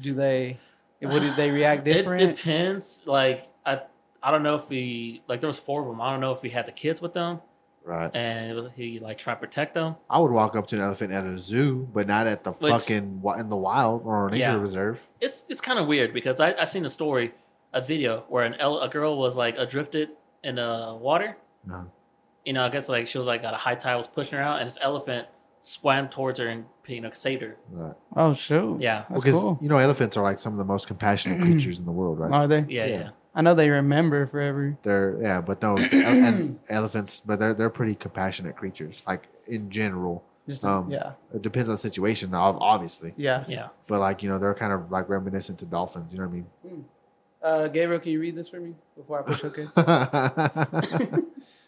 [0.00, 0.58] do they?
[1.02, 2.22] Would they react different?
[2.22, 3.02] It depends.
[3.06, 3.80] Like I,
[4.22, 6.00] I don't know if we like there was four of them.
[6.00, 7.40] I don't know if we had the kids with them
[7.84, 8.14] right?
[8.14, 9.96] and he like try to protect them.
[10.10, 12.70] I would walk up to an elephant at a zoo, but not at the Which-
[12.70, 14.54] fucking wa- in the wild or a nature Yeah.
[14.54, 15.08] reserve.
[15.20, 17.32] It's it's kind of weird because I I seen a story,
[17.72, 20.08] a video where an ele- a girl was like adrifted
[20.44, 21.36] in the water.
[21.66, 21.90] No.
[22.44, 24.44] You know, I guess like she was like got a high tide was pushing her
[24.44, 25.28] out, and this elephant
[25.60, 27.56] swam towards her and you know saved her.
[27.70, 27.94] Right.
[28.16, 28.80] oh shoot!
[28.80, 29.58] Yeah, that's because cool.
[29.60, 32.32] you know elephants are like some of the most compassionate creatures in the world, right?
[32.32, 32.64] Are they?
[32.68, 32.98] yeah, Yeah.
[32.98, 33.10] yeah.
[33.32, 34.76] I know they remember forever.
[34.82, 39.70] They're yeah, but no, the and elephants, but they're they're pretty compassionate creatures, like in
[39.70, 40.24] general.
[40.48, 43.44] Just Um, yeah, It depends on the situation, obviously, yeah.
[43.46, 43.68] Yeah.
[43.86, 46.12] but like you know, they're kind of like reminiscent to dolphins.
[46.12, 46.46] You know what I mean?
[46.66, 46.84] Mm.
[47.42, 49.66] Uh, Gabriel, can you read this for me before I push OK?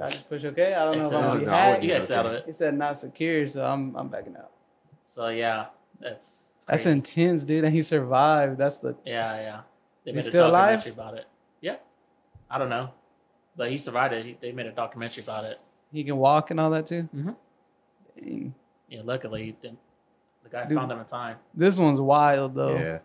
[0.00, 0.74] I I just push OK?
[0.74, 1.82] I don't know if I'm gonna be No, I hacked.
[1.82, 2.44] You Yeah, out of it.
[2.46, 4.50] He said not secure, so I'm I'm backing out.
[5.04, 5.66] So yeah,
[6.00, 7.64] That's it's That's intense, dude.
[7.64, 8.58] And he survived.
[8.58, 9.60] That's the Yeah, yeah.
[10.04, 10.78] They Is he made a still alive?
[10.78, 11.26] documentary about it.
[11.60, 11.76] Yeah,
[12.50, 12.90] I don't know,
[13.56, 14.24] but he survived it.
[14.26, 15.58] He, they made a documentary about it.
[15.92, 17.08] he can walk and all that too.
[17.14, 17.36] Mhm.
[18.16, 18.54] Dang.
[18.88, 19.78] Yeah, luckily he didn't.
[20.44, 20.76] The guy Dude.
[20.78, 21.36] found him in time.
[21.54, 22.74] This one's wild though.
[22.74, 22.98] Yeah.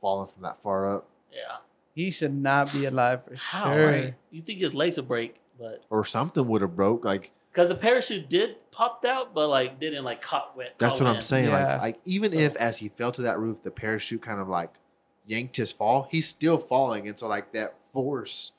[0.00, 1.08] Falling from that far up.
[1.32, 1.58] Yeah.
[1.94, 3.72] He should not be alive for How?
[3.74, 3.86] sure.
[3.92, 4.14] Right?
[4.30, 7.04] You think his legs would break, but Or something would have broke.
[7.04, 10.74] Like because the parachute did popped out, but like didn't like caught wet.
[10.78, 11.48] that's caught what I'm saying.
[11.48, 11.72] Yeah.
[11.74, 14.48] Like like even So- if as he fell to that roof, the parachute kind of
[14.48, 14.70] like
[15.26, 17.06] yanked his fall, he's still falling.
[17.08, 18.52] And so like that force,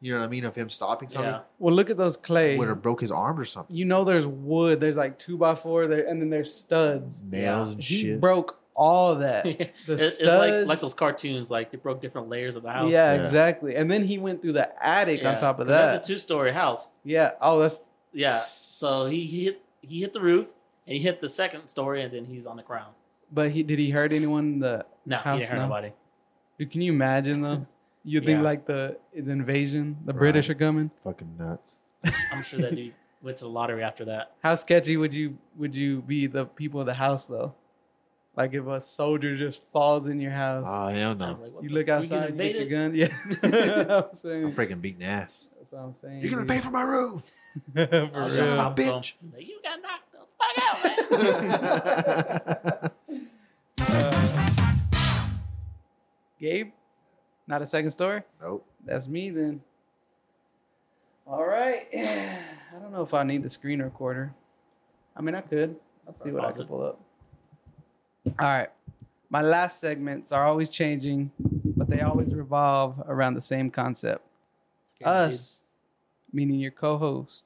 [0.00, 1.40] you know what I mean, of him stopping something Yeah.
[1.58, 2.56] Well, look at those clay.
[2.56, 3.76] would have broke his arm or something.
[3.76, 4.80] You know, there's wood.
[4.80, 7.22] There's like two by four there, and then there's studs.
[7.22, 8.20] Nails and He shit.
[8.20, 9.44] broke all of that.
[9.60, 9.66] Yeah.
[9.86, 10.38] The It- it's studs.
[10.60, 12.90] like like those cartoons, like they broke different layers of the house.
[12.90, 13.20] Yeah, Yeah.
[13.22, 13.76] exactly.
[13.76, 15.92] And then he went through the attic on top of that.
[15.92, 16.90] That's a two story house.
[17.04, 17.32] yeah.
[17.40, 17.80] Oh, that's
[18.12, 18.40] Yeah.
[18.40, 20.48] So he, he hit he hit the roof
[20.86, 22.94] and he hit the second story and then he's on the ground.
[23.32, 24.44] But he did he hurt anyone?
[24.54, 25.62] in The No, House, he didn't hurt no?
[25.68, 25.92] nobody.
[26.58, 27.66] dude, can you imagine though?
[28.02, 28.42] You think Yeah.
[28.50, 30.18] like the, the invasion, the Right.
[30.20, 30.90] British are coming.
[31.04, 31.76] Fucking nuts.
[32.32, 34.32] I'm sure that dude went to the lottery after that.
[34.42, 37.54] How sketchy would you would you be the people of the house though?
[38.40, 41.38] Like if a soldier just falls in your house, Oh hell no.
[41.42, 42.70] like, you look outside, you get your invaded?
[42.70, 42.94] gun.
[42.94, 43.08] Yeah,
[44.08, 44.44] I'm saying.
[44.46, 45.46] I'm freaking beating ass.
[45.58, 46.20] That's what I'm saying.
[46.22, 46.48] You're gonna dude.
[46.48, 47.30] pay for my roof.
[47.74, 48.60] For Oh, son of real.
[48.60, 49.12] a bitch.
[49.38, 50.56] you got knocked the fuck
[52.80, 52.90] out, man.
[53.80, 54.48] Uh,
[56.40, 56.70] Gabe,
[57.46, 58.22] not a second story.
[58.40, 58.64] nope.
[58.86, 59.60] That's me then.
[61.26, 61.86] All right.
[61.94, 64.32] I don't know if I need the screen recorder.
[65.14, 65.76] I mean, I could.
[66.08, 67.00] I'll see what I Pause can pull up.
[68.26, 68.70] All right.
[69.28, 71.30] My last segments are always changing,
[71.76, 74.24] but they always revolve around the same concept.
[75.04, 75.62] Us,
[76.32, 77.44] meaning your co host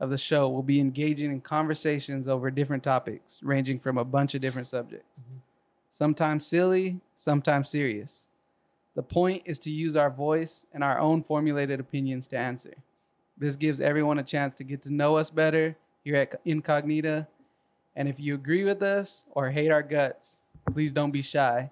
[0.00, 4.34] of the show, will be engaging in conversations over different topics, ranging from a bunch
[4.34, 5.20] of different subjects.
[5.20, 5.38] Mm-hmm.
[5.90, 8.28] Sometimes silly, sometimes serious.
[8.94, 12.74] The point is to use our voice and our own formulated opinions to answer.
[13.36, 17.26] This gives everyone a chance to get to know us better here at Incognita.
[17.96, 20.38] And if you agree with us or hate our guts,
[20.70, 21.70] please don't be shy.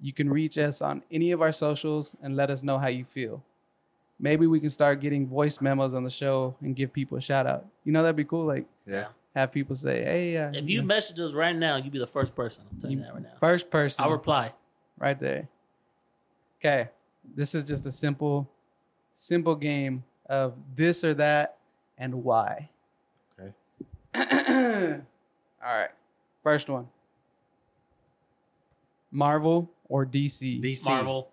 [0.00, 3.04] You can reach us on any of our socials and let us know how you
[3.04, 3.42] feel.
[4.20, 7.46] Maybe we can start getting voice memos on the show and give people a shout
[7.46, 7.66] out.
[7.84, 8.46] You know, that'd be cool.
[8.46, 9.06] Like, Yeah.
[9.34, 12.34] have people say, hey, uh, If you message us right now, you'd be the first
[12.34, 12.64] person.
[12.70, 13.30] I'm telling you, that right now.
[13.38, 14.52] first person, I'll reply.
[14.98, 15.48] right there.
[16.60, 16.88] Okay,
[17.36, 18.48] this is just a simple,
[19.12, 21.56] simple game of this or that
[21.96, 22.70] and why.
[23.38, 23.52] Okay.
[25.64, 25.90] All right,
[26.42, 26.88] first one.
[29.10, 30.62] Marvel or DC?
[30.62, 30.84] DC.
[30.84, 31.30] Marvel.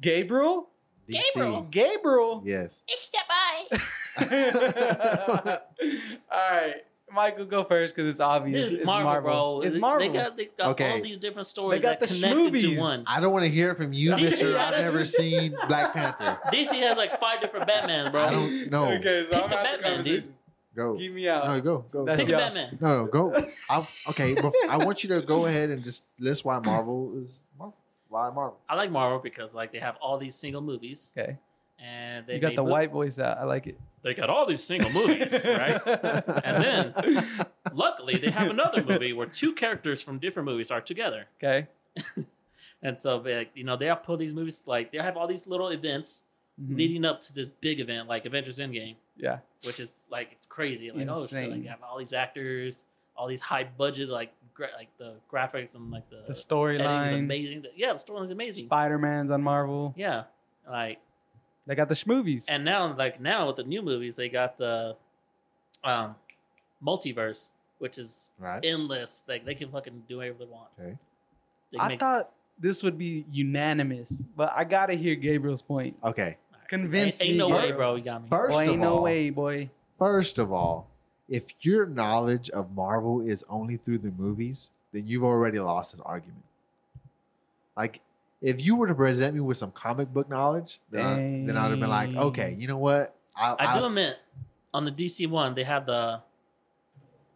[0.00, 0.68] Gabriel?
[1.08, 1.20] DC.
[1.34, 1.66] Gabriel.
[1.70, 2.42] Gabriel.
[2.44, 2.80] Yes.
[2.88, 3.78] It's the boy.
[6.32, 6.74] All right,
[7.12, 8.70] Michael, go first because it's obvious.
[8.70, 9.66] It's Marvel, Marvel, bro.
[9.66, 10.06] It's Marvel.
[10.12, 10.90] They got, they got Okay.
[10.92, 12.74] all these different stories they got that the connected schmoovies.
[12.76, 13.04] to one.
[13.06, 14.56] I don't want to hear from you, Mister.
[14.56, 16.38] I've never seen Black Panther.
[16.52, 18.20] DC has like five different Batmans, bro.
[18.22, 18.92] I don't know.
[18.92, 20.20] Okay, so Pick I'm a out the Batman, conversation.
[20.22, 20.34] dude.
[20.74, 20.96] Go.
[20.96, 21.46] Keep me out.
[21.46, 21.84] No, go.
[21.90, 22.04] Go.
[22.04, 22.34] That's Pick go.
[22.36, 22.38] a.
[22.38, 22.78] Batman.
[22.80, 23.46] No, no, go.
[23.68, 27.42] I'll, okay, bef- I want you to go ahead and just list why Marvel is
[27.58, 27.76] Marvel.
[28.08, 28.58] Why Marvel?
[28.68, 31.38] I like Marvel because like they have all these single movies Okay,
[31.78, 33.36] and they you got the mov- white voice out.
[33.38, 33.78] I like it.
[34.02, 35.80] They got all these single movies, right?
[36.44, 36.94] And then
[37.72, 41.26] luckily they have another movie where two characters from different movies are together.
[41.42, 41.68] Okay.
[42.84, 45.46] And so like, you know, they have put these movies like they have all these
[45.46, 46.24] little events
[46.60, 46.76] Mhm.
[46.76, 49.38] leading up to this big event like Avengers Endgame, Yeah.
[49.64, 50.90] which is like it's crazy.
[50.90, 52.84] Like oh shit, like you have all these actors,
[53.16, 56.46] all these high budget like gra- like the graphics and like the, The editing is
[56.46, 57.18] storyline.
[57.20, 57.62] amazing.
[57.62, 58.66] The- Yeah, the storyline is amazing.
[58.66, 59.94] Spider Man's on Marvel.
[59.96, 60.24] Yeah,
[60.68, 60.98] like
[61.66, 62.44] They got the schmovies.
[62.48, 64.96] and now like now with the new movies they got the
[65.84, 66.16] um
[66.84, 68.64] multiverse, which is Right.
[68.64, 69.22] endless.
[69.26, 70.68] Like they can fucking do whatever they want.
[70.78, 70.98] Okay.
[71.72, 72.30] They I make- thought
[72.62, 75.96] this would be unanimous, but I gotta hear Gabriel's point.
[76.02, 76.38] Okay.
[76.68, 77.76] Convince ain't, ain't me, no way, Gabriel.
[77.76, 77.94] bro.
[77.96, 78.28] You got me.
[78.30, 79.70] First Boy, of ain't no all, way, boy.
[79.98, 80.88] First of all,
[81.28, 86.00] if your knowledge of Marvel is only through the movies, then you've already lost this
[86.00, 86.44] argument.
[87.76, 88.00] Like,
[88.40, 91.14] if you were to present me with some comic book knowledge, then, I,
[91.46, 93.14] then I would have been like, okay, you know what?
[93.36, 94.18] I, I do admit,
[94.72, 96.22] on the DC one, they have the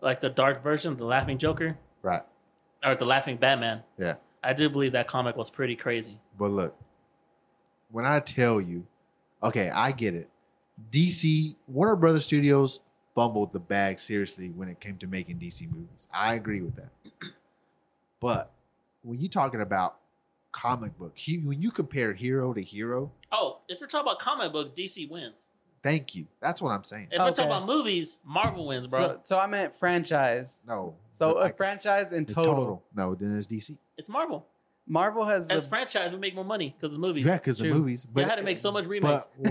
[0.01, 2.23] like the dark version, the Laughing Joker, right.
[2.85, 3.83] or the Laughing Batman.
[3.99, 4.17] Yeah.
[4.47, 6.21] I do believe that comic was pretty crazy.
[6.39, 6.77] But look,
[7.91, 8.87] when I tell you,
[9.43, 10.29] okay, I get it.
[10.91, 12.81] DC, Warner Brothers Studios
[13.15, 16.07] fumbled the bag seriously when it came to making DC movies.
[16.13, 16.91] I agree with that.
[18.19, 18.51] But
[19.03, 19.97] when you're talking about
[20.51, 24.75] comic book, when you compare hero to hero, Oh, if you're talking about comic book,
[24.75, 25.51] DC wins.
[25.87, 26.27] Thank you.
[26.41, 27.09] That's what I'm saying.
[27.13, 29.01] If we're talking about movies, Marvel wins, bro.
[29.01, 30.59] So, so I meant franchise.
[30.67, 30.97] No.
[31.13, 32.83] So but a like, franchise in the total.
[32.93, 33.77] No, then it's DC.
[33.97, 34.45] it's Marvel.
[34.89, 37.25] Marvel has the As franchise, we make more money because of the movies.
[37.25, 37.75] Yeah, because the True.
[37.75, 38.03] movies.
[38.03, 39.29] They But had to make so much remakes.
[39.41, 39.51] But,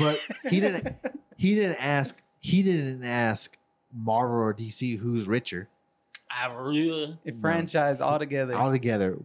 [0.00, 0.96] well, but he didn't.
[1.40, 2.20] He didn't ask.
[2.40, 3.56] He didn't ask
[3.94, 5.68] Marvel or DC who's richer.
[6.28, 7.36] I really, a No.
[7.38, 8.54] franchise altogether.
[8.54, 9.16] Altogether,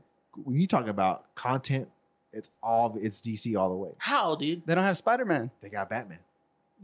[0.43, 1.89] when you talk about content,
[2.31, 3.89] it's all it's DC all the way.
[3.97, 4.61] how, dude?
[4.67, 5.49] they don't have Spider Man.
[5.61, 6.19] They got Batman.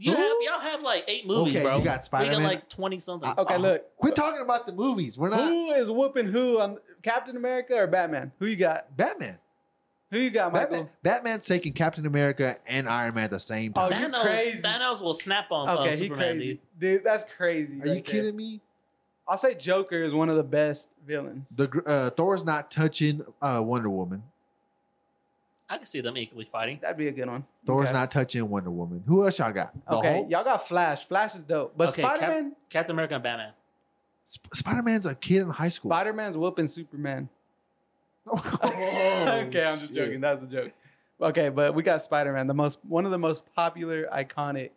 [0.02, 0.16] You Who?
[0.16, 1.78] have y'all have like eight movies, Okay, bro.
[1.78, 2.40] you got We Spider-Man.
[2.40, 3.28] got like twenty something.
[3.28, 3.96] I- Okay, oh, look.
[3.98, 5.18] Quit talking about the movies.
[5.18, 8.32] We're not Who is whooping who on Captain America or Batman?
[8.38, 8.96] Who you got?
[8.96, 9.38] Batman.
[10.10, 10.70] Who you got, Michael?
[10.70, 10.90] Batman.
[11.02, 14.00] Batman's taking Captain America and Iron Man at the same Oh, time.
[14.00, 14.58] you Thanos, crazy.
[14.62, 16.60] Thanos will snap on Okay, uh, he Superman, crazy, dude.
[16.80, 17.04] dude.
[17.04, 17.74] That's crazy.
[17.80, 18.14] Are you right there.
[18.14, 18.60] kidding me?
[19.28, 21.54] I'll say Joker is one of the best villains.
[21.54, 24.24] The gr- uh, Thor's not touching uh, Wonder Woman.
[25.72, 26.80] I can see them equally fighting.
[26.82, 27.44] That'd be a good one.
[27.64, 27.92] Thor's Okay.
[27.96, 29.04] not touching Wonder Woman.
[29.06, 29.72] Who else y'all got?
[29.88, 30.30] The Okay, Hulk?
[30.30, 31.06] y'all got Flash.
[31.06, 32.56] Flash is dope, but Okay, Cap- Spider Man.
[32.68, 33.52] Captain America and Batman.
[34.26, 35.90] Sp- Spider Man's a kid in high school.
[35.92, 37.28] Spider Man's whooping Superman.
[38.26, 38.60] Oh,
[39.46, 39.94] okay, I'm just shit.
[39.94, 40.20] joking.
[40.20, 40.72] That's a joke.
[41.20, 44.70] Okay, but we got Spider Man, the most one of the most popular, iconic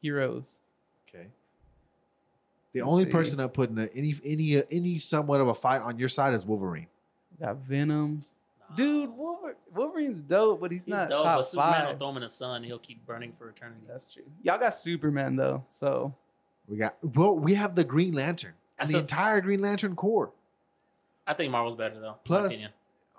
[0.00, 0.60] heroes.
[1.08, 1.26] Okay.
[2.72, 3.10] The Let's only see.
[3.10, 6.34] person up putting a, any any uh, any somewhat of a fight on your side
[6.34, 6.86] is Wolverine.
[7.38, 8.20] We got Venom.
[8.76, 11.98] Dude, Wolver- Wolverine's dope, but he's, He's not dope, top but Superman will five.
[11.98, 12.64] throw him in the sun.
[12.64, 13.80] He'll keep burning for eternity.
[13.88, 14.24] That's true.
[14.42, 16.14] Y'all got Superman though, so
[16.68, 19.94] We got well, we have the Green Lantern and That's the a- entire Green Lantern
[19.96, 20.30] Corps.
[21.26, 22.16] I think Marvel's better though.
[22.24, 22.68] Plus- my.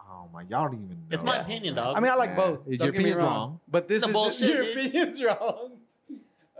[0.07, 0.95] Oh my, y'all don't even know.
[1.11, 1.97] It's my opinion, dog.
[1.97, 2.35] I mean, I like Yeah.
[2.35, 2.67] both.
[2.67, 3.33] Your Don't get me opinion's wrong.
[3.33, 3.59] wrong.
[3.67, 4.77] but this The is just bullshit, your dude.
[4.77, 5.71] opinion's wrong.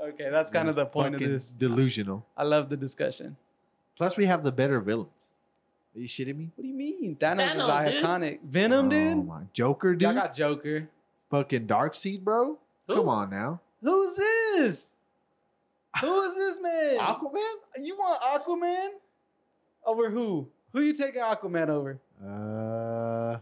[0.04, 1.52] Okay, that's kind of the point of this.
[1.52, 2.26] Delusional.
[2.36, 3.38] I love the discussion.
[3.98, 5.30] Plus, we have the better villains.
[5.96, 6.52] Are you shitting me?
[6.56, 7.16] What do you mean?
[7.16, 8.04] Thanos, Thanos, is dude.
[8.04, 8.40] iconic.
[8.44, 9.26] Venom, Oh dude.
[9.28, 10.10] my Joker, dude.
[10.10, 10.90] I got Joker.
[11.32, 12.58] Fucking Darkseid, bro.
[12.88, 12.96] Who?
[12.96, 13.62] Come on now.
[13.82, 14.92] Who's this?
[16.02, 16.98] Who is this man?
[17.00, 17.54] Aquaman.
[17.82, 18.88] You want Aquaman
[19.86, 20.48] over who?
[20.74, 22.00] Who you taking Aquaman over?
[22.26, 23.38] Uh,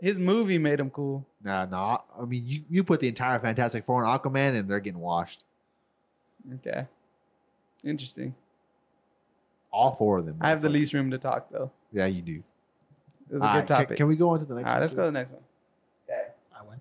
[0.00, 1.26] His movie made him cool.
[1.42, 1.98] nah, nah.
[2.20, 5.42] I mean, you you put the entire Fantastic Four on Aquaman, and they're getting washed.
[6.54, 6.86] Okay,
[7.84, 8.34] interesting.
[9.72, 10.36] All four of them.
[10.40, 11.70] I have the least room to talk though.
[11.92, 12.42] Yeah, you do.
[13.30, 13.96] It was a All good right, can- topic.
[13.96, 14.66] Can, we go on to the next?
[14.66, 15.06] right, one, let's go to please?
[15.08, 15.42] the next one.
[16.08, 16.80] Okay, I win.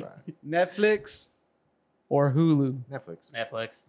[0.00, 0.68] Yeah, right.
[0.68, 1.28] Netflix
[2.08, 2.80] or Hulu?
[2.90, 3.30] Netflix.
[3.32, 3.84] Netflix.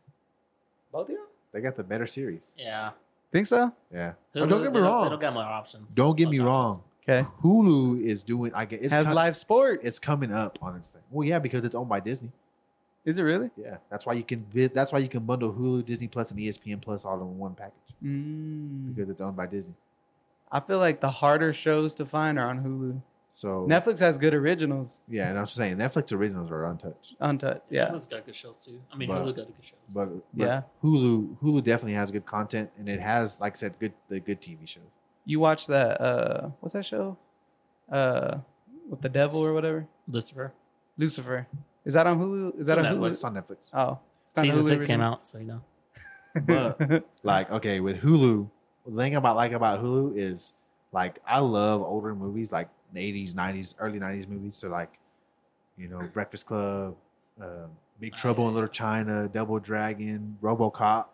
[0.91, 2.51] Both of you They got the better series.
[2.57, 2.91] Yeah.
[3.31, 3.73] think so?
[3.91, 4.13] Yeah.
[4.35, 5.03] Hulu, Oh, don't get me they wrong.
[5.05, 5.95] They don't got more options.
[5.95, 6.83] Don't get me Most wrong.
[7.07, 8.51] Okay, Hulu is doing.
[8.53, 9.83] I get it's has com- live sports.
[9.83, 11.01] It's coming up on its thing.
[11.09, 12.31] Well, yeah, because it's owned by Disney.
[13.09, 13.49] Is it really?
[13.57, 14.45] Yeah, that's why you can.
[14.73, 17.73] That's why you can bundle Hulu, Disney Plus, and ESPN Plus all in one package
[18.03, 18.95] Mm.
[18.95, 19.73] because it's owned by Disney.
[20.51, 23.01] I feel like the harder shows to find are on Hulu.
[23.33, 27.61] So Netflix has good originals, Yeah, and I'm saying Netflix originals are untouched, untouched.
[27.69, 28.81] Yeah, Hulu's got good shows too.
[28.91, 29.79] I mean, But- Hulu got good shows.
[29.93, 30.61] but, but Yeah.
[30.83, 34.41] Hulu Hulu definitely has good content, and it has, like I said, good the good
[34.41, 34.83] TV shows.
[35.25, 36.01] you watch that?
[36.01, 37.17] Uh, what's that show?
[37.91, 38.39] Uh,
[38.89, 39.87] with the devil or whatever.
[40.07, 40.53] Lucifer.
[40.97, 41.47] Lucifer.
[41.89, 42.59] Is that on Hulu?
[42.59, 43.11] Is that It's on on Hulu?
[43.11, 43.69] It's on Netflix.
[43.73, 45.61] Oh, it's not Season Hulu six came out, so you know.
[46.45, 48.47] But like, okay, with Hulu,
[48.85, 50.53] the thing about like about Hulu is
[50.91, 54.53] like I love older movies, like the '80s, '90s, early '90s movies.
[54.53, 54.99] So like,
[55.79, 56.95] you know, Breakfast Club,
[57.41, 57.65] uh,
[57.99, 58.53] Big Trouble in.
[58.53, 61.05] Little China, Double Dragon, RoboCop.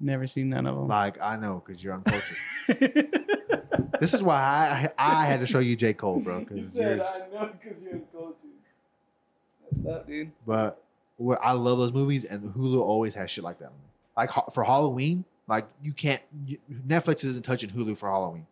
[0.00, 0.88] Never seen none of them.
[0.88, 2.38] Like I know because you're uncultured.
[4.00, 6.38] this is why I I had to show you J Cole, bro.
[6.38, 7.06] you Because said you're.
[7.06, 7.91] I know because you're cultured.
[7.91, 7.91] That's
[9.86, 10.32] up, dude.
[10.46, 10.82] But
[11.16, 13.72] what I love those movies, and Hulu always has shit like that.
[14.16, 16.22] Like for Halloween, like you can't.
[16.46, 18.46] You, Netflix isn't touching Hulu for Halloween.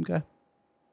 [0.00, 0.22] Okay,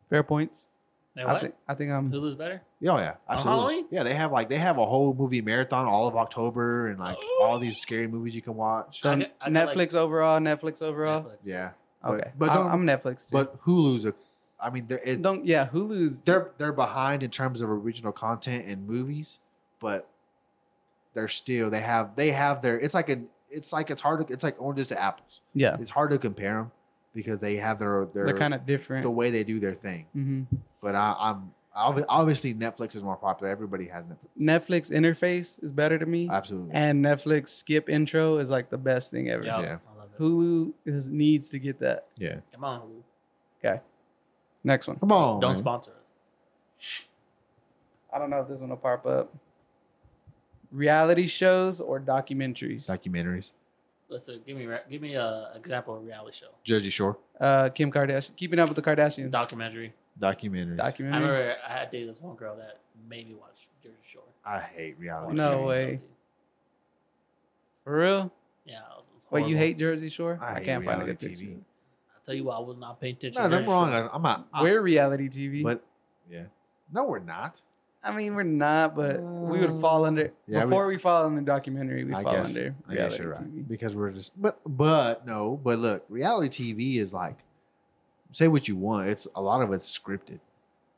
[0.10, 0.70] fair points.
[1.16, 1.41] Hey, I what?
[1.41, 2.12] think I think I'm.
[2.12, 2.62] Hulu's better?
[2.88, 3.62] Oh yeah, absolutely.
[3.62, 3.86] Halloween?
[3.91, 7.18] Yeah, they have like they have a whole movie marathon all of October and like
[7.20, 7.44] oh.
[7.44, 9.02] all these scary movies you can watch.
[9.02, 11.24] So I got- I got, like- Netflix overall, Netflix overall.
[11.24, 11.38] Netflix.
[11.44, 11.72] Yeah,
[12.02, 13.34] but- Okay, but I- don't- I'm Netflix too.
[13.34, 14.14] but Hulu's a.
[14.58, 18.66] I mean, they're it, don't yeah, Hulu's they're they're behind in terms of original content
[18.68, 19.40] and movies,
[19.82, 20.08] but
[21.14, 22.80] they're still they have they have their.
[22.80, 23.20] It's like a.
[23.49, 24.34] It's like it's hard to.
[24.34, 25.41] It's like oranges to apples.
[25.53, 26.72] yeah, It's hard to compare them
[27.14, 29.03] because they have their their they're kind of different.
[29.03, 30.06] the way they do their thing.
[30.14, 30.44] hmm
[30.82, 33.52] But I, I'm obviously Netflix is more popular.
[33.52, 34.18] Everybody has Netflix.
[34.40, 36.72] Netflix interface is better to me, Absolutely.
[36.74, 39.44] and Netflix skip intro is like the best thing ever.
[39.44, 39.78] Yeah, Yeah.
[39.94, 40.22] I love it.
[40.22, 42.06] Hulu is needs to get that.
[42.18, 42.36] yeah.
[42.53, 43.02] Come on, Hulu.
[43.70, 43.82] Okay,
[44.64, 44.98] next one.
[44.99, 45.41] Come on.
[45.41, 45.58] Don't man.
[45.58, 47.03] sponsor us.
[48.14, 49.34] I don't know if this one will pop up.
[50.72, 52.88] Reality shows or documentaries?
[52.88, 53.52] Documentaries.
[54.10, 56.48] Let's uh, give me ra- give me a example of a reality show.
[56.64, 57.18] Jersey Shore.
[57.39, 59.31] uh, Kim Kardashian, Keeping Up with the Kardashians.
[59.31, 59.93] Documentary.
[60.19, 60.73] Documentaries.
[60.80, 61.22] I Documentary.
[61.30, 62.80] remember I had dated this one girl that
[63.10, 64.23] made me watch Jersey Shore.
[64.45, 65.35] I hate reality.
[65.35, 65.68] No TV.
[65.68, 66.02] way.
[67.84, 68.31] For real?
[68.65, 68.76] Yeah.
[68.80, 70.39] It was, it was Wait, you hate Jersey Shore?
[70.41, 71.45] I hate can't find a reality good picture.
[71.45, 71.57] TV.
[71.60, 73.41] I tell you what, I was not paying attention.
[73.41, 73.91] No, to I'm that wrong.
[73.93, 74.10] shit.
[74.14, 74.48] I'm not.
[74.53, 75.64] I- We're reality TV.
[75.64, 75.84] But
[76.30, 76.43] yeah,
[76.93, 77.61] no, we're not.
[78.03, 80.32] I mean, we're not, but we would fall under mm.
[80.48, 82.03] Yeah, before we, fall under documentary.
[82.03, 82.49] We I fall guess.
[82.49, 83.68] under I guess you're right TV.
[83.68, 84.40] because we're just.
[84.40, 85.60] But but no.
[85.64, 87.38] But look, reality TV is like,
[88.32, 89.10] say what you want.
[89.10, 90.40] It's a lot of it's scripted.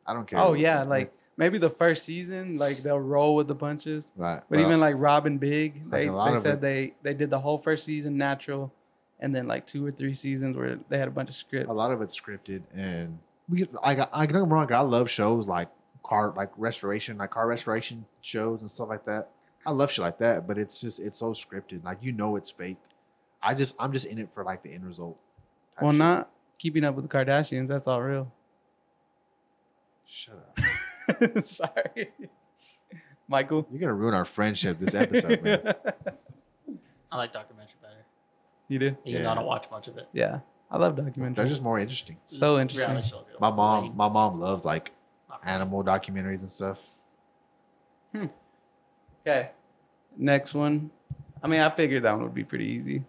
[0.07, 0.39] I don't care.
[0.39, 4.07] Oh yeah, like maybe the first season, like they'll roll with the punches.
[4.15, 4.41] right.
[4.49, 7.39] But even like Rob & Big, Like they, they said it- they they did the
[7.39, 8.71] whole first season natural,
[9.19, 11.69] and then like two or three seasons where they had a bunch of scripts.
[11.69, 13.19] a lot of it's scripted, and
[13.49, 13.67] we.
[13.83, 14.09] I got.
[14.13, 14.71] I don't get wrong.
[14.71, 15.67] I love shows like
[16.03, 19.29] car, like restoration, like car restoration shows and stuff like that.
[19.65, 21.83] I love shit like that, but it's just it's so scripted.
[21.83, 22.77] Like you know it's fake.
[23.41, 25.19] I just I'm just in it for like the end result.
[25.81, 25.99] well, shit.
[25.99, 27.67] not keeping up with the Kardashians.
[27.67, 28.31] That's all real.
[30.05, 31.45] Shut up.
[31.45, 32.11] Sorry,
[33.27, 33.65] Michael.
[33.71, 35.73] You're gonna ruin our friendship this episode, man.
[37.11, 38.05] I like documentary better.
[38.67, 38.97] you do?
[39.05, 39.31] Even though Yeah.
[39.31, 40.07] I don't watch much of it.
[40.13, 40.39] Yeah,
[40.69, 41.35] I love documentaries.
[41.35, 42.17] They're just more interesting.
[42.25, 42.89] so interesting.
[42.89, 45.02] Reality shows are My mom, my mom loves like Not for me.
[45.45, 46.81] Animal documentaries and stuff.
[48.11, 48.25] Hmm.
[49.21, 49.51] Okay,
[50.17, 50.91] next one.
[51.41, 53.03] I mean, I figured that one would be pretty easy.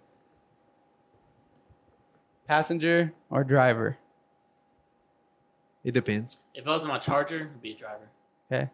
[2.46, 3.96] Passenger or driver?
[5.82, 6.38] It depends.
[6.54, 8.08] If I was in my Charger, it'd be a driver.
[8.50, 8.70] Okay,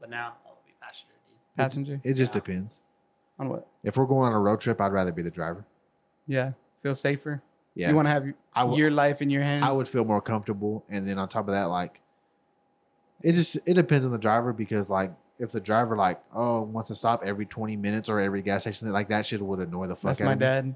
[0.00, 1.36] But now I'll be passenger, dude.
[1.56, 2.40] passenger It just Yeah.
[2.40, 2.80] depends.
[3.38, 3.66] on what?
[3.82, 5.64] If we're going on a road trip, I'd rather be the driver.
[6.26, 7.42] Yeah, feel safer.
[7.74, 9.64] Yeah, You want to have I would- your life in your hands.
[9.64, 10.84] I would feel more comfortable.
[10.90, 12.02] And then on top of that, like
[13.22, 16.88] it just it depends on the driver because like if the driver like oh wants
[16.88, 19.96] to stop every twenty minutes or every gas station like that shit would annoy the
[19.96, 20.74] fuck That's out my of me.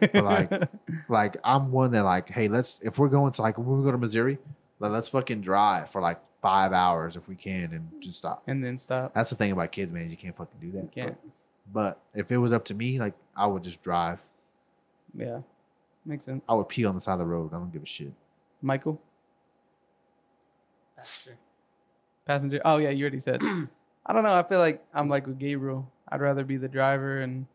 [0.00, 0.10] dad.
[0.12, 0.70] But, like,
[1.08, 3.90] Like I'm one that like hey let's if we're going to like when we go
[3.92, 4.38] to Missouri
[4.80, 8.42] like, let's fucking drive for like five hours if we can and just stop.
[8.48, 9.14] and then stop.
[9.14, 10.10] That's the thing about kids, man.
[10.10, 10.82] You can't fucking do that.
[10.82, 11.16] You can't.
[11.72, 14.18] But if it was up to me, like I would just drive.
[15.14, 15.42] Yeah,
[16.04, 16.42] makes sense.
[16.48, 17.54] I would pee on the side of the road.
[17.54, 18.12] I don't give a shit.
[18.60, 19.00] Michael,
[20.96, 21.38] Passenger.
[22.26, 22.60] Passenger.
[22.64, 23.40] Oh yeah, you already said.
[24.06, 24.34] I don't know.
[24.34, 25.90] I feel like I'm like with Gabriel.
[26.08, 27.46] I'd rather be the driver and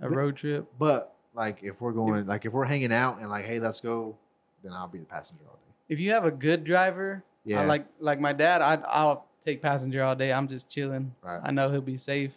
[0.00, 0.66] a But- road trip.
[0.78, 4.16] But like if we're going, like if we're hanging out and like, hey, let's go,
[4.62, 5.74] then I'll be the passenger all day.
[5.88, 7.60] If you have a good driver, Yeah.
[7.62, 10.32] I like like my dad, I I'll take passenger all day.
[10.32, 11.14] I'm just chilling.
[11.22, 11.40] Right.
[11.42, 12.32] I know he'll be safe.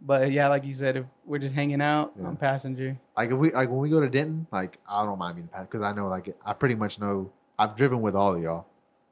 [0.00, 2.28] But yeah, like you said, if we're just hanging out, Yeah.
[2.28, 2.96] I'm passenger.
[3.16, 5.52] Like if we like when we go to Denton, like I don't mind being the
[5.52, 8.66] passenger because I know like I pretty much know I've driven with all of y'all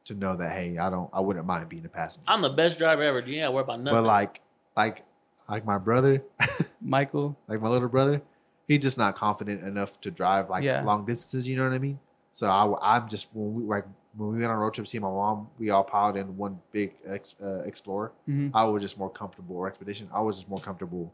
[0.07, 2.24] to know that hey, I don't I wouldn't mind being a passenger.
[2.28, 3.20] I'm the best driver ever.
[3.20, 3.97] You ain't gotta worry about nothing.
[3.99, 4.41] but like
[4.77, 5.05] like
[5.49, 6.23] like my brother,
[6.81, 8.23] Michael, like my little brother,
[8.66, 10.83] he's just not confident enough to drive like Yeah.
[10.83, 11.47] long distances.
[11.47, 11.99] You know what I mean?
[12.33, 13.85] So I I'm just when we like
[14.16, 16.37] when we went on a road trip to see my mom, we all piled in
[16.39, 18.12] one big ex, uh, Explorer.
[18.28, 18.51] Mhm.
[18.55, 20.09] I was just more comfortable or expedition.
[20.12, 21.12] I was just more comfortable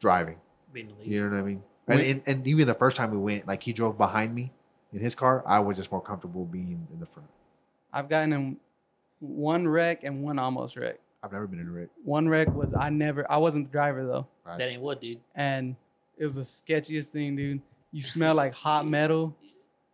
[0.00, 0.36] driving.
[0.72, 1.06] being the lead.
[1.10, 1.62] You know what I mean?
[1.86, 4.52] And, and, and even the first time we went, like he drove behind me
[4.92, 7.30] in his car, I was just more comfortable being in the front.
[7.92, 8.56] I've gotten in
[9.20, 10.98] one wreck and one almost wreck.
[11.22, 11.88] I've never been in a wreck.
[12.04, 13.30] One wreck was I never.
[13.30, 14.58] I wasn't the driver though, Right?
[14.58, 15.18] That ain't what, dude.
[15.34, 15.76] and
[16.16, 17.60] it was the sketchiest thing, dude.
[17.92, 19.36] You smell like hot metal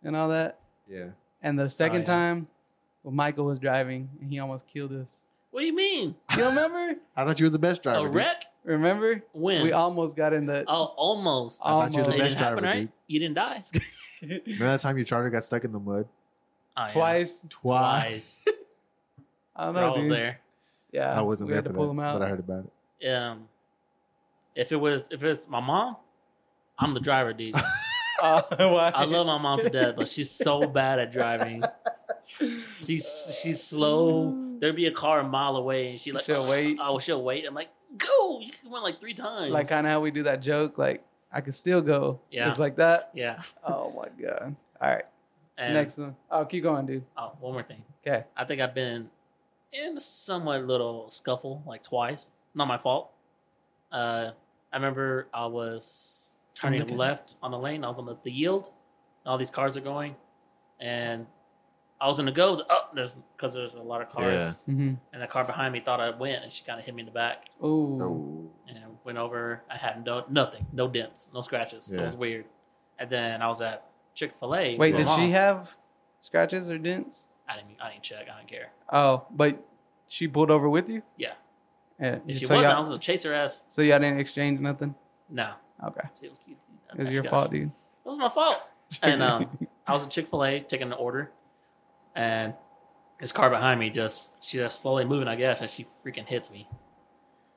[0.02, 0.58] and all that.
[0.88, 1.08] yeah.
[1.42, 2.04] And the second oh, yeah.
[2.18, 2.48] time,
[3.02, 5.18] well, Michael was driving and he almost killed us.
[5.50, 6.14] What do you mean?
[6.36, 6.94] You remember?
[7.16, 8.00] I thought you were the best driver.
[8.00, 8.14] a dude.
[8.14, 8.44] wreck?
[8.64, 9.22] Remember?
[9.32, 9.62] When?
[9.62, 10.64] We almost got in the.
[10.66, 11.60] oh, almost.
[11.64, 12.80] I thought you were the it best didn't driver, happen, right?
[12.80, 12.92] dude.
[13.08, 13.62] You didn't die.
[14.22, 16.06] Remember that time your charger got stuck in the mud?
[16.76, 16.88] Oh, yeah.
[16.88, 17.46] Twice.
[17.48, 18.44] Twice.
[19.56, 20.16] I don't I know, was dude.
[20.16, 20.40] there.
[20.92, 22.18] Yeah, I wasn't we there had for to that, pull him out.
[22.18, 22.64] but I heard about
[23.00, 23.08] it.
[23.08, 23.48] Um,
[24.54, 25.96] if it was if it's my mom,
[26.78, 27.56] I'm the driver, dude.
[28.22, 28.92] Uh, why?
[28.94, 31.62] I love my mom to death, but she's so bad at driving.
[32.84, 34.34] She's she's slow.
[34.60, 36.78] There'd be a car a mile away, and she like She'll wait.
[36.80, 37.44] Oh, she'll wait.
[37.44, 37.68] I'm like,
[37.98, 38.40] go.
[38.40, 39.52] You went like three times.
[39.52, 40.78] like kind of how we do that joke.
[40.78, 42.20] Like I could still go.
[42.30, 42.48] Yeah.
[42.48, 43.10] It's like that.
[43.14, 43.42] yeah.
[43.66, 44.56] Oh my god.
[44.80, 45.04] All right.
[45.56, 46.16] And Next one.
[46.30, 47.04] Oh, keep going, dude.
[47.16, 47.82] Oh, one more thing.
[48.06, 48.24] Okay.
[48.36, 49.08] I think I've been
[49.72, 52.30] in a somewhat little scuffle like twice.
[52.54, 53.10] Not my fault.
[53.92, 54.30] Uh,
[54.72, 56.96] I remember I was turning looking.
[56.96, 57.84] left on the lane.
[57.84, 58.64] I was on the, the yield.
[59.24, 60.16] And all these cars are going,
[60.80, 61.26] and
[62.00, 62.48] I was in the go.
[62.48, 64.74] I was, oh, there's because there's a lot of cars, Yeah.
[64.74, 64.94] Mm-hmm.
[65.12, 67.06] and the car behind me thought I went, and she kind of hit me in
[67.06, 67.98] the back, Ooh.
[68.02, 68.50] Oh.
[68.68, 69.62] and went over.
[69.70, 71.90] I had no nothing, no dents, no scratches.
[71.90, 72.44] It was weird.
[72.98, 74.76] And then I was at Chick Fil A.
[74.76, 75.76] Wait, did she have
[76.20, 77.26] scratches or dents?
[77.48, 77.80] I didn't.
[77.82, 78.26] I didn't check.
[78.32, 78.70] I don't care.
[78.92, 79.62] Oh, but
[80.08, 81.02] she pulled over with you.
[81.16, 81.32] Yeah.
[82.00, 82.18] Yeah.
[82.26, 83.62] If she so wasn't, I was a chaser ass.
[83.68, 84.94] so y'all didn't exchange nothing.
[85.30, 85.52] No,
[85.84, 86.06] Okay.
[86.22, 86.58] it was cute.
[86.92, 87.70] It was your fault, dude.
[88.04, 88.60] It was my fault.
[89.02, 89.48] And um,
[89.86, 91.32] I was in Chick Fil A taking an order,
[92.14, 92.54] and
[93.18, 96.50] this car behind me just she just slowly moving, I guess, and she freaking hits
[96.50, 96.68] me.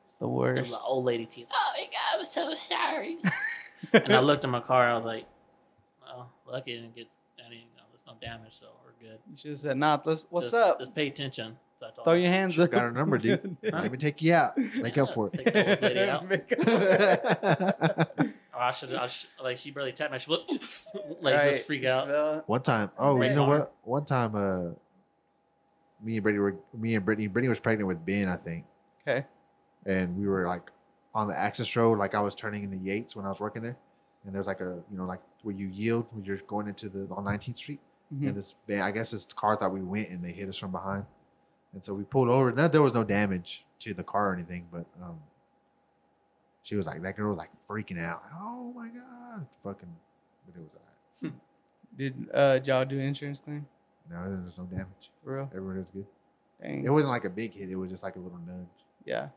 [0.03, 0.71] It's the It was worst.
[0.71, 1.47] an old lady teeth.
[1.51, 3.17] Oh my god, I'm so sorry.
[3.93, 4.89] and I looked in my car.
[4.89, 5.29] I was like, "Well,
[6.53, 7.07] lucky it didn't get
[7.45, 7.55] any.
[7.57, 10.25] You know, there's no damage, so we're good." You should have said, "Nah, let's.
[10.29, 10.79] What's Just- up?
[10.79, 11.57] Just pay attention.
[11.79, 12.19] So I told Throw her.
[12.19, 13.57] your hands Should've up." got her number, dude.
[13.63, 13.69] Huh?
[13.81, 14.57] Let me take you out.
[14.57, 16.27] Make up for Take the old lady out.
[16.27, 18.33] Make it.
[18.57, 20.17] Or I should, I should, like she barely tapped me.
[20.17, 20.39] She would
[21.21, 21.53] like Right.
[21.53, 22.47] just freak out.
[22.49, 23.71] One time, oh, Right you know what?
[23.83, 24.73] One time, uh,
[26.03, 27.27] me and Brittany were me and Brittany.
[27.27, 28.65] Brittany was pregnant with Ben, I think,
[29.07, 29.27] Okay.
[29.85, 30.71] and we were like
[31.13, 33.77] on the access road, like I was turning into Yates when I was working there,
[34.25, 37.07] and there's like a you know like where you yield when you're going into the
[37.13, 37.79] on 19th Street,
[38.13, 38.27] Mhm.
[38.27, 40.71] and this van, I guess this car thought we went, and they hit us from
[40.71, 41.05] behind,
[41.73, 42.49] and so we pulled over.
[42.49, 45.19] And there was no damage to the car or anything, but um,
[46.63, 48.23] she was like that girl was like freaking out.
[48.41, 49.95] Oh my god, fucking,
[50.45, 51.37] but it was alright.
[51.97, 53.65] Did uh, y'all do insurance claim?
[54.09, 55.11] No, there was no damage.
[55.23, 55.49] For real?
[55.53, 56.05] Everyone was good.
[56.61, 56.83] Dang.
[56.85, 57.69] It wasn't like a big hit.
[57.69, 58.67] It was just like a little nudge.
[59.05, 59.29] yeah.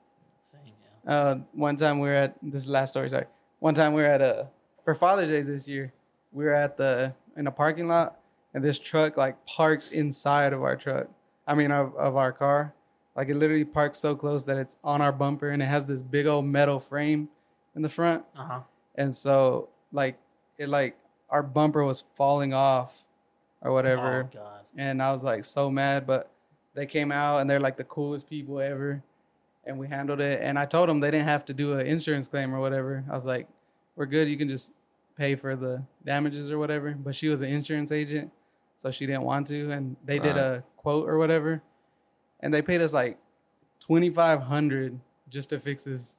[0.42, 0.60] Same,
[1.04, 1.12] yeah.
[1.12, 3.10] Uh, one time we were at this is the last story.
[3.10, 3.26] Sorry.
[3.58, 4.48] One time we were at a
[4.90, 5.92] for Father's Day this year.
[6.32, 8.18] We were at the in a parking lot,
[8.52, 11.06] and this truck like parks inside of our truck.
[11.46, 12.74] I mean, of, of our car.
[13.14, 16.02] Like it literally parks so close that it's on our bumper, and it has this
[16.02, 17.28] big old metal frame
[17.76, 18.24] in the front.
[18.36, 18.60] Uh huh.
[18.96, 20.18] And so like
[20.58, 20.96] it like
[21.28, 23.04] our bumper was falling off
[23.62, 24.28] or whatever.
[24.32, 24.60] Oh god.
[24.76, 26.04] and I was like so mad.
[26.04, 26.32] But
[26.74, 29.04] they came out and they're like the coolest people ever,
[29.64, 30.40] and we handled it.
[30.42, 33.04] And I told them they didn't have to do an insurance claim or whatever.
[33.08, 33.46] I was like,
[33.94, 34.28] "We're good.
[34.28, 34.72] You can just
[35.20, 38.32] pay for the damages or whatever." But she was an insurance agent,
[38.76, 41.62] so she didn't want to, and they did a quote or whatever,
[42.40, 43.18] and they paid us like
[43.86, 44.98] twenty five hundred
[45.28, 46.16] just to fix this.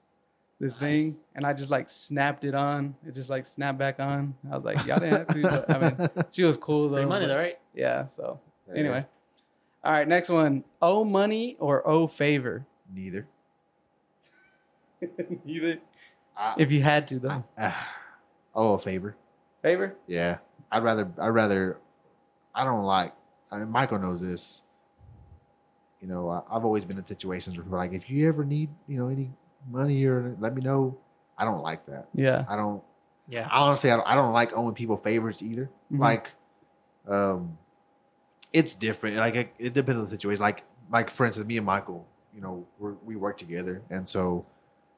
[0.59, 0.81] This Nice.
[0.81, 2.93] thing and I just like snapped it on.
[3.07, 4.35] It just like snapped back on.
[4.47, 5.41] I was like, y'all didn't have to.
[5.41, 6.97] But, I mean, she was cool though.
[6.97, 7.57] Free money, though, right?
[7.73, 8.05] yeah.
[8.05, 8.79] So Yeah.
[8.79, 9.05] anyway,
[9.83, 10.07] all right.
[10.07, 12.67] Next one: owe money or owe favor.
[12.93, 13.25] neither.
[15.47, 15.79] Either.
[16.37, 17.89] I, If you had to though, ah.
[18.55, 19.15] Oh, a favor.
[19.61, 19.95] favor.
[20.07, 20.37] Yeah,
[20.71, 21.11] I'd rather.
[21.19, 21.77] I'd rather.
[22.53, 23.13] I don't like.
[23.51, 24.61] I mean, Michael knows this.
[26.01, 28.43] You know, I, I've always been in situations where people are like, if you ever
[28.43, 29.31] need, you know, any
[29.69, 30.97] money or let me know.
[31.37, 32.07] I don't like that.
[32.13, 32.45] Yeah.
[32.49, 32.83] I don't.
[33.29, 33.47] Yeah.
[33.49, 35.69] I honestly, I don't, I don't like owing people favors either.
[35.91, 35.99] Mhm.
[35.99, 36.27] Like,
[37.07, 37.57] um,
[38.51, 39.17] it's different.
[39.17, 40.41] Like, it, it depends on the situation.
[40.41, 44.45] Like, like for instance, me and Michael, you know, we're, we work together, and so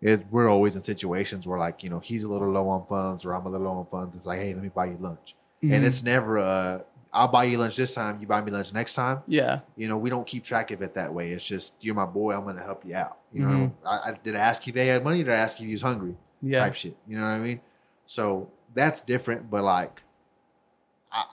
[0.04, 3.26] it, we're always in situations where, like, you know, he's a little low on funds,
[3.26, 4.16] or I'm a little low on funds.
[4.16, 5.74] It's like, hey, let me buy you lunch, Mhm.
[5.74, 6.82] and it's never uh,
[7.16, 9.22] I'll buy you lunch this time, you buy me lunch next time.
[9.28, 9.60] yeah.
[9.78, 11.30] You know, we don't keep track of it that way.
[11.32, 12.36] It's just you're my boy.
[12.36, 13.18] I'm gonna help you out.
[13.32, 13.72] You know, Mhm.
[13.86, 15.18] I, I did I ask you if they had money?
[15.24, 16.16] Did I ask you if you was hungry?
[16.42, 16.60] Yeah.
[16.62, 16.98] type shit.
[17.08, 17.62] You know what I mean?
[18.08, 20.02] So that's different, but like,
[21.12, 21.26] I,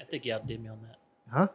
[0.00, 0.96] I think you outdid me on that.
[1.30, 1.48] huh?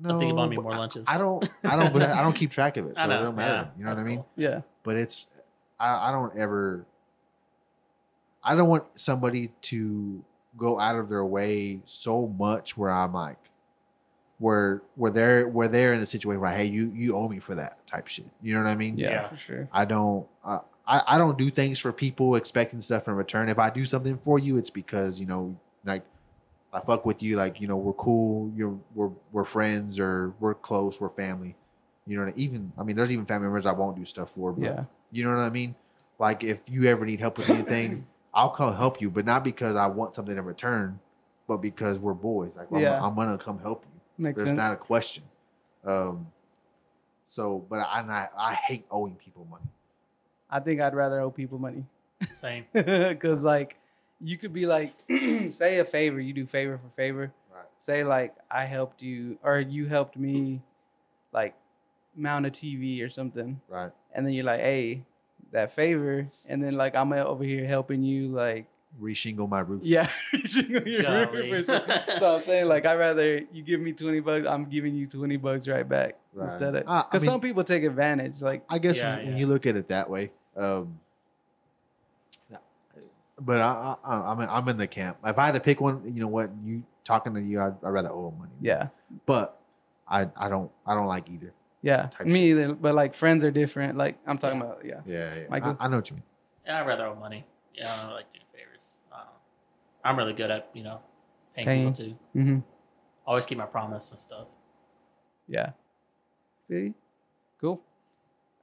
[0.00, 1.04] No, I think you bought me more lunches.
[1.08, 3.20] I don't, I don't, but I don't keep track of it, so I know.
[3.20, 3.52] it don't matter.
[3.52, 4.16] yeah, you know what I mean?
[4.16, 4.28] cool.
[4.36, 4.60] Yeah.
[4.82, 5.30] But it's,
[5.78, 6.84] I, I don't ever,
[8.42, 10.24] I don't want somebody to
[10.56, 13.38] go out of their way so much where I'm like,
[14.38, 17.54] where where they're where they're in a situation where hey you you owe me for
[17.56, 18.24] that type shit.
[18.42, 18.96] You know what I mean?
[18.96, 19.10] Yeah.
[19.10, 19.28] Yeah.
[19.28, 19.68] For sure.
[19.70, 20.60] I don't uh,
[20.90, 23.48] I, I don't do things for people expecting stuff in return.
[23.48, 26.02] If I do something for you, it's because, you know, like
[26.72, 30.54] I fuck with you, like, you know, we're cool, you're we're we're friends or we're
[30.54, 31.56] close, we're family.
[32.06, 32.34] You know, I mean?
[32.36, 34.84] even I mean there's even family members I won't do stuff for, but Yeah.
[35.12, 35.74] you know what I mean?
[36.18, 39.74] Like if you ever need help with anything, I'll come help you, but not because
[39.76, 41.00] I want something in return,
[41.48, 42.54] but because we're boys.
[42.56, 44.00] Like I'm- I'm, gonna come help you.
[44.24, 44.56] Makes There's sense.
[44.58, 45.24] not a question.
[45.84, 46.28] Um
[47.26, 49.66] so but I I, I hate owing people money.
[50.48, 51.84] I think I'd rather owe people money
[52.34, 52.66] Same.
[52.72, 53.76] because like
[54.22, 54.92] you could be like
[55.50, 57.32] say a favor, you do favor for favor.
[57.54, 57.64] Right.
[57.78, 60.60] Say like I helped you or you helped me,
[61.32, 61.54] like
[62.16, 63.60] mount a TV or something.
[63.68, 63.92] Right.
[64.14, 65.02] and then you're like, hey,
[65.52, 68.66] that favor, and then like I'm over here helping you, like,
[69.00, 69.82] Reshingle my roof.
[69.84, 71.62] yeah, your roof or
[72.18, 75.36] so I'm saying like I'd rather you give me twenty bucks, I'm giving you twenty
[75.36, 76.44] bucks right back Right.
[76.50, 79.26] instead of Uh, I because mean- some people take advantage, like I guess Yeah, when,
[79.28, 80.98] when you look at it that way, um,
[83.40, 85.18] but I, I, I'm I'm in the camp.
[85.24, 86.50] If I had to pick one, you know what?
[86.64, 88.52] You talking to you, I'd, I'd rather owe money.
[88.60, 88.88] yeah,
[89.26, 89.60] but
[90.08, 91.52] I I don't I don't like either.
[91.82, 92.74] yeah, Type me either.
[92.74, 93.96] But like friends are different.
[93.98, 95.42] Like I'm talking about, yeah, Yeah, yeah.
[95.48, 95.76] Michael?
[95.80, 96.24] I, I know what you mean.
[96.66, 97.44] Yeah, I'd rather owe money.
[97.74, 98.94] Yeah, I don't like doing favors.
[99.12, 99.24] Uh,
[100.04, 101.00] I'm really good at, you know,
[101.54, 101.92] paying, Paying.
[101.94, 102.16] people too.
[102.38, 102.58] mm-hmm.
[103.26, 104.46] Always keep my promise and stuff.
[105.48, 105.70] yeah.
[106.68, 106.92] See,
[107.60, 107.80] cool.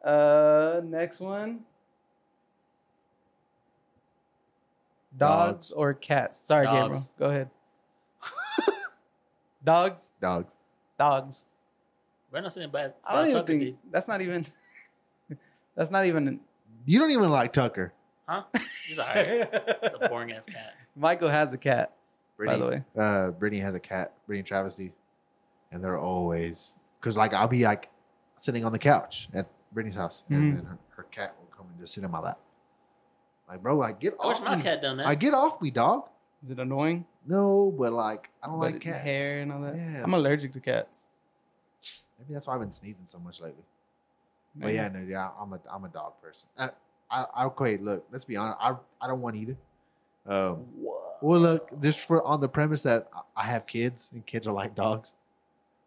[0.04, 1.62] Uh, next one.
[5.18, 5.72] Dogs, Dogs.
[5.72, 6.42] or cats?
[6.46, 7.02] Sorry, Gabriel.
[7.18, 7.50] Go ahead.
[9.64, 10.56] Dogs, Dogs.
[10.98, 11.46] dogs.
[12.32, 12.94] We're not saying bad.
[13.06, 14.46] I don't even talking, think that's not even.
[15.76, 16.40] That's not even.
[16.86, 17.94] You don't even like Tucker.
[18.28, 18.44] Huh?
[18.88, 19.52] He's alright.
[19.52, 20.74] the boring ass cat.
[20.96, 21.94] Michael has a cat.
[22.36, 22.84] Brittany, the way.
[22.98, 24.14] uh, Brittany has a cat.
[24.26, 24.92] Brittany and Travesty,
[25.72, 27.90] and they're always because like I'll be like
[28.38, 30.36] sitting on the couch at Brittany's house, Mhm.
[30.38, 32.40] and then her, her cat will come and just sit in my lap.
[33.48, 34.64] Like, bro, like get I wish off my me.
[34.64, 35.08] cat done that.
[35.08, 36.04] I get off me, dog.
[36.44, 37.06] Is it annoying?
[37.26, 39.04] No, but like I don't But like cats.
[39.04, 39.76] Hair and all that.
[39.76, 40.04] Yeah.
[40.04, 41.06] I'm allergic to cats.
[42.20, 43.64] Maybe that's why I've been sneezing so much lately.
[44.56, 46.50] But yeah, no, yeah, I'm a I'm a dog person.
[46.58, 46.70] I,
[47.12, 47.78] I, I okay.
[47.78, 48.58] Look, let's be honest.
[48.60, 49.56] I I don't want either.
[50.26, 50.66] Um,
[51.22, 54.52] well, look, just for on the premise that I- I have kids and kids are
[54.52, 55.14] like dogs,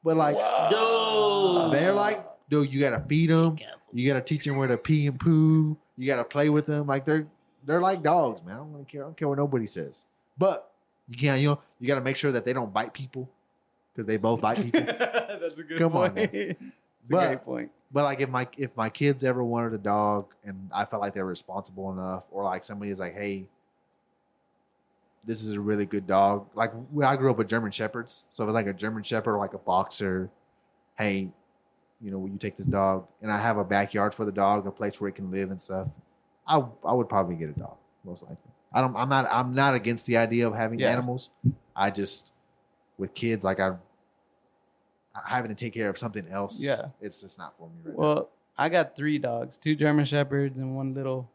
[0.04, 0.36] but like
[0.70, 1.72] Dude.
[1.72, 3.56] they're like, dude, you gotta feed them.
[3.56, 3.98] Canceled.
[3.98, 5.76] You gotta teach them where to pee and poo.
[5.96, 6.86] You gotta play with them.
[6.86, 7.26] Like they're
[7.64, 8.54] they're like dogs, man.
[8.54, 9.02] I don't really care.
[9.02, 10.04] I don't care what nobody says.
[10.38, 10.70] But
[11.08, 11.40] you can't.
[11.40, 13.28] You know, you gotta make sure that they don't bite people
[13.94, 14.80] because they both bite people.
[14.86, 16.30] That's a good Come on, point.
[17.02, 17.70] It's a But- great point.
[17.92, 21.12] But like if my if my kids ever wanted a dog and I felt like
[21.14, 23.46] they were responsible enough, or like somebody is like, hey,
[25.24, 26.46] this is a really good dog.
[26.54, 26.72] Like
[27.04, 29.54] I grew up with German shepherds, so if it's like a German shepherd or like
[29.54, 30.30] a boxer,
[30.98, 31.28] hey,
[32.00, 33.06] you know, will you take this dog?
[33.22, 35.60] And I have a backyard for the dog, a place where it can live and
[35.60, 35.88] stuff.
[36.50, 38.36] I I would probably get a dog most likely.
[38.72, 38.94] I don't.
[38.96, 39.26] I'm not.
[39.30, 40.90] I'm not against the idea of having Yeah.
[40.90, 41.30] animals.
[41.74, 42.32] I just
[42.98, 43.76] with kids like I.
[45.26, 46.86] Having to take care of something else, Yeah.
[47.00, 48.00] it's just not for me right now.
[48.00, 51.28] Well, I got three dogs, two German shepherds and one little.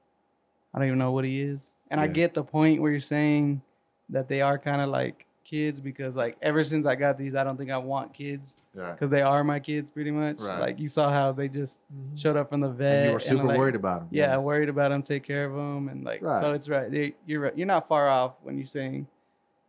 [0.73, 1.75] I don't even know what he is.
[1.91, 3.61] And I get the point where you're saying
[4.09, 7.43] that they are kind of like kids because like ever since I got these, I
[7.45, 8.91] don't think I want kids Right.
[8.91, 10.39] because they are my kids pretty much.
[10.41, 10.59] Right.
[10.59, 11.79] Like you saw how they just
[12.15, 12.93] showed up from the vet.
[12.93, 14.09] And you were super like, worried about them.
[14.11, 16.43] Yeah, worried about them, take care of them, and like Right.
[16.43, 16.91] so it's right.
[16.91, 17.57] They, you're right.
[17.57, 19.07] You're not far off when you're saying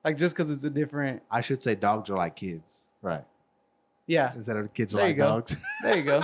[0.04, 1.22] like just because it's a different.
[1.30, 2.80] I should say dogs are like kids.
[3.02, 3.24] Right.
[4.08, 5.24] Yeah, Instead of kids are There like go.
[5.26, 5.54] dogs.
[5.82, 6.22] there you go.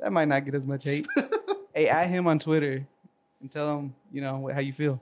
[0.00, 1.06] that might not get as much hate.
[1.74, 2.86] hey, at him on Twitter
[3.40, 5.00] and tell him you know how you feel.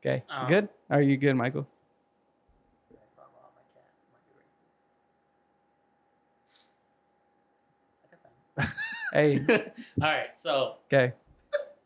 [0.00, 0.68] Okay, Um, good?
[0.90, 1.66] Are you good, Michael?
[9.12, 9.62] Hey, All
[10.08, 11.12] right, so okay.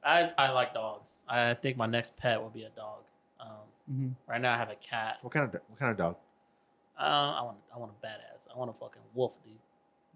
[0.04, 1.22] I I like dogs.
[1.28, 2.98] I think my next pet will be a dog.
[3.40, 3.48] Um,
[3.88, 5.18] hmm right now I have a cat.
[5.22, 6.16] what kind of what kind of dog?
[6.98, 8.46] Uh, I want I want a badass.
[8.54, 9.52] I want a fucking wolf, dude.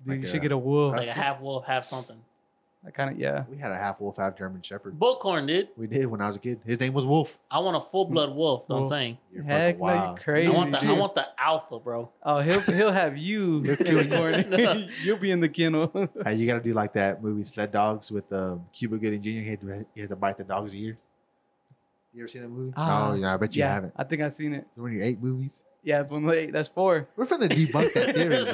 [0.05, 0.97] Dude, Like you a- should get a wolf.
[0.97, 2.17] Like a half wolf, half something.
[2.87, 3.45] I kind of yeah.
[3.51, 4.97] We had a half wolf, half German shepherd.
[4.99, 5.69] Bullcorn, dude.
[5.77, 6.61] We did when I was a kid.
[6.65, 7.39] His name was Wolf.
[7.51, 8.69] I want a full blood wolf.
[8.69, 9.19] Know what I'm saying?
[9.33, 10.21] You're Heck, fucking no, you wild.
[10.21, 10.53] crazy.
[10.53, 12.11] I want the I want the alpha, bro.
[12.23, 14.17] Oh, he'll he'll have you in the you.
[14.17, 14.45] corner.
[14.49, 14.87] No.
[15.03, 15.91] You'll be in the kennel.
[16.25, 19.29] Hey, you got to do like that movie Sled Dogs with um, Cuba Gooding Jr.
[19.31, 20.97] He had, to, he had to bite the dog's ear.
[22.15, 22.73] You ever seen that movie?
[22.77, 23.93] Ah, oh, yeah, I bet you yeah, haven't.
[23.97, 24.67] I think I've seen it.
[24.71, 25.65] It's one of your eight movies.
[25.83, 26.53] Yeah, it's one of the eight.
[26.53, 27.09] That's four.
[27.15, 28.45] We're finna debunk that theory,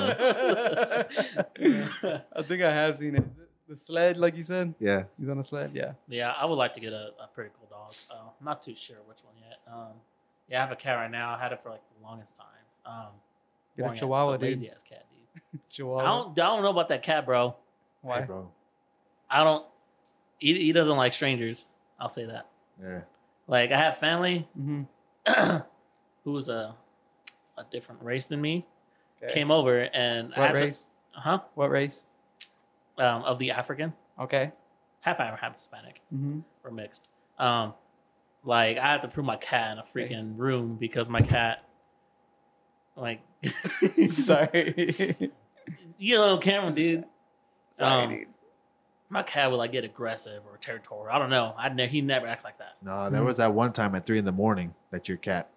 [2.02, 2.20] bro.
[2.36, 3.24] I think I have seen it.
[3.72, 5.04] Is it The sled, like you said, Yeah.
[5.18, 5.70] he's on a sled.
[5.74, 5.92] Yeah.
[6.08, 7.94] yeah, I would like to get a, a pretty cool dog.
[8.10, 9.58] Uh, I'm not too sure which one yet.
[9.72, 9.92] Um,
[10.48, 11.34] yeah, I have a cat right now.
[11.34, 12.46] I had it for like the longest time.
[12.84, 13.08] Um,
[13.76, 14.52] Get a Chihuahua, it's dude.
[14.52, 15.06] lazy ass cat,
[15.50, 15.60] dude.
[15.70, 16.02] Chihuahua.
[16.02, 17.56] I don't I don't know about that cat, bro.
[18.02, 18.20] Why?
[18.20, 18.50] Hey, bro.
[19.30, 19.64] I don't.
[20.38, 21.66] He, he doesn't like strangers.
[21.98, 22.48] I'll say that.
[22.82, 23.00] Yeah.
[23.46, 24.82] Like I have family Mm-hmm.
[26.24, 26.74] who's a
[27.56, 28.66] a different race than me
[29.22, 29.32] Okay.
[29.32, 30.88] came over and I what had race?
[31.14, 32.04] to, huh What race?
[32.98, 34.52] Um, of the African Okay.
[35.00, 36.40] half African half Hispanic Mm-hmm.
[36.64, 37.08] or mixed.
[37.38, 37.74] Um,
[38.44, 41.64] like I had to prove my cat in a freaking room because my cat,
[42.96, 43.20] like,
[44.08, 45.16] Sorry.
[45.98, 47.04] you know, camera, dude.
[47.72, 48.26] Sorry, Um, dude.
[49.08, 51.14] My cat would like get aggressive or territorial.
[51.14, 51.54] I don't know.
[51.56, 52.76] I ne- he never acts like that.
[52.82, 55.50] No, there was that one time at three in the morning that your cat.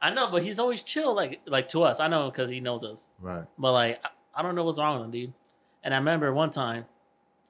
[0.00, 1.14] I know, but he's always chill.
[1.14, 3.08] Like like to us, I know because he knows us.
[3.20, 3.44] Right.
[3.58, 5.32] But like, I, I don't know what's wrong with him, dude.
[5.84, 6.84] And I remember one time,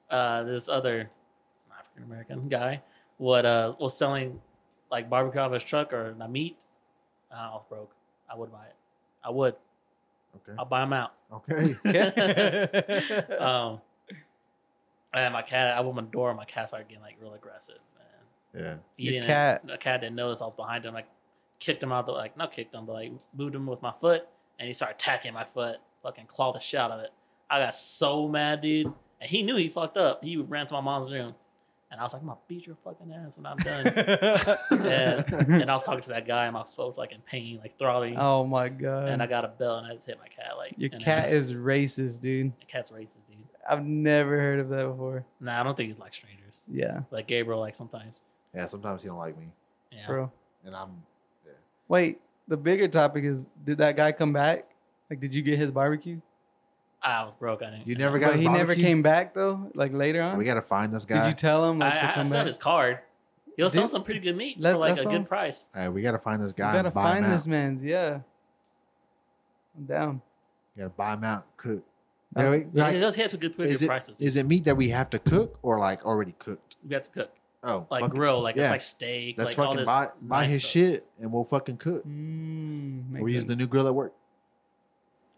[0.09, 1.09] uh, this other
[1.71, 2.81] African American guy
[3.17, 4.41] what uh was selling
[4.91, 6.65] like barbecue out of his truck or the meat.
[7.31, 7.91] Uh, I was broke.
[8.29, 8.75] I would buy it.
[9.23, 9.55] I would.
[10.35, 10.55] Okay.
[10.57, 11.13] I'll buy him out.
[11.31, 11.75] Okay.
[13.39, 13.81] um,
[15.13, 17.77] and my cat, I opened my door, and my cat started getting like real aggressive.
[18.53, 18.75] And Yeah.
[18.97, 20.93] he Your didn't, cat- the cat didn't notice I was behind him.
[20.93, 21.07] Like
[21.59, 24.27] kicked him out the like not kicked him, but like moved him with my foot,
[24.59, 25.77] and he started attacking my foot.
[26.01, 27.11] Fucking clawed the shit out of it.
[27.53, 28.87] I got so mad, dude.
[29.21, 30.23] And he knew he fucked up.
[30.23, 31.33] He ran to my mom's room,
[31.91, 33.87] and I was like, "I'm gonna beat your fucking ass when I'm done."
[34.71, 37.59] and, and I was talking to that guy, and my foot was like in pain,
[37.61, 38.15] like throbbing.
[38.17, 39.09] oh my god.
[39.09, 40.57] and I got a bell, and I just hit my cat.
[40.57, 41.31] Like Your cat ass.
[41.31, 42.51] is racist, dude.
[42.59, 43.37] The cat's racist, dude.
[43.69, 45.23] I've never heard of that before.
[45.39, 46.61] Nah, I don't think he's like strangers.
[46.67, 48.21] Yeah, Like Gabriel, like sometimes.
[48.53, 48.65] Yeah.
[48.67, 49.47] Sometimes he don't like me,
[49.91, 50.07] Yeah.
[50.07, 50.31] bro.
[50.65, 51.03] and I'm.
[51.87, 54.65] Wait, the bigger topic is: Did that guy come back?
[55.09, 56.19] Like, did you get his barbecue?
[57.03, 57.61] I was broke.
[57.61, 57.87] I didn't.
[57.87, 58.27] You never got.
[58.27, 58.83] But his he never barbecue?
[58.83, 59.69] came back though.
[59.75, 61.21] Like later on, We got to find this guy.
[61.23, 62.47] did you tell him I, like to I, I come still have back?
[62.47, 62.99] his card.
[63.57, 65.27] He was selling Dude, some pretty good meat let- for like that's a all- good
[65.27, 65.67] price.
[65.75, 66.73] All right, we got to find this You guy.
[66.73, 67.31] gotta and buy him find out.
[67.31, 67.83] this man's.
[67.83, 68.19] Yeah,
[69.77, 70.21] I'm down.
[70.75, 71.57] You got to buy him out.
[71.57, 71.83] Cook.
[72.33, 74.21] That's- Yeah, wait, Yeah, like, he does have some good, pretty is good it prices.
[74.21, 76.77] is it meat that we have to cook or like already cooked?
[76.87, 77.31] we have to cook
[77.65, 78.15] Oh, like fuck it.
[78.15, 78.63] grill, like yeah.
[78.63, 79.37] it's like steak.
[79.37, 80.71] Let's like all fucking this buy buy nice his stuff.
[80.71, 82.03] shit and we'll fucking cook.
[82.05, 83.49] Mm, makes we use sense.
[83.49, 84.13] the new grill at work.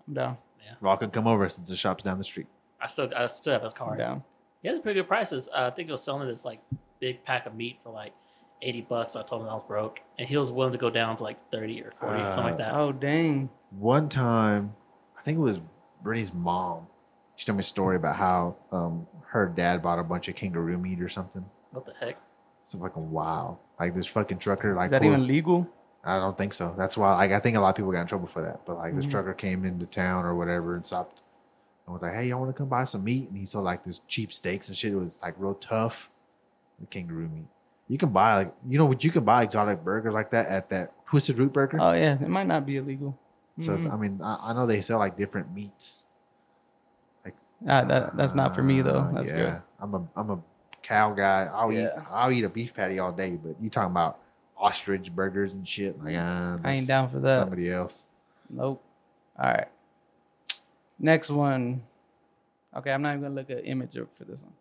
[0.08, 0.38] I'm down.
[0.82, 2.48] Rock can come over since the shop's down the street.
[2.82, 3.98] I still, I still have his I'm card.
[3.98, 4.24] down.
[4.62, 5.48] He has pretty good prices.
[5.54, 6.60] Uh, I think he was selling this like
[7.00, 8.14] big pack of meat for like
[8.62, 9.14] eighty bucks.
[9.14, 11.24] So I told him I was broke, and he was willing to go down to
[11.24, 12.76] like thirty or forty, something like that.
[12.76, 13.50] Oh dang.
[13.72, 14.74] One time,
[15.18, 15.60] I think it was
[16.04, 16.88] Brittany's mom.
[17.36, 20.78] She told me a story about how um, her dad bought a bunch of kangaroo
[20.78, 21.46] meat or something.
[21.72, 22.18] What the heck?
[22.64, 23.60] So fucking wow.
[23.80, 25.68] Like this fucking trucker, like Is that pulled- even legal?
[26.06, 26.74] I don't think so.
[26.78, 28.62] That's why like I think a lot of people got in trouble for that.
[28.66, 29.12] But like this Mhm.
[29.12, 31.24] trucker came into town or whatever and stopped
[31.86, 33.28] and was like, Hey, y'all want to come buy some meat?
[33.30, 34.94] And he sold like this cheap steaks and shit.
[34.94, 36.10] It was like real tough.
[36.80, 37.48] The kangaroo meat.
[37.88, 40.70] You can buy like you know what you can buy exotic burgers like that at
[40.70, 41.78] that twisted root burger.
[41.82, 43.18] Oh yeah, it might not be illegal.
[43.60, 43.92] So Mhm.
[43.92, 46.04] I mean I, I know they sell like different meats.
[47.68, 49.00] Ah, that that's not for me though.
[49.00, 49.60] Uh, That's yeah.
[49.80, 50.40] I'm a I'm a
[50.84, 51.50] cow guy.
[51.52, 51.88] I'll Yeah.
[51.98, 54.20] eat I'll eat a beef patty all day, but you talking about
[54.58, 56.02] ostrich burgers and shit.
[56.04, 56.58] Like uh.
[56.64, 57.40] I ain't down for that.
[57.42, 58.06] Somebody else.
[58.50, 58.84] Nope.
[59.38, 59.68] All right.
[61.00, 61.84] Next one.
[62.76, 64.54] Okay, I'm not even gonna look at image up for this one.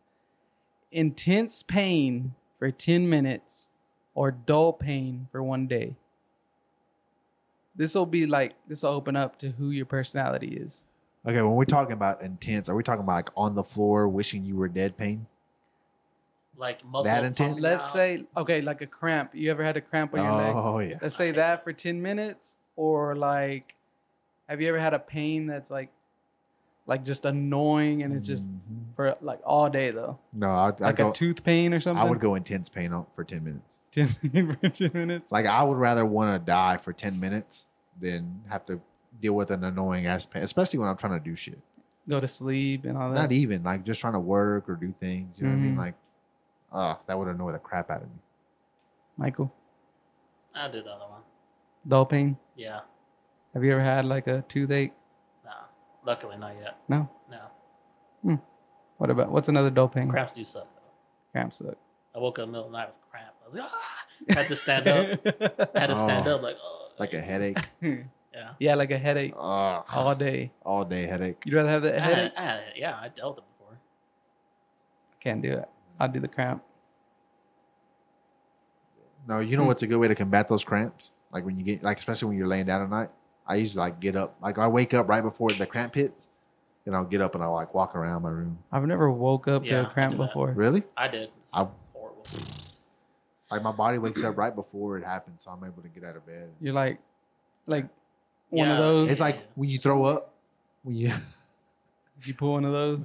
[0.92, 3.70] Intense pain for 10 minutes
[4.14, 5.96] or dull pain for one day.
[7.74, 10.84] This will be like this will open up to who your personality is.
[11.26, 14.44] Okay, when we're talking about intense, are we talking about like on the floor wishing
[14.44, 15.26] you were dead pain?
[16.56, 17.04] Like muscle.
[17.04, 17.58] That intense?
[17.60, 17.92] Let's out?
[17.92, 19.30] say okay, like a cramp.
[19.34, 20.52] You ever had a cramp on your leg?
[20.54, 20.98] Oh yeah.
[21.02, 23.74] Let's say that for 10 minutes or like
[24.48, 25.90] have you ever had a pain that's like
[26.86, 28.94] like just annoying and it's just Mhm.
[28.94, 30.18] for like all day though?
[30.32, 30.48] no.
[30.50, 31.10] I I Like go.
[31.10, 32.04] a tooth pain or something?
[32.04, 33.80] I would go intense pain for ten minutes.
[33.92, 34.06] 10
[34.60, 35.32] for 10 minutes.
[35.32, 37.66] Like I would rather want to die for ten minutes
[38.00, 38.80] than have to
[39.20, 41.58] deal with an annoying ass pain, especially when I'm trying to do shit.
[42.08, 43.14] Go to sleep and all that.
[43.16, 45.38] Not even like just trying to work or do things.
[45.38, 45.74] You know what I mean?
[45.74, 45.78] Mhm.
[45.78, 45.94] Like,
[46.74, 48.18] uh, that would annoy the crap out of me.
[49.16, 49.50] Michael,
[50.54, 51.22] I'll do the other one.
[51.88, 52.36] dull pain.
[52.56, 52.80] Yeah.
[53.54, 54.92] Have you ever had like a toothache?
[55.44, 55.50] Nah.
[56.04, 56.76] Luckily, not yet.
[56.88, 57.08] No.
[57.30, 57.38] No.
[58.96, 60.08] What about what's another dull pain?
[60.08, 60.80] Cramps do suck though.
[61.32, 61.74] Cramps suck.
[62.14, 63.34] I woke up in the middle of the night with cramp.
[63.42, 64.34] I was like, ah!
[64.40, 65.74] Had to stand up.
[65.76, 66.36] Had to stand Oh.
[66.36, 66.88] up like, oh.
[66.98, 67.58] Like a headache.
[68.34, 68.50] Yeah.
[68.58, 69.84] yeah, like a headache Ugh.
[69.94, 70.50] all day.
[70.66, 71.36] all day headache.
[71.44, 72.32] You'd rather have the I headache?
[72.34, 72.64] had, I had it.
[72.74, 73.78] Yeah, I dealt with it before.
[75.20, 75.68] Can't do it.
[76.00, 76.62] I'll do the cramp.
[79.26, 81.12] No, you know what's a good way to combat those cramps?
[81.32, 83.08] Like when you get, like especially when you're laying down at night.
[83.46, 86.28] I usually like get up, like I wake up right before the cramp hits,
[86.86, 88.58] and I'll get up and I'll like walk around my room.
[88.72, 90.28] I've never woke up Yeah, to a cramp do that.
[90.28, 90.52] before.
[90.52, 90.82] Really?
[90.96, 91.30] I did.
[91.52, 92.24] I've Horrible.
[93.50, 96.16] like my body wakes up right before it happens, so I'm able to get out
[96.16, 96.48] of bed.
[96.60, 96.98] You're like,
[97.66, 97.86] like
[98.50, 99.10] one of those.
[99.10, 100.32] It's like when you throw up,
[100.82, 101.12] when you
[102.24, 103.04] you pull one of those?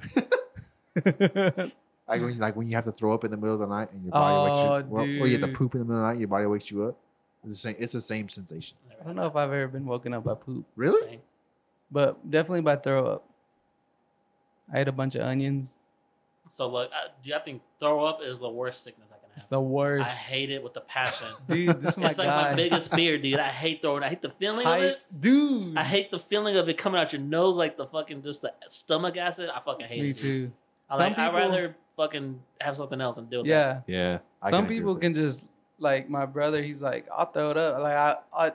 [2.10, 3.66] like when you, like when you have to throw up in the middle of the
[3.66, 5.56] night and your body Oh, wakes you, oh, well, or you have to dude.
[5.56, 6.96] poop in the middle of the night, your body wakes you up.
[7.44, 7.76] It's the same.
[7.78, 8.76] It's the same sensation.
[9.00, 11.00] I don't know if I've ever been woken up by poop, Really?
[11.08, 11.20] Same.
[11.90, 13.24] but definitely by throw up.
[14.72, 15.76] I ate a bunch of onions.
[16.48, 19.22] So look, I, do you I think throw up is the worst sickness I can
[19.28, 19.32] have.
[19.36, 19.50] It's have?
[19.50, 20.06] the worst.
[20.06, 21.28] I hate it with the passion.
[21.48, 22.50] Dude, this is my it's like guy.
[22.50, 23.38] my biggest fear, dude.
[23.38, 24.02] I hate throwing.
[24.02, 24.88] I hate the feeling of it.
[24.90, 25.06] Heights.
[25.18, 25.76] Dude.
[25.76, 28.52] I hate the feeling of it coming out your nose, like the fucking just the
[28.68, 29.48] stomach acid.
[29.54, 30.14] I fucking hate Me it.
[30.16, 30.22] dude.
[30.22, 30.52] too.
[30.90, 31.18] I Some like.
[31.18, 33.84] I'd people- rather fucking have something else and deal with that.
[33.86, 33.96] Yeah.
[33.98, 34.18] Yeah.
[34.42, 35.46] I Some agree people with can just
[35.78, 36.62] like my brother.
[36.62, 37.78] He's like, I'll throw it up.
[37.80, 38.52] Like I, I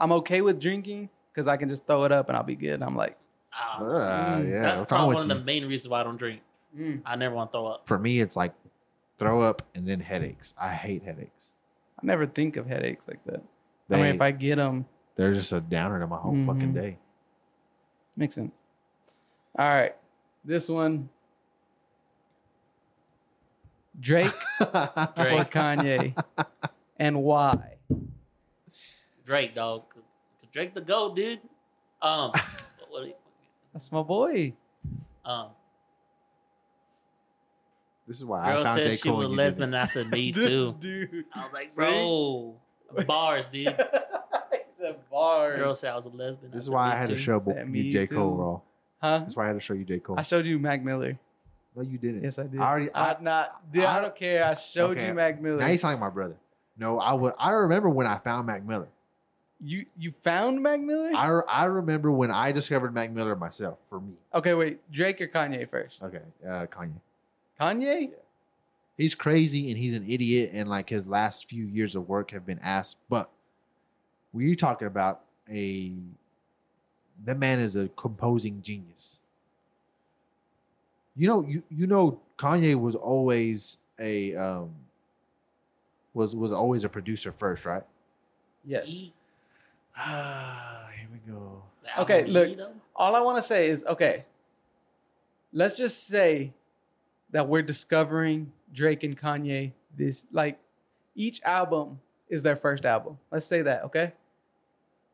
[0.00, 2.82] I'm okay with drinking because I can just throw it up and I'll be good.
[2.82, 3.16] I'm like,
[3.52, 3.84] Ah, that.
[3.84, 4.62] Uh, Mm, yeah.
[4.62, 6.40] that's what's wrong probably with one of the main reasons why I don't drink.
[6.76, 7.86] mm, I never want to throw up.
[7.86, 8.52] For me, it's like
[9.18, 10.54] throw up and then headaches.
[10.60, 11.50] I hate headaches.
[12.00, 13.42] I never think of headaches like that.
[13.88, 16.72] They, I mean, if I get them, they're just a downer to my whole fucking
[16.72, 16.74] Mhm.
[16.74, 16.98] day.
[18.16, 18.60] makes sense.
[19.58, 19.94] All right,
[20.44, 21.08] this one,
[24.00, 24.66] Drake or
[25.16, 25.50] Drake.
[25.50, 26.24] Kanye,
[26.98, 27.74] and why?
[29.24, 29.82] Drake, dog.
[29.90, 31.40] 'Cause Drake the goat, dude.
[32.00, 32.30] Um,
[32.90, 33.14] what, you-
[33.72, 34.52] That's my boy.
[35.24, 35.48] um,
[38.06, 38.84] this is why I girl found J.
[38.90, 39.62] said she was and lesbian.
[39.64, 40.74] and I said me too.
[40.78, 41.24] dude.
[41.34, 42.54] I was like, bro,
[43.06, 43.68] bars, dude.
[44.52, 45.56] It's a bar.
[45.56, 46.50] Girl said I was a lesbian.
[46.52, 48.06] This is why I had to show you me J.
[48.06, 48.42] Cole too.
[48.42, 48.60] raw.
[49.02, 49.18] Huh?
[49.18, 49.98] That's why I had to show you J.
[49.98, 50.16] Cole.
[50.18, 51.18] I showed you Mac Miller.
[51.76, 52.22] No, you didn't.
[52.24, 52.60] Yes, I did.
[52.60, 52.92] I already.
[52.92, 54.44] I, I, not, dude, I, I- don't care.
[54.44, 55.06] I showed Okay.
[55.08, 55.58] you Mac Miller.
[55.58, 56.36] now you sound like my brother.
[56.76, 57.34] No, I would.
[57.38, 58.88] I remember when I found Mac Miller.
[59.60, 61.10] You you found Mac Miller?
[61.16, 63.78] I, I remember when I discovered Mac Miller myself.
[63.88, 64.78] For me, okay, wait.
[64.92, 66.00] Drake or Kanye first?
[66.02, 67.00] okay, uh, Kanye.
[67.60, 68.10] Kanye?
[68.96, 72.46] He's crazy and he's an idiot, and like his last few years of work have
[72.46, 72.94] been ass.
[73.08, 73.30] But
[74.32, 75.92] we're talking about a
[77.24, 79.18] that man is a composing genius.
[81.18, 84.70] You know, you you know, Kanye was always a um
[86.14, 87.82] was was always a producer first, right?
[88.64, 89.08] Yes.
[89.96, 91.62] Ah, here we go.
[91.98, 92.56] Okay, look.
[92.94, 94.24] All I want to say is okay.
[95.52, 96.52] Let's just say
[97.30, 100.58] that we're discovering Drake and Kanye this like
[101.16, 103.18] each album is their first album.
[103.32, 104.12] Let's say that, okay?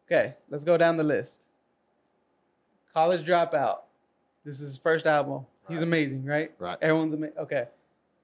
[0.06, 1.40] Okay, let's go down the list.
[2.92, 3.78] College Dropout.
[4.44, 5.46] This is his first album.
[5.68, 6.52] He's amazing, right?
[6.58, 6.78] Right.
[6.80, 7.38] Everyone's amazing.
[7.38, 7.64] Okay.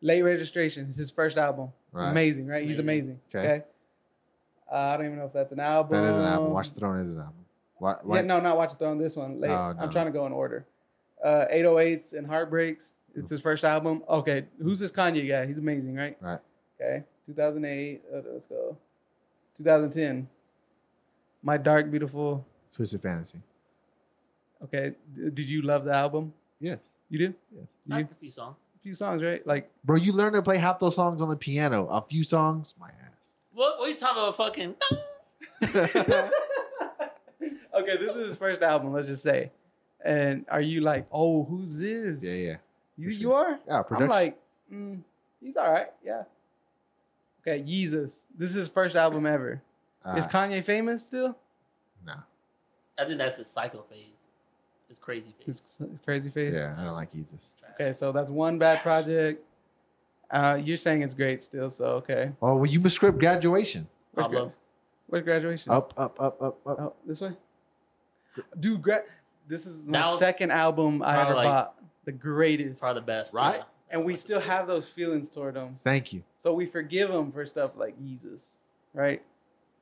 [0.03, 1.73] Late Registration is his first album.
[1.93, 2.11] Right.
[2.11, 2.67] Amazing, right?
[2.67, 3.21] He's amazing.
[3.35, 3.39] Okay.
[3.47, 3.65] Okay.
[4.71, 6.01] Uh, I don't even know if that's an album.
[6.01, 6.53] That is an album.
[6.53, 7.35] Watch the Throne is an album.
[7.79, 8.99] Why, why, Yeah, no, not Watch the Throne.
[8.99, 9.41] This one.
[9.41, 9.51] Late.
[9.51, 9.81] Oh, no.
[9.81, 10.67] I'm trying to go in order.
[11.25, 12.93] Uh, 808s and Heartbreaks.
[13.15, 14.05] It's his first album.
[14.09, 15.45] Okay, who's this Kanye guy?
[15.47, 16.17] He's amazing, right?
[16.21, 16.39] Right.
[16.81, 17.05] Okay.
[17.27, 18.03] 2008.
[18.13, 18.77] Uh, let's go.
[19.57, 20.29] 2010.
[21.43, 22.47] My Dark Beautiful.
[22.75, 23.41] Twisted Fantasy.
[24.63, 24.93] Okay.
[25.15, 26.33] D- did you love the album?
[26.61, 26.79] Yes.
[27.11, 27.35] You do?
[27.55, 27.67] Yes.
[27.87, 28.09] You I do?
[28.11, 28.57] a few songs.
[28.77, 29.47] A few songs, right?
[29.47, 31.87] Like Bro, you learn to play half those songs on the piano.
[31.89, 33.35] A few songs, my ass.
[33.53, 34.37] What, what are you talking about?
[34.37, 34.75] Fucking.
[37.75, 38.93] okay, this is his first album.
[38.93, 39.51] Let's just say.
[40.03, 42.25] And are you like, oh, who's this?
[42.25, 42.57] yeah, yeah.
[42.97, 43.59] You, for you are?
[43.69, 44.03] Yeah, production.
[44.05, 44.39] I'm like,
[44.73, 45.01] mm,
[45.43, 45.89] he's all right.
[46.03, 46.23] Yeah.
[47.47, 48.23] Okay, Yeezus.
[48.39, 49.61] This is his first album ever.
[50.05, 51.37] uh, is Kanye famous still?
[52.07, 52.15] no.
[52.99, 54.07] I think that's his cycle phase.
[54.91, 55.63] His crazy phase.
[55.65, 56.53] His, his crazy face.
[56.55, 57.45] Yeah, I don't like Yeezus.
[57.75, 59.43] Okay, so that's one bad project.
[60.31, 62.33] Uh, you're saying it's great still, so okay.
[62.43, 63.87] Oh, well, you miscript graduation.
[64.13, 64.45] Where's, Pablo.
[64.47, 64.53] gra-
[65.07, 65.73] where's graduation?
[65.73, 66.81] Up, up, up, up, up.
[66.81, 67.33] Oh, this way.
[68.59, 69.05] Dude, gra-
[69.49, 71.75] this is my second album I ever like- bought.
[72.05, 72.81] The greatest.
[72.81, 73.35] Probably the best.
[73.35, 73.57] Right?
[73.59, 73.63] yeah.
[73.91, 75.77] and we still have those feelings toward them.
[75.81, 76.23] Thank you.
[76.39, 78.57] So we forgive them for stuff like Yeezus,
[78.95, 79.23] right?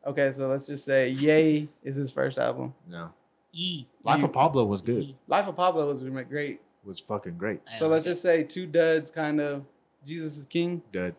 [0.06, 2.74] Okay, so let's just say Ye is his first album.
[2.89, 3.12] No.
[3.53, 3.87] E.
[4.05, 5.03] Life of Pablo was good.
[5.03, 5.16] E.
[5.27, 6.61] Life of Pablo was great.
[6.85, 7.61] Was fucking great.
[7.79, 9.65] So let's just say two duds, kind of.
[10.07, 10.83] Jesus is king.
[10.93, 11.15] Dud.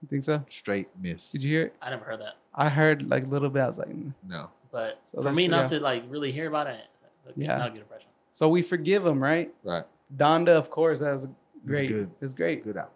[0.00, 0.44] You think so?
[0.48, 1.30] Straight miss.
[1.30, 1.74] Did you hear it?
[1.80, 2.34] I never heard that.
[2.54, 3.60] I heard like a little bit.
[3.60, 4.12] I was like, mm.
[4.26, 4.50] No.
[4.72, 5.78] But So for me not yeah.
[5.78, 6.80] to like really hear about it,
[7.24, 7.58] like, Yeah.
[7.58, 8.08] not a good impression.
[8.32, 9.52] so we forgive him, right?
[9.62, 9.84] Right.
[10.16, 11.26] Donda, of course, that's
[11.64, 11.88] great.
[11.88, 12.10] good.
[12.20, 12.64] It's great.
[12.64, 12.92] Good album.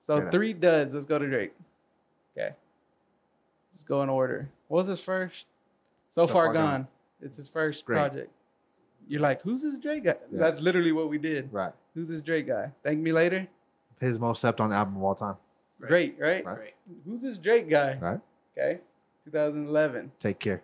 [0.00, 0.94] So Good three duds.
[0.94, 1.52] Let's go to Drake.
[2.36, 2.54] Okay.
[3.72, 4.50] Let's go in order.
[4.68, 5.46] What was his first?
[6.10, 6.88] So, far, gone.
[7.22, 7.96] It's his first Great.
[7.96, 8.30] project.
[9.08, 10.16] You're like, who's this Drake guy?
[10.30, 10.38] Yeah.
[10.38, 11.52] That's literally what we did.
[11.52, 11.72] Right.
[11.94, 12.70] Who's this Drake guy?
[12.82, 13.48] Thank me later.
[14.00, 15.36] His most slept on album of all time.
[15.80, 16.44] Great, right?
[16.44, 16.56] Right.
[16.56, 16.74] Great.
[17.04, 17.96] Who's this Drake guy?
[18.00, 18.20] Right.
[18.56, 18.80] Okay.
[19.24, 20.12] 2011.
[20.18, 20.62] Take care.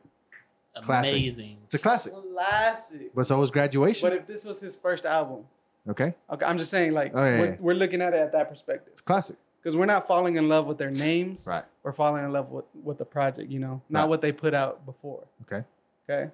[0.85, 1.12] Classic.
[1.12, 1.56] Amazing.
[1.64, 2.12] It's a classic.
[2.12, 3.10] Classic.
[3.14, 4.09] But so was graduation.
[4.09, 5.44] But if this was his first album,
[5.89, 6.14] okay.
[6.30, 7.56] okay, I'm just saying, like, Oh, yeah, we're, yeah.
[7.59, 8.89] we're looking at it at that perspective.
[8.93, 9.36] It's classic.
[9.60, 11.47] Because we're not falling in love with their names.
[11.48, 11.64] Right.
[11.82, 14.09] We're falling in love with, with the project, you know, not Right.
[14.09, 15.24] what they put out before.
[15.51, 15.64] Okay.
[16.09, 16.30] Okay.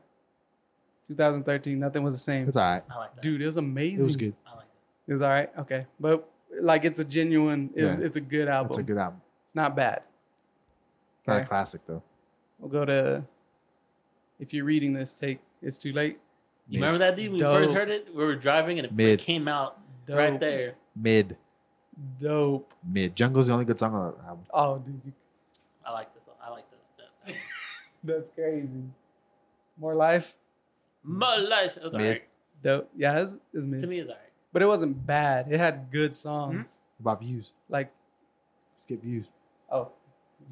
[1.09, 2.49] 2013, nothing was the same.
[2.49, 2.83] It's all right.
[2.91, 3.23] I like that.
[3.23, 4.01] Dude, it was amazing.
[4.01, 4.35] It was good.
[4.47, 4.67] I like
[5.07, 5.51] It was all right.
[5.59, 5.87] Okay.
[6.01, 6.29] But
[6.61, 8.05] like it's a genuine, it's, Yeah.
[8.07, 8.71] it's a good album.
[8.71, 9.21] It's a good album.
[9.45, 10.03] It's not bad.
[11.27, 11.49] Not a Okay.
[11.49, 12.03] classic though.
[12.59, 13.25] We'll go to,
[14.39, 16.19] if you're reading this, take It's Too Late.
[16.69, 16.87] You Mid.
[16.87, 17.27] remember that dude?
[17.27, 17.59] When we Dope.
[17.59, 19.19] first heard it, we were driving and it Mid.
[19.19, 20.17] came out Dope.
[20.17, 20.75] right there.
[20.97, 21.37] Mid.
[22.19, 22.73] Dope.
[22.83, 23.15] Mid.
[23.15, 24.45] Jungle's the only good song on the album.
[24.53, 25.01] Oh, dude.
[25.05, 25.13] you-
[25.85, 26.23] I like this.
[26.27, 26.37] one.
[26.43, 27.27] I like that.
[27.27, 27.37] that-
[28.05, 28.69] That's crazy.
[29.79, 30.37] More Life.
[31.05, 31.77] My life.
[31.77, 32.03] It was Mid.
[32.07, 32.23] alright.
[32.63, 32.91] Dope.
[32.97, 33.81] Yeah, it's, it's mid.
[33.81, 34.23] To me, it's alright.
[34.53, 35.47] But it wasn't bad.
[35.51, 36.81] It had good songs.
[36.99, 37.03] Hmm?
[37.03, 37.53] About views?
[37.69, 37.93] Like,
[38.79, 39.27] Skip views.
[39.71, 39.91] oh,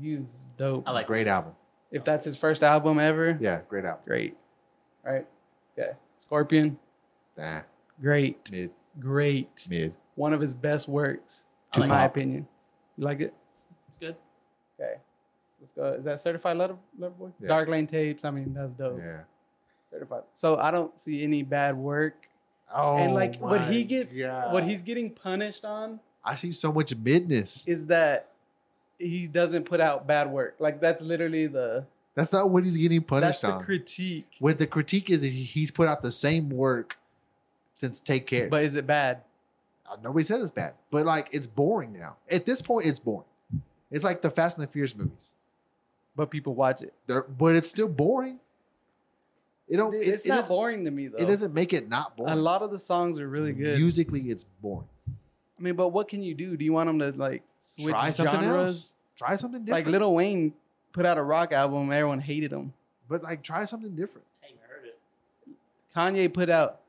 [0.01, 0.85] Views is dope.
[0.87, 1.33] I like great this.
[1.33, 1.53] album.
[1.91, 4.03] if that's his first album ever, Yeah, great album.
[4.07, 4.37] great.
[5.05, 5.27] Right?
[5.79, 5.93] Okay.
[6.21, 6.79] Scorpion,
[7.37, 7.61] Nah.
[8.01, 8.51] great.
[8.51, 8.71] Mid.
[8.99, 9.67] Great.
[9.71, 9.95] Mid.
[10.15, 12.07] One of his best works, I in like my it.
[12.07, 12.49] opinion.
[12.97, 13.35] You like it?
[13.89, 14.17] It's good.
[14.81, 14.95] Okay.
[15.61, 15.85] Let's go.
[15.93, 17.31] Is that certified letter, letter boy?
[17.41, 17.49] Yeah.
[17.49, 18.25] Dark Lane tapes.
[18.25, 18.99] I mean, that's dope.
[18.99, 19.21] Yeah.
[19.93, 20.23] Certified.
[20.35, 22.15] So I don't see any bad work.
[22.75, 24.53] Oh, and like what he gets, God.
[24.53, 27.67] what he's getting punished on I see so much midness.
[27.69, 28.29] is that
[28.99, 30.57] he doesn't put out bad work.
[30.59, 33.65] Like that's literally the That's not what he's getting that's punished the on.
[33.65, 34.27] critique.
[34.39, 36.99] what the critique is, is he's put out the same work
[37.77, 38.49] since Take Care.
[38.49, 39.23] But is it bad?
[39.91, 42.17] Uh, Nobody says it's bad, but like it's boring now.
[42.31, 43.27] At this point, it's boring.
[43.91, 45.35] It's like the Fast and the Furious movies.
[46.17, 46.95] But people watch it.
[47.07, 48.39] They're, but it's still boring.
[49.73, 49.91] It don't.
[49.91, 51.17] Dude, it, it's it not boring to me though.
[51.17, 52.35] It doesn't make it not boring.
[52.35, 53.79] A lot of the songs are really good.
[53.79, 54.87] Musically, it's boring.
[55.59, 56.57] I mean, but what can you do?
[56.59, 58.69] Do you want them to like switch Try something genres?
[58.75, 58.95] else.
[59.17, 59.87] Try something different.
[59.87, 60.53] Like Lil Wayne
[60.93, 62.75] put out a rock album, everyone hated him.
[63.09, 64.27] but like try something different.
[64.43, 64.99] I ain't heard it.
[65.97, 66.81] Kanye put out.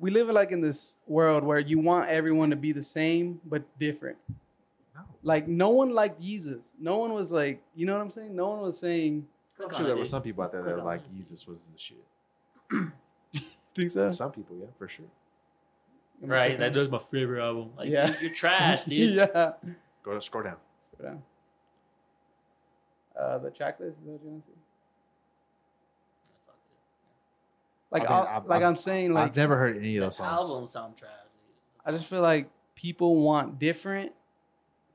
[0.00, 3.62] We live like in this world where you want everyone to be the same but
[3.78, 4.18] different.
[4.96, 6.72] No, Like no one liked Jesus.
[6.80, 8.34] No one was like, you know what I'm saying?
[8.34, 9.28] No one was saying.
[9.62, 11.02] I'm sure there were some people out there that were like.
[11.14, 12.04] Jesus was the shit.
[13.74, 14.10] Think so?
[14.12, 15.06] Some people, yeah, for sure.
[16.20, 17.70] Right, that was my favorite album.
[17.76, 18.06] Like, Yeah.
[18.06, 19.14] dude, you're trash, dude.
[19.16, 19.52] yeah.
[20.02, 20.56] Go to scroll down.
[20.92, 21.22] Scroll down.
[23.18, 24.56] Uh, the track list is what you want to see.
[26.30, 28.00] That's all good.
[28.00, 30.04] Like, I mean, all- I've- like I've- I'm saying, like I've never heard any of
[30.04, 30.48] those songs.
[30.48, 31.10] albums sound trash.
[31.84, 34.12] I just feel like people want different,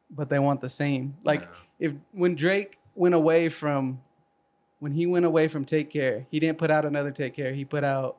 [0.09, 1.15] but they want the same.
[1.23, 1.47] Like Yeah.
[1.79, 4.01] if when Drake went away from
[4.79, 7.53] when he went away from Take Care, he didn't put out another Take Care.
[7.53, 8.17] He put out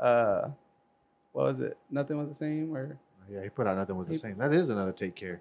[0.00, 0.48] uh
[1.32, 1.76] what was it?
[1.90, 2.98] Nothing was the same or
[3.30, 4.36] yeah, he put out nothing was the same.
[4.38, 5.40] That is another take care.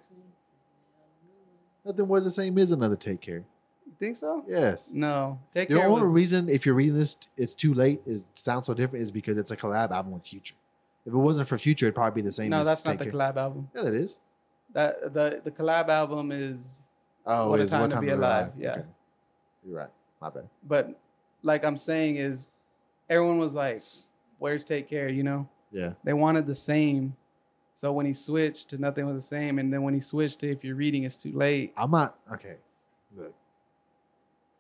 [1.86, 3.44] Nothing was the same is another take care.
[3.88, 4.44] you think so?
[4.48, 4.92] Yes.
[4.94, 5.40] No.
[5.52, 8.02] Take The Care The only was reason, if you're reading this, it's too late.
[8.06, 10.54] Is sounds so different is because it's a collab album with Future.
[11.06, 12.50] If it wasn't for Future, it'd probably be the same.
[12.52, 13.14] No, that's not Take the Care.
[13.14, 13.70] collab album.
[13.76, 14.20] Yeah, that is.
[14.74, 16.84] That the the collab album is
[17.26, 18.72] Oh, What a is Time what to Be to Alive, yeah.
[18.74, 18.82] Okay.
[19.66, 19.90] You're right.
[20.22, 20.50] My bad.
[20.68, 21.00] but
[21.44, 22.50] like I'm saying is
[23.10, 23.82] everyone was like,
[24.38, 25.48] Where's Take Care, you know?
[25.72, 25.94] Yeah.
[26.04, 27.16] They wanted the same.
[27.76, 30.52] So when he switched to nothing was the same, and then when he switched to
[30.52, 31.74] if you're reading, it's too late.
[31.78, 32.56] I'm not okay.
[33.16, 33.34] Look,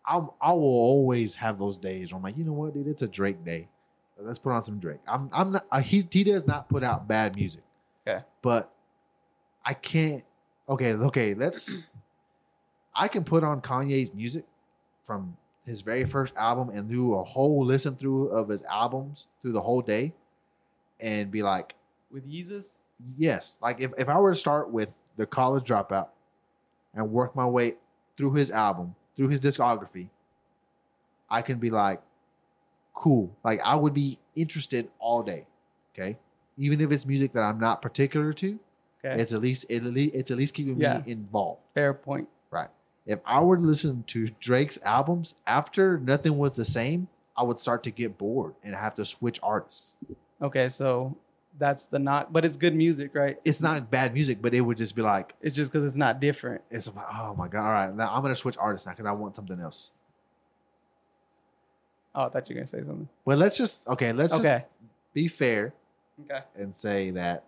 [0.05, 3.01] I'm I will always have those days where I'm like, you know what, dude, it's
[3.01, 3.67] a Drake day.
[4.21, 4.99] Let's put on some Drake.
[5.07, 5.65] I'm I'm not.
[5.71, 7.63] Uh, he he does not put out bad music.
[8.07, 8.23] Okay.
[8.41, 8.71] But
[9.65, 10.23] I can't.
[10.67, 11.33] Okay, okay.
[11.33, 11.83] Let's.
[12.95, 14.45] I can put on Kanye's music
[15.03, 15.37] from
[15.69, 19.61] his very first album and do a whole listen through of his albums through the
[19.61, 20.13] whole day,
[20.99, 21.75] and be like,
[22.11, 22.77] With Yeezus,
[23.17, 23.57] yes.
[23.61, 26.07] Like if, if i were to start with the college dropout
[26.93, 27.75] and work my way
[28.17, 30.07] through his album through his discography
[31.29, 32.01] i can be like
[32.93, 33.33] cool.
[33.43, 35.45] Like i would be interested all day
[35.93, 36.17] okay?
[36.57, 38.59] Even if it's music that i'm not particular to
[39.05, 41.01] okay, it's at least it, at least- it's at least keeping Yeah.
[41.05, 41.61] me involved.
[41.75, 42.27] Fair point.
[43.09, 47.59] If i were to listen to drake's albums after nothing was the same i would
[47.59, 49.95] start to get bored and have to switch artists
[50.41, 51.17] Okay, so
[51.57, 53.37] that's the not, but it's good music, right?
[53.43, 56.21] it's not bad music but it would just be like It's just because it's not
[56.21, 56.61] different.
[56.71, 57.65] It's like, oh my god!
[57.65, 59.91] All right, now I'm gonna switch artists now because I want something else.
[62.15, 63.09] Oh, I thought you were gonna say something.
[63.25, 64.13] Well, let's just okay.
[64.13, 64.65] Let's just
[65.13, 65.73] be fair
[66.23, 67.43] okay, and say that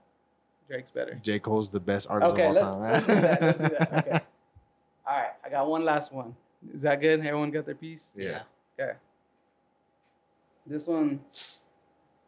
[0.67, 1.17] Drake's better.
[1.23, 3.15] J Cole's the best artist Okay, of let's, all let's time.
[3.15, 3.41] do that.
[3.41, 4.07] Let's do that.
[4.07, 4.19] Okay.
[5.51, 6.35] All right, I got one last one.
[6.73, 7.19] Is that good?
[7.19, 8.11] Everyone got their piece.
[8.15, 8.41] yeah.
[8.79, 8.93] Okay.
[10.65, 11.19] This one,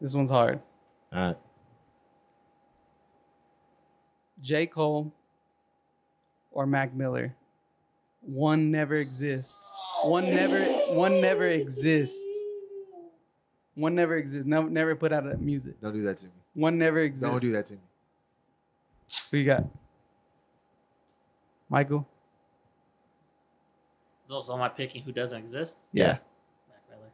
[0.02, 0.60] this one's hard.
[1.14, 1.38] All right.
[4.42, 4.66] J.
[4.66, 5.14] Cole
[6.52, 7.36] or Mac Miller.
[8.22, 9.58] One never exists.
[10.04, 10.64] One never
[10.94, 12.24] one never exists.
[13.76, 14.46] One never exists.
[14.48, 15.80] No, never put out a music.
[15.82, 16.32] Don't do that to me.
[16.56, 17.30] One never exists.
[17.30, 17.80] Don't do that to me.
[19.32, 19.66] Who you got?
[21.70, 22.08] Michael?
[24.34, 25.78] So, so am I picking who doesn't exist?
[25.92, 26.18] Yeah.
[26.68, 27.12] Mac Miller.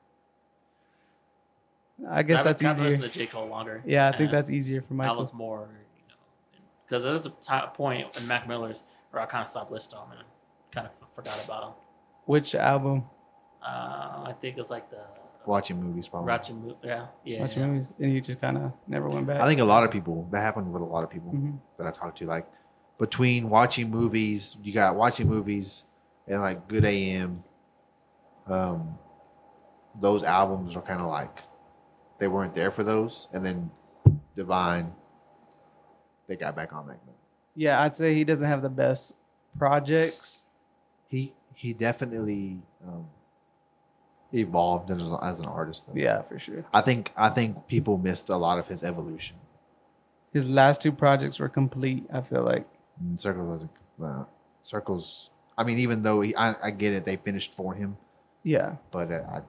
[2.10, 3.12] I guess I've- that's I've listened easier.
[3.12, 3.82] to J Cole longer.
[3.86, 5.18] Yeah, I think that's easier for That Michael.
[5.18, 5.68] was more,
[5.98, 6.16] you know,
[6.86, 7.32] because there was a
[7.74, 10.28] point in Mac Miller's where I kind of stopped listening to him and
[10.72, 11.74] kind of forgot about him.
[12.26, 13.04] Which album?
[13.62, 15.02] Uh, I think it was like the
[15.46, 16.28] Watching movies, probably.
[16.28, 17.42] Ratchet Mo- Yeah, yeah.
[17.42, 17.66] Watch yeah.
[17.66, 19.42] movies, and you just kind of never went back.
[19.42, 21.58] I think a lot of people that happened with a lot of people Mhm.
[21.78, 22.26] that I talked to.
[22.28, 22.48] Like
[22.98, 25.86] between watching movies, you got watching movies
[26.30, 27.44] and like Good AM.
[28.48, 28.98] Um,
[30.00, 31.40] those albums are kind of like
[32.20, 33.70] they weren't there for those, and then
[34.36, 34.94] Divine,
[36.28, 37.00] they got back on that.
[37.56, 39.14] Yeah, I'd say he doesn't have the best
[39.58, 40.46] projects.
[41.10, 43.08] he he definitely um,
[44.32, 45.88] evolved as, as an artist.
[45.88, 45.94] Though.
[46.00, 46.66] Yeah, for sure.
[46.74, 49.36] I think I think people missed a lot of his evolution.
[50.32, 52.06] His last two projects were complete.
[52.14, 52.66] I feel like.
[53.00, 53.72] And Circles wasn't.
[54.02, 54.24] Uh,
[54.62, 55.32] Circles.
[55.60, 57.98] I mean, even though he, I, I get it, they finished for him,
[58.44, 59.42] Yeah, but uh, I,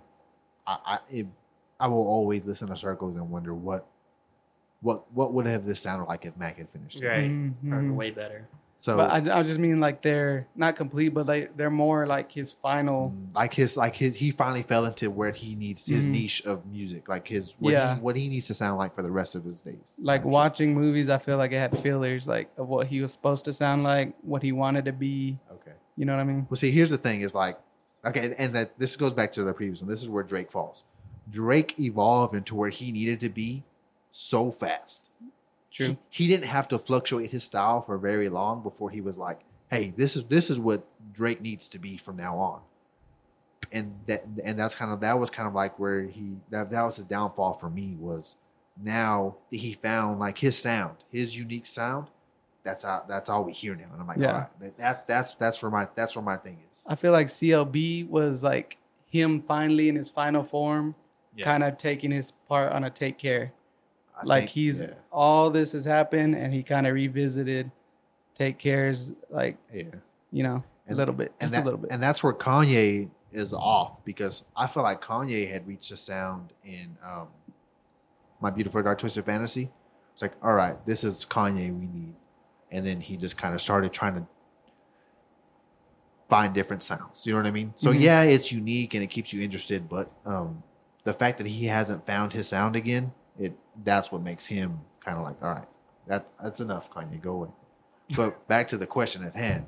[0.67, 1.27] I, I, it,
[1.79, 3.87] I will always listen to Circles and wonder what,
[4.81, 7.01] what, what would have this sounded like if Mac had finished.
[7.01, 7.07] it.
[7.07, 7.31] Right.
[7.31, 7.95] Mhm.
[7.95, 8.49] Way better.
[8.77, 12.33] So, but I, I just mean like they're not complete, but like they're more like
[12.33, 13.11] his final.
[13.15, 16.11] mm, like his, like his, he finally fell into where he needs his Mhm.
[16.11, 17.95] niche of music, like his, what, Yeah.
[17.97, 19.95] he, what he needs to sound like for the rest of his days.
[19.99, 23.13] Like Like, watching movies, I feel like it had fillers, like of what he was
[23.13, 25.39] supposed to sound like, what he wanted to be.
[25.53, 25.73] Okay.
[25.97, 26.47] You know what I mean?
[26.49, 27.59] Well, see, here's the thing: is like,
[28.05, 29.91] okay, and, that this goes back to the previous one.
[29.91, 30.85] This is where Drake falls.
[31.31, 33.65] Drake evolved into where he needed to be
[34.11, 35.11] so fast.
[35.71, 35.99] True.
[36.09, 39.41] He, he didn't have to fluctuate his style for very long before he was like,
[39.71, 42.61] "Hey, this is this is what Drake needs to be from now on."
[43.73, 46.83] and that and that's kind of that was kind of like where he that, that
[46.83, 48.37] was his downfall for me was
[48.83, 52.09] now that he found like his sound, his unique sound.
[52.63, 54.33] That's how that's all we hear now, and I'm like, Yeah.
[54.33, 56.85] all right, that- that's that's that's where my that's where my thing is.
[56.87, 58.77] I feel like CLB was like
[59.07, 60.95] him finally in his final form,
[61.35, 61.47] Yeah.
[61.47, 63.53] kind of taking his part on a take care.
[64.15, 67.71] I like think- he's yeah, all this has happened and he kind of revisited
[68.35, 69.85] take cares like yeah.
[70.31, 73.09] you know a little bit and just that, a little bit and that's where Kanye
[73.33, 77.29] is off because I feel like Kanye had reached a sound in um,
[78.41, 79.71] my beautiful dark twisted fantasy.
[80.13, 82.15] It's like, all right, this is Kanye we need,
[82.71, 84.27] and then he just kind of started trying to
[86.29, 87.27] find different sounds.
[87.27, 87.73] You know what I mean?
[87.75, 88.01] So Mhm.
[88.01, 90.63] yeah, it's unique and it keeps you interested, but um,
[91.05, 95.19] the fact that he hasn't found his sound again, it that's what makes him kind
[95.19, 95.69] of like, all right,
[96.07, 97.49] that that's enough, Kanye, go away.
[98.15, 99.67] But back to the question at hand.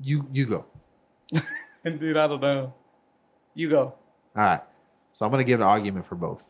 [0.00, 0.64] You you go.
[1.84, 2.72] dude i don't know
[3.54, 3.94] you go
[4.36, 4.60] All right.
[5.14, 6.44] So I'm gonna give an argument for both,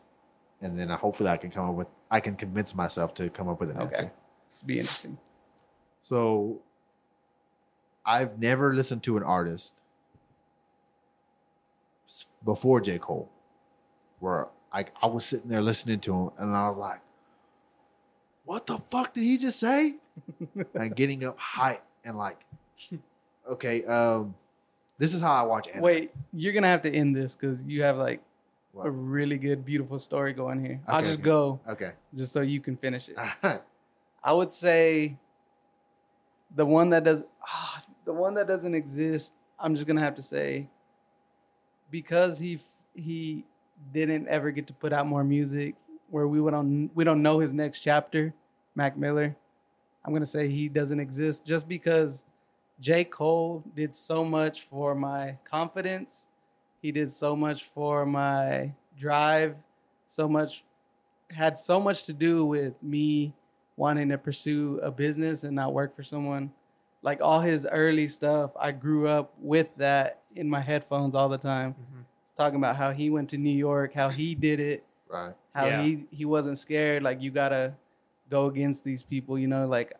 [0.61, 3.49] and then uh, hopefully I can come up with I can convince myself to come
[3.49, 4.11] up with an okay answer.
[4.49, 5.17] it's be interesting
[6.03, 6.61] So
[8.05, 9.75] I've never listened to an artist
[12.45, 13.29] before J Cole,
[14.19, 16.99] where I I was sitting there listening to him, and I was like,
[18.43, 19.95] "What the fuck did he just say?"
[20.75, 22.37] and getting up hype and like,
[23.49, 24.35] okay, um,
[24.97, 25.81] this is how I watch anime.
[25.83, 28.21] wait you're gonna have to end this because you have like
[28.73, 28.85] What?
[28.87, 31.23] a really good beautiful story going here i'll just okay.
[31.23, 33.61] go okay, just so you can finish it right.
[34.23, 35.17] I would say
[36.55, 39.33] the one that does ah, the one that doesn't exist.
[39.59, 40.69] I'm just gonna have to say
[41.89, 42.59] because he
[42.93, 43.45] he
[43.91, 45.75] didn't ever get to put out more music
[46.09, 48.33] where we on we don't know his next chapter.
[48.75, 49.35] Mac Miller.
[50.05, 52.25] I'm gonna say he doesn't exist just because
[52.79, 56.27] J Cole did so much for my confidence.
[56.81, 59.55] He did so much for my drive.
[60.07, 60.63] So much
[61.31, 63.33] had so much to do with me
[63.75, 66.51] wanting to pursue a business and not work for someone.
[67.01, 71.37] Like all his early stuff, I grew up with that in my headphones all the
[71.37, 71.71] time.
[71.73, 72.01] Mm-hmm.
[72.23, 75.33] It's talking about how he went to New York, how he did it, right.
[75.53, 75.81] how Yeah.
[75.81, 77.03] he he wasn't scared.
[77.03, 77.73] Like you gotta
[78.29, 79.65] go against these people, you know.
[79.67, 79.93] Like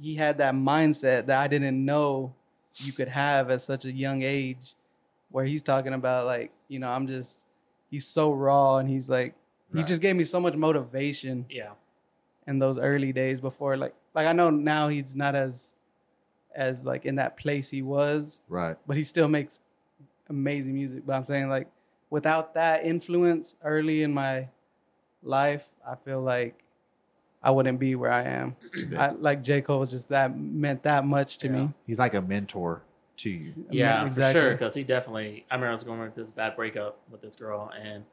[0.00, 2.34] he had that mindset that I didn't know
[2.76, 4.74] you could have at such a young age,
[5.30, 7.46] where he's talking about like you know I'm just
[7.90, 9.34] he's so raw and he's like
[9.74, 11.70] he just gave me so much motivation Yeah.
[12.46, 15.74] In those early days before like like I know now he's not as
[16.54, 18.76] as like in that place he was, Right.
[18.86, 19.60] but he still makes
[20.28, 21.04] amazing music.
[21.06, 21.68] But I'm saying like
[22.10, 24.48] without that influence early in my
[25.22, 26.60] life, I feel like
[27.42, 28.56] I wouldn't be where I am.
[28.96, 31.70] I, like J Cole was just that meant that much to me.
[31.86, 32.82] He's like a mentor
[33.18, 33.52] to you.
[33.70, 34.40] Yeah, exactly.
[34.40, 34.52] for sure.
[34.52, 35.44] Because he definitely.
[35.50, 38.04] I remember I was going with this bad breakup with this girl, and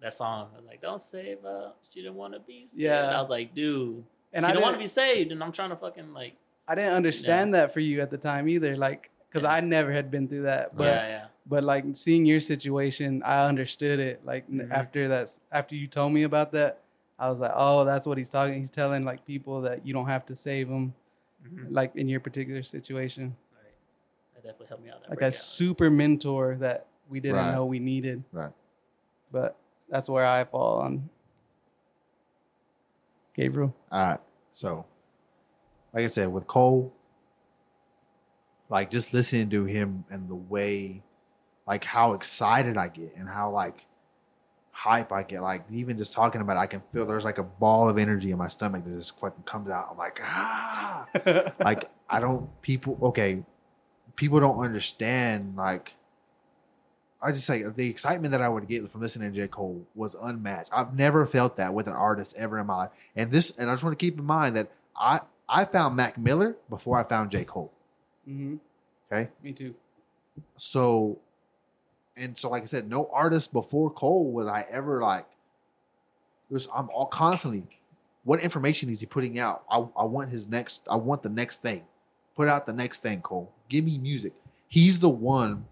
[0.00, 2.66] that song I was like, "Don't save up." She didn't want to be.
[2.66, 2.80] Saved.
[2.80, 3.16] Yeah.
[3.16, 4.02] I was like, dude,
[4.32, 6.34] And she I don't want to be saved, and I'm trying to fucking like.
[6.68, 8.76] I didn't understand that for you at the time either.
[8.76, 9.52] Like because Yeah.
[9.54, 10.84] I never had been through that, but.
[10.84, 11.24] yeah, yeah.
[11.46, 14.70] but like seeing your situation i understood it like n Mhm.
[14.70, 16.78] after that after you told me about that
[17.18, 20.06] i was like oh that's what he's talking he's telling like people that you don't
[20.06, 20.94] have to save them
[21.42, 21.68] Mhm.
[21.70, 23.74] like in your particular situation Right.
[24.34, 25.00] That definitely helped me out.
[25.02, 27.54] That like a super mentor that we didn't Right.
[27.54, 28.52] know we needed Right.
[29.32, 29.56] but
[29.90, 31.08] that's where i fall on
[33.34, 34.20] gabriel All right.
[34.52, 34.84] So,
[35.92, 36.92] like I said, with Cole,
[38.68, 41.02] like just listening to him and the way,
[41.66, 43.86] like how excited I get and how like
[44.72, 47.42] hype I get, like even just talking about it, I can feel there's like a
[47.42, 49.88] ball of energy in my stomach that just fucking comes out.
[49.90, 51.06] I'm like, ah,
[51.60, 53.42] like I don't people okay,
[54.16, 55.94] people don't understand like
[57.22, 59.48] I just say the excitement that I would get from listening to J.
[59.48, 60.70] Cole was unmatched.
[60.72, 62.90] I've never felt that with an artist ever in my life.
[63.14, 66.16] And this and I just want to keep in mind that I I found Mac
[66.16, 67.44] Miller before I found J.
[67.44, 67.72] Cole.
[68.28, 68.56] mm-hmm.
[69.12, 69.28] Okay.
[69.42, 69.74] me too
[70.56, 71.18] So
[72.16, 75.26] and so like I said, no artist before Cole was I ever like
[76.48, 77.64] was I'm all constantly
[78.24, 79.64] what information is he putting out?
[79.70, 81.84] I, I want his next I want the next thing.
[82.36, 83.52] Put out the next thing, Cole.
[83.68, 84.32] Give me music.
[84.68, 85.66] He's the one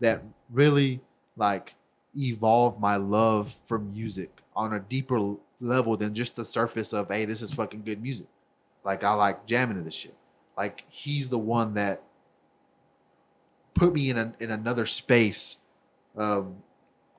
[0.00, 1.00] that really
[1.36, 1.74] like
[2.16, 7.24] evolve my love for music on a deeper level than just the surface of hey,
[7.24, 8.26] this is fucking good music.
[8.84, 10.16] Like I like jamming to this shit.
[10.56, 12.02] Like he's the one that
[13.74, 15.58] put me in a, in another space,
[16.16, 16.56] um,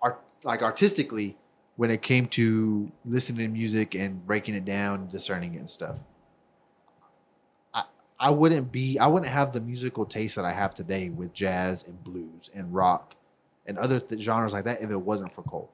[0.01, 1.37] art like artistically
[1.77, 5.97] when it came to listening to music and breaking it down, discerning it and stuff.
[7.73, 7.83] I
[8.19, 11.83] I wouldn't be I wouldn't have the musical taste that I have today with jazz
[11.83, 13.15] and blues and rock
[13.69, 15.69] and other th- genres like that if it wasn't for Cole.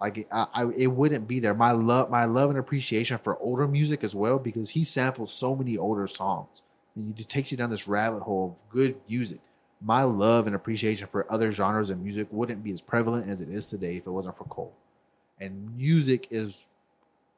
[0.00, 1.54] Like it, I, I, it wouldn't be there.
[1.54, 5.56] My love, my love and appreciation for older music as well, because he samples so
[5.56, 6.62] many older songs,
[6.94, 9.40] and just takes you down this rabbit hole of good music.
[9.82, 13.48] My love and appreciation for other genres of music wouldn't be as prevalent as it
[13.48, 14.74] is today if it wasn't for Cole.
[15.40, 16.66] And music is,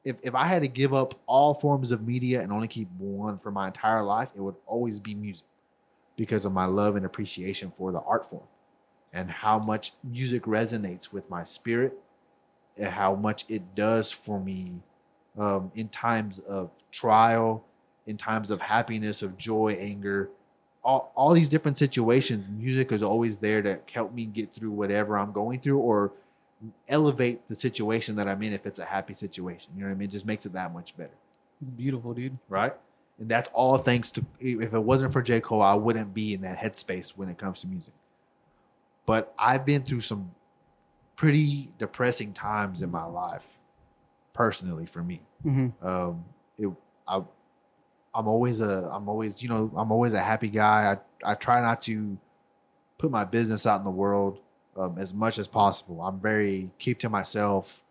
[0.05, 3.39] if if I had to give up all forms of media and only keep one
[3.39, 5.47] for my entire life, it would always be music,
[6.17, 8.49] because of my love and appreciation for the art form,
[9.13, 11.93] and how much music resonates with my spirit
[12.77, 14.81] and how much it does for me
[15.39, 17.65] um, in times of trial,
[18.07, 20.31] in times of happiness, of joy, anger,
[20.83, 22.49] all, all these different situations.
[22.49, 26.13] Music is always there to help me get through whatever I'm going through or
[26.89, 29.73] elevate the situation that I'm in if it's a happy situation.
[29.77, 30.09] You know what I mean?
[30.09, 31.15] It just makes it that much better.
[31.61, 32.39] It's beautiful, dude.
[32.49, 32.75] Right.
[33.19, 35.41] And that's all thanks to, if it wasn't for J.
[35.41, 37.95] Cole, I wouldn't be in that headspace when it comes to music.
[39.07, 40.33] But I've been through some
[41.17, 43.59] pretty depressing times in my life,
[44.33, 45.23] personally for me.
[45.45, 45.87] Mm-hmm.
[45.87, 46.25] Um,
[46.59, 46.69] it,
[47.07, 47.23] I,
[48.15, 50.97] I'm always a, I'm always, you know, I'm always a happy guy.
[51.25, 52.19] I, I try not to
[52.99, 54.39] put my business out in the world
[54.77, 56.01] um, as much as possible.
[56.03, 57.83] I'm very keep to myself.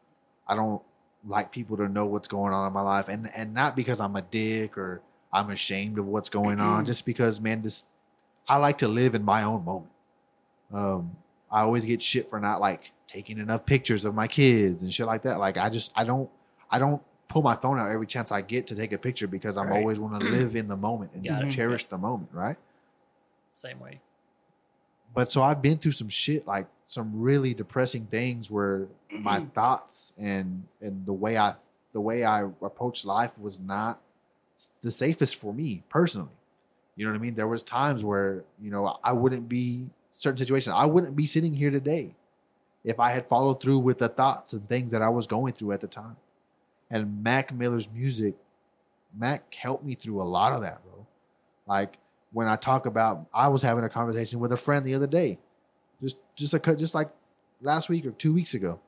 [0.48, 0.82] I don't
[1.28, 4.16] like people to know what's going on in my life, and and not because I'm
[4.16, 5.02] a dick or
[5.32, 7.86] I'm ashamed of what's going on, just because man, this
[8.48, 9.91] I like to live in my own moment.
[10.74, 11.16] Um,
[11.52, 15.06] I always get shit for not like taking enough pictures of my kids and shit
[15.06, 15.40] like that.
[15.40, 16.30] Like I just I don't
[16.70, 19.58] I don't pull my phone out every chance I get to take a picture because
[19.58, 19.78] I'm Right.
[19.78, 21.50] always want to live in the moment and Got it.
[21.52, 22.58] cherish the moment, right?
[23.54, 24.00] Same way.
[25.14, 28.88] But so I've been through some shit like some really depressing things where
[29.18, 31.56] my thoughts and and the way I
[31.94, 34.00] the way I approached life was not
[34.82, 36.30] the safest for me personally.
[36.96, 37.36] You know what I mean?
[37.36, 40.76] There was times where, you know, I wouldn't be certain situations.
[40.78, 42.14] I wouldn't be sitting here today
[42.84, 45.72] if I had followed through with the thoughts and things that I was going through
[45.72, 46.18] at the time.
[46.90, 48.36] And Mac Miller's music,
[49.18, 51.06] Mac helped me through a lot of that, bro.
[51.68, 51.98] Like
[52.32, 55.40] when I talk about, I was having a conversation with a friend the other day,
[56.02, 57.10] just just a just like
[57.62, 58.80] last week or two weeks ago,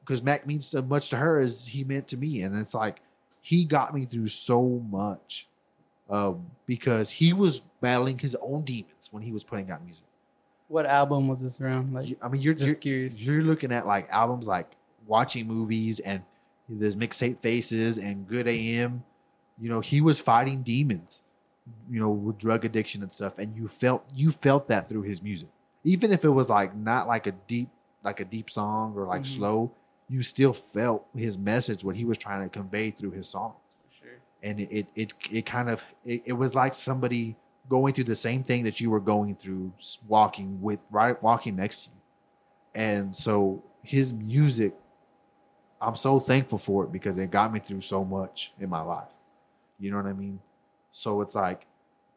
[0.00, 3.00] because Mac means so much to her as he meant to me, and it's like
[3.40, 5.48] he got me through so much,
[6.08, 10.04] um, because he was battling his own demons when he was putting out music.
[10.68, 11.94] What album was this around?
[11.94, 13.18] Like, I mean, you're just you're, curious.
[13.18, 14.70] you're looking at like albums like
[15.06, 16.22] watching movies and
[16.68, 19.04] there's mixtape faces and good AM.
[19.60, 21.22] You know, he was fighting demons,
[21.90, 23.38] you know, with drug addiction and stuff.
[23.38, 25.48] And you felt you felt that through his music.
[25.84, 27.70] Even if it was like not like a deep
[28.04, 29.26] like a deep song or like Mhm.
[29.26, 29.72] slow,
[30.08, 33.54] you still felt his message, what he was trying to convey through his song
[33.98, 34.18] sure.
[34.42, 37.36] and it it it, it kind of it, it was like somebody
[37.68, 39.72] going through the same thing that you were going through
[40.06, 41.96] walking with right walking next to you.
[42.82, 44.74] And so his music
[45.80, 49.08] i'm so thankful for it because it got me through so much in my life.
[49.78, 50.40] You know what i mean?
[50.92, 51.66] So it's like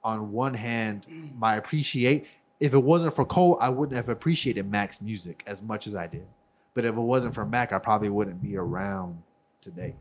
[0.04, 1.38] on one hand mm.
[1.38, 2.26] my appreciate
[2.60, 6.08] if it wasn't for cole i wouldn't have appreciated mac's music as much as i
[6.08, 6.26] did.
[6.74, 9.22] But if it wasn't for mac i probably wouldn't be around
[9.60, 9.96] today.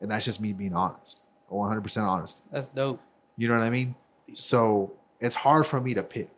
[0.00, 2.42] And that's just me being honest 100% honest.
[2.50, 3.00] That's dope.
[3.36, 3.94] you know what i mean
[4.34, 6.28] so it's hard for me to pick.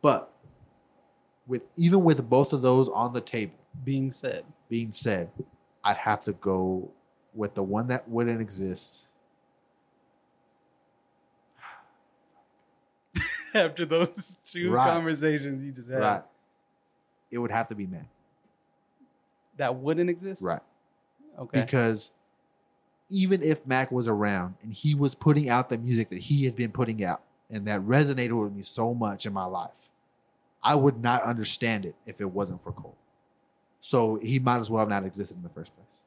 [0.00, 0.30] But
[1.46, 3.54] with even with both of those on the table
[3.84, 5.28] Being said, being said
[5.84, 6.88] i'd have to go
[7.34, 9.06] with the one that wouldn't exist.
[13.54, 14.86] After those two Right.
[14.88, 16.22] conversations you just had, right.
[17.30, 18.06] It would have to be mac
[19.58, 20.42] that wouldn't exist.
[20.42, 20.62] right.
[21.38, 21.60] Okay.
[21.60, 22.10] because
[23.10, 26.56] even if Mac was around and he was putting out the music that he had
[26.56, 27.22] been putting out
[27.52, 29.90] and that resonated with me so much in my life,
[30.62, 32.96] I would not understand it if it wasn't for Cole.
[33.80, 36.02] So he might as well have not existed in the first place.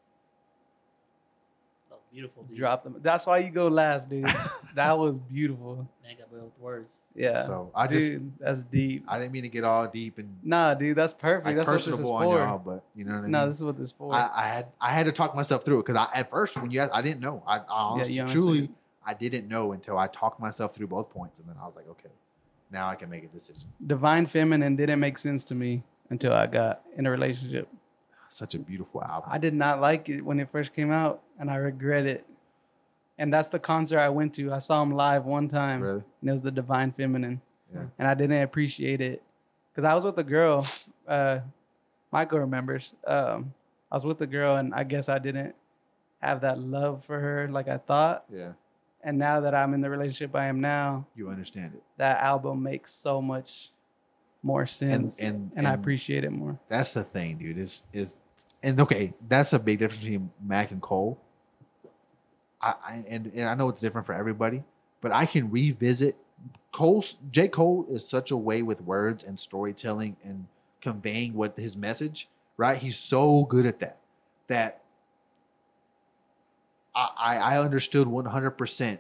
[1.92, 2.58] Oh, beautiful, dude.
[2.58, 2.96] Drop them.
[3.02, 4.26] That's why you go last, dude.
[4.76, 5.88] that was beautiful.
[6.02, 7.02] Man, got me with words.
[7.14, 7.44] Yeah.
[7.44, 9.04] So I just that's deep.
[9.10, 11.48] I didn't mean to get all deep and Nah, dude, that's perfect.
[11.48, 12.76] like that's what this is personable on y'all, for.
[12.76, 13.32] but you know what I mean.
[13.32, 13.50] No, mean.
[13.50, 14.14] this is what this is for.
[14.14, 16.72] I, I had I had to talk myself through it because I at first when
[16.72, 17.44] you asked, I didn't know.
[17.46, 18.76] I, I honestly, you honestly truly didn't.
[19.06, 21.88] I didn't know until I talked myself through both points, and then I was like,
[21.90, 22.10] okay,
[22.72, 23.70] now I can make a decision.
[23.86, 27.68] Divine Feminine didn't make sense to me until I got in a relationship.
[28.30, 29.30] Such a beautiful album.
[29.32, 32.26] I did not like it when it first came out, and I regret it.
[33.18, 34.52] And that's the concert I went to.
[34.52, 36.04] I saw him live one time, really?
[36.22, 37.42] and it was the Divine Feminine,
[37.74, 37.84] Yeah.
[38.00, 39.22] and I didn't appreciate it
[39.72, 40.68] because I was with a girl.
[41.08, 41.40] Uh,
[42.12, 42.94] Michael remembers.
[43.06, 43.54] Um,
[43.92, 45.54] I was with a girl, and I guess I didn't
[46.20, 48.26] have that love for her like I thought.
[48.34, 48.54] Yeah.
[49.06, 51.84] And now that I'm in the relationship I am now, You understand it.
[51.98, 53.70] that album makes so much
[54.42, 56.60] more sense, and, and- I and- appreciate it more.
[56.68, 57.58] That's the thing, dude.
[57.60, 58.18] Is is
[58.64, 61.20] and okay, that's a big difference between Mac and Cole.
[62.62, 64.64] I, I and, and I know it's different for everybody,
[65.02, 66.16] but I can revisit
[66.72, 67.48] Cole's J.
[67.48, 70.48] Cole is such a way with words and storytelling and
[70.82, 72.28] conveying what his message,
[72.58, 72.78] right?
[72.78, 73.98] He's so good at that
[74.48, 74.82] that
[76.96, 79.00] I I, understood 100%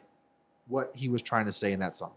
[0.67, 2.11] what he was trying to say in that song.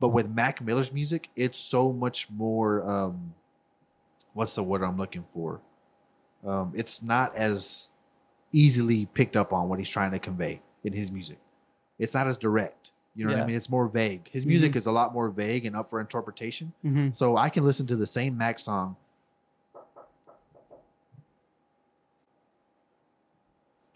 [0.00, 3.34] But with Mac Miller's music, it's so much more um
[4.32, 5.60] what's the word I'm looking for?
[6.46, 7.88] Um, it's not as
[8.52, 11.38] easily picked up on what he's trying to convey in his music.
[11.98, 12.92] It's not as direct.
[13.14, 13.56] You know what I mean?
[13.56, 14.30] It's more vague.
[14.32, 16.72] His music is a lot more vague and up for interpretation.
[16.82, 18.96] hmm So I can listen to the same Mac song.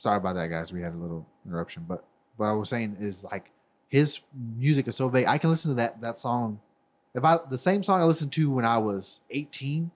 [0.05, 0.71] Sorry about that, guys.
[0.71, 2.05] We had a little interruption, but
[2.37, 3.51] what I was saying is like
[3.89, 4.21] his
[4.55, 5.25] music is so vague.
[5.27, 6.61] I can listen to that that song.
[7.15, 9.93] If I the same song I listened to when I was 18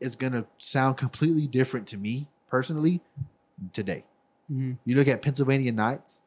[0.00, 3.02] is gonna sound completely different to me personally
[3.74, 4.04] today.
[4.48, 6.22] hmm You look at Pennsylvania Nights,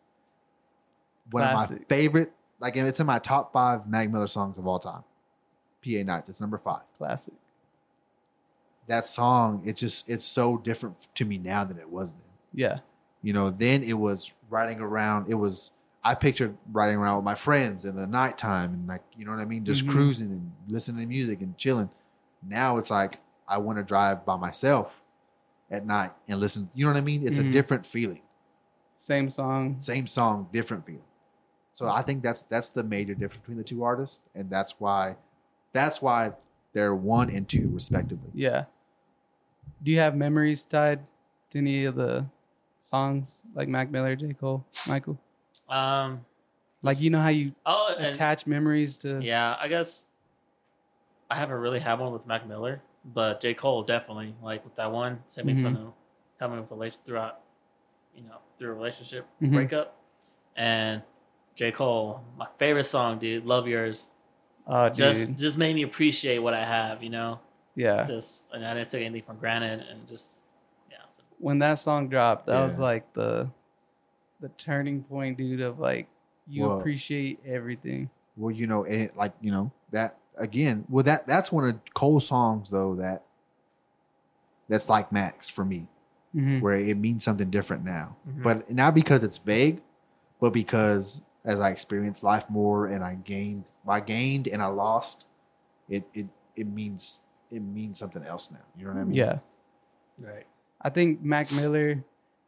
[1.31, 4.77] one of my favorite, like it's in my top five Mac Miller songs of all
[4.77, 5.03] time.
[5.83, 6.83] PA Nights, it's number five.
[6.95, 7.33] Classic.
[8.85, 12.21] That song, it just it's so different to me now than it was then.
[12.53, 12.79] Yeah.
[13.27, 15.29] You know, then it was riding around.
[15.29, 15.71] It was
[16.01, 19.41] I pictured riding around with my friends in the nighttime and like you know what
[19.41, 19.89] I mean, just Mhm.
[19.89, 21.89] cruising and listening to music and chilling.
[22.41, 25.03] Now it's like I want to drive by myself
[25.69, 26.69] at night and listen.
[26.73, 27.27] You know what I mean?
[27.27, 27.49] It's Mhm.
[27.49, 28.21] a different feeling.
[28.95, 29.75] Same song.
[29.81, 31.03] same song, different feeling.
[31.73, 35.17] So I think that's that's the major difference between the two artists, and that's why
[35.73, 36.31] that's why
[36.71, 38.29] they're one and two respectively.
[38.33, 38.67] Yeah.
[39.83, 41.01] Do you have memories tied
[41.49, 42.27] to any of the
[42.87, 44.33] songs like Mac Miller, J.
[44.33, 45.17] Cole, Michael?
[45.69, 46.25] Um.
[46.83, 50.05] Like you know how you Oh, and attach memories to yeah, I guess
[51.29, 54.91] I haven't really had one with Mac Miller, but J Cole definitely like with that
[54.91, 55.19] one.
[55.27, 55.63] Same me Mhm.
[55.63, 57.41] from the me with the throughout,
[58.15, 59.51] you know, through a relationship Mhm.
[59.53, 59.97] breakup,
[60.55, 61.01] and
[61.55, 64.11] J Cole, my favorite song, dude, "Love Yours,"
[64.67, 65.37] Oh, just dude.
[65.37, 67.39] just made me appreciate what I have, you know,
[67.75, 68.05] yeah.
[68.05, 70.41] just and I didn't take anything for granted, and just
[71.39, 73.49] When that song dropped, that was like the
[74.39, 76.07] the turning point, dude, of like
[76.47, 78.09] you Well- appreciate everything.
[78.35, 80.85] Well, you know, it, like you know that again.
[80.89, 83.23] Well, that that's one of Cole's songs though that
[84.69, 85.87] that's like Mac's for me,
[86.35, 86.61] Mhm.
[86.61, 88.15] where it means something different now.
[88.27, 88.43] Mhm.
[88.43, 89.81] But not because it's vague,
[90.39, 95.25] but because as I experienced life more and I gained, I gained and I lost,
[95.89, 98.57] it it it means it means something else now.
[98.75, 99.13] You know what I mean?
[99.13, 99.39] Yeah.
[100.21, 100.45] right.
[100.81, 102.03] I think Mac Miller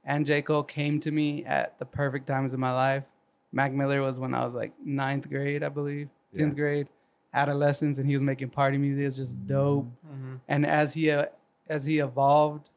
[0.06, 0.42] and J.
[0.42, 3.04] Cole came to me at the perfect times of my life.
[3.52, 6.46] Mac Miller was when I was like ninth grade, I believe, Yeah.
[6.46, 6.88] 10th grade,
[7.34, 9.06] adolescence, and he was making party music.
[9.06, 9.86] It's just dope.
[10.08, 10.36] Mm-hmm.
[10.48, 11.26] And as he uh,
[11.68, 12.70] as he evolved,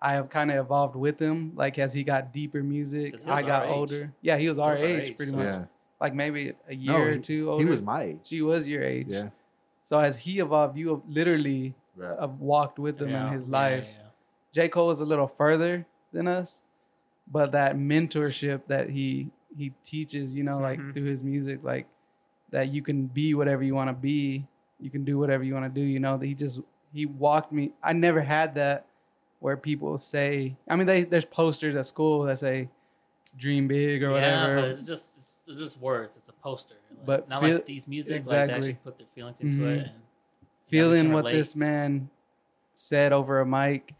[0.00, 1.52] I have kind of evolved with him.
[1.54, 3.76] Like as he got deeper music, I got our age.
[3.76, 4.12] older.
[4.22, 5.46] Yeah, he was our was our age, age, pretty so- much.
[5.46, 5.64] Yeah.
[6.00, 7.64] Like maybe a year No, or two older.
[7.64, 8.18] He was my age.
[8.24, 9.06] She was your age.
[9.08, 9.30] Yeah.
[9.84, 12.14] So as he evolved, you have literally Right.
[12.18, 13.88] uh, walked with him Yeah, in his yeah, life.
[14.52, 14.68] J.
[14.68, 16.62] Cole is a little further than us,
[17.30, 20.92] but that mentorship that he he teaches, you know, like Mhm.
[20.92, 21.86] through his music, like
[22.50, 24.46] that you can be whatever you want to be,
[24.78, 25.84] you can do whatever you want to do.
[25.86, 26.60] You know, that he just
[26.92, 27.72] he walked me.
[27.82, 28.86] I never had that
[29.40, 30.56] where people say.
[30.68, 32.68] I mean, they there's posters at school that say
[33.36, 34.12] "dream big" or Yeah,
[34.46, 34.60] whatever.
[34.60, 36.16] but it's just it's just words.
[36.16, 36.74] It's a poster.
[36.90, 38.26] Like, But not feel- like these music.
[38.26, 39.76] Like they actually put their feelings into Mhm.
[39.76, 39.86] it.
[39.86, 39.90] And
[40.66, 42.10] Feeling what this man
[42.74, 43.94] said over a mic,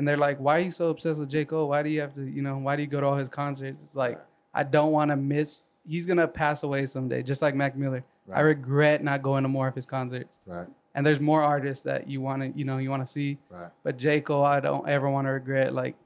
[0.00, 1.44] and they're like, "Why are you so obsessed with J.
[1.44, 1.68] Cole?
[1.68, 3.82] Why do you have to, you know, why do you go to all his concerts?"
[3.82, 4.18] It's like
[4.54, 5.62] I don't want to miss.
[5.86, 8.02] He's gonna pass away someday, just like Mac Miller.
[8.32, 10.38] I regret not going to more of his concerts.
[10.46, 10.66] Right.
[10.94, 13.36] And there's more artists that you want to, you know, you want to see.
[13.50, 13.68] Right.
[13.82, 14.22] But J.
[14.22, 15.96] Cole, I don't ever want to regret like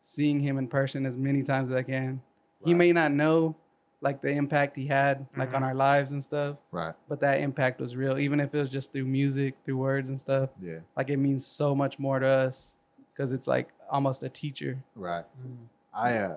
[0.00, 2.20] seeing him in person as many times as I can.
[2.64, 3.54] He may not know
[4.00, 5.66] like the impact he had like on Mhm.
[5.66, 6.94] our lives and stuff, Right.
[7.08, 8.18] but that impact was real.
[8.18, 10.80] Even if it was just through music, through words and stuff, Yeah.
[10.96, 12.76] like it means so much more to us
[13.16, 14.78] because it's like almost a teacher.
[14.94, 15.24] Right.
[15.46, 15.56] Mm.
[15.94, 16.36] I uh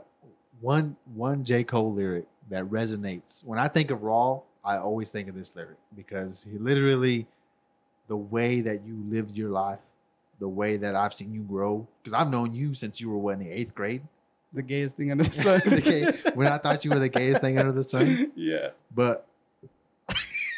[0.62, 4.42] one one J Cole lyric that resonates when I think of Raw.
[4.64, 7.28] I always think of this lyric because he literally
[8.08, 9.80] the way that you lived your life,
[10.40, 11.88] the way that I've seen you grow.
[12.04, 14.02] Because I've known you since you were what in the eighth grade.
[14.52, 15.62] The gayest thing under the sun.
[15.66, 18.70] The gay- when I thought you were the gayest thing under the sun, Yeah.
[18.94, 19.28] but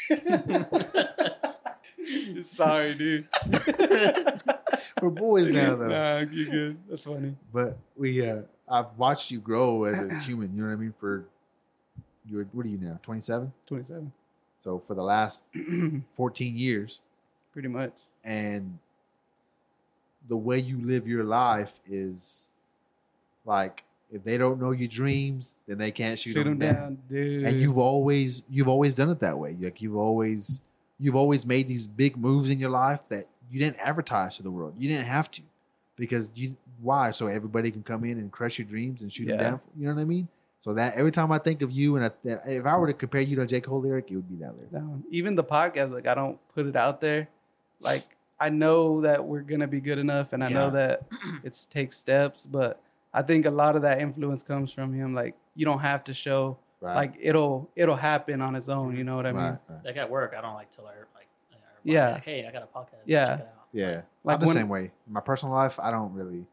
[2.41, 3.27] Sorry, dude.
[5.01, 5.87] We're boys now though.
[5.87, 6.77] Nah, you're good.
[6.89, 7.35] That's funny.
[7.53, 10.55] But we, uh I've watched you grow as a human.
[10.55, 10.93] You know what I mean?
[10.99, 11.25] For
[12.25, 12.99] you're what are you now?
[13.03, 13.51] Twenty seven.
[13.67, 14.11] 27.
[14.59, 15.43] So for the last
[16.13, 17.01] 14 years,
[17.51, 17.93] Pretty much.
[18.23, 18.77] and
[20.29, 22.47] the way you live your life is
[23.43, 23.83] like
[24.13, 26.75] if they don't know your dreams, then they can't shoot, Shoot them them down.
[26.83, 27.45] down, dude.
[27.45, 29.55] And you've always you've always done it that way.
[29.59, 30.61] Like you've always
[30.99, 34.51] you've always made these big moves in your life that you didn't advertise to the
[34.51, 34.73] world.
[34.77, 35.41] You didn't have to
[35.97, 39.37] because you why so everybody can come in and crush your dreams and shoot Yeah.
[39.37, 39.59] them down.
[39.77, 40.27] You know what I mean?
[40.57, 42.11] So that every time I think of you and I,
[42.45, 44.55] if I were to compare you to a J Cole lyric, it would be that
[44.55, 44.71] lyric.
[44.71, 45.03] down.
[45.09, 47.27] Even the podcast, like I don't put it out there.
[47.79, 48.03] Like
[48.39, 51.03] I know that we're gonna be good enough, and I know that
[51.43, 52.45] it takes steps.
[52.45, 52.79] But
[53.13, 55.13] I think a lot of that influence comes from him.
[55.13, 56.57] Like you don't have to show.
[56.79, 56.95] Right.
[56.95, 58.95] Like it'll it'll happen on its own.
[58.95, 59.41] You know what I mean?
[59.43, 59.85] right, right.
[59.85, 61.20] Like at work, I don't like tell her like, everybody,
[61.83, 62.11] Yeah.
[62.13, 63.01] like, hey, I got a podcast.
[63.05, 63.25] Yeah.
[63.27, 63.67] check it out.
[63.73, 64.01] Yeah.
[64.23, 64.91] Like I'm the when- same way.
[65.07, 66.45] In my personal life, I don't really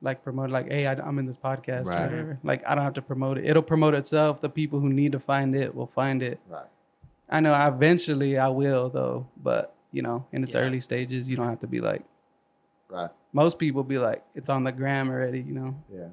[0.00, 0.50] Like promote.
[0.50, 2.00] Like hey, I, I'm in this podcast Right.
[2.02, 2.38] or whatever.
[2.44, 3.44] Like I don't have to promote it.
[3.46, 4.40] It'll promote itself.
[4.40, 6.38] The people who need to find it will find it.
[6.48, 6.66] right.
[7.30, 10.60] I know eventually I will though, but you know, in its Yeah.
[10.62, 12.02] early stages, you don't have to be like.
[12.88, 13.10] Right.
[13.34, 16.06] Most people be like, it's on the gram already, you know, Yeah.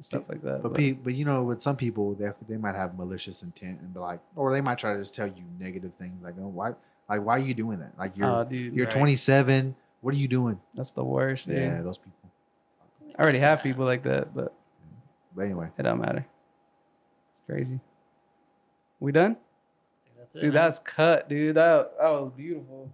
[0.00, 0.62] stuff like that.
[0.62, 3.92] But pe- but you know, with some people, they they might have malicious intent and
[3.92, 6.74] be like, or they might try to just tell you negative things like, oh, why,
[7.10, 7.98] like, why are you doing that?
[7.98, 8.94] Like, you're oh, dude, you're right.
[8.94, 9.74] 27.
[10.00, 10.60] What are you doing?
[10.74, 11.48] that's the worst.
[11.48, 11.56] Dude.
[11.56, 12.14] Yeah, those people.
[13.18, 14.54] I already have people like that, but
[15.34, 16.24] But anyway, it don't matter.
[17.32, 17.80] It's crazy.
[19.00, 19.36] We done,
[20.18, 20.40] that's it.
[20.40, 20.54] dude?
[20.54, 20.62] man.
[20.62, 21.56] That's cut, dude.
[21.56, 22.92] That that was beautiful.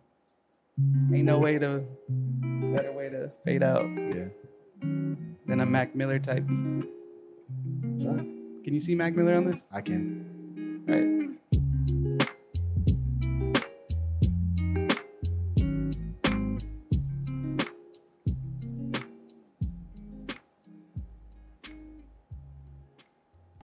[1.12, 4.24] Ain't no way to better way to fade out yeah,
[4.80, 6.84] than a Mac Miller type beat.
[7.82, 8.26] that's right.
[8.64, 9.66] Can you see Mac Miller on this?
[9.72, 10.84] I can.
[10.88, 11.25] All right.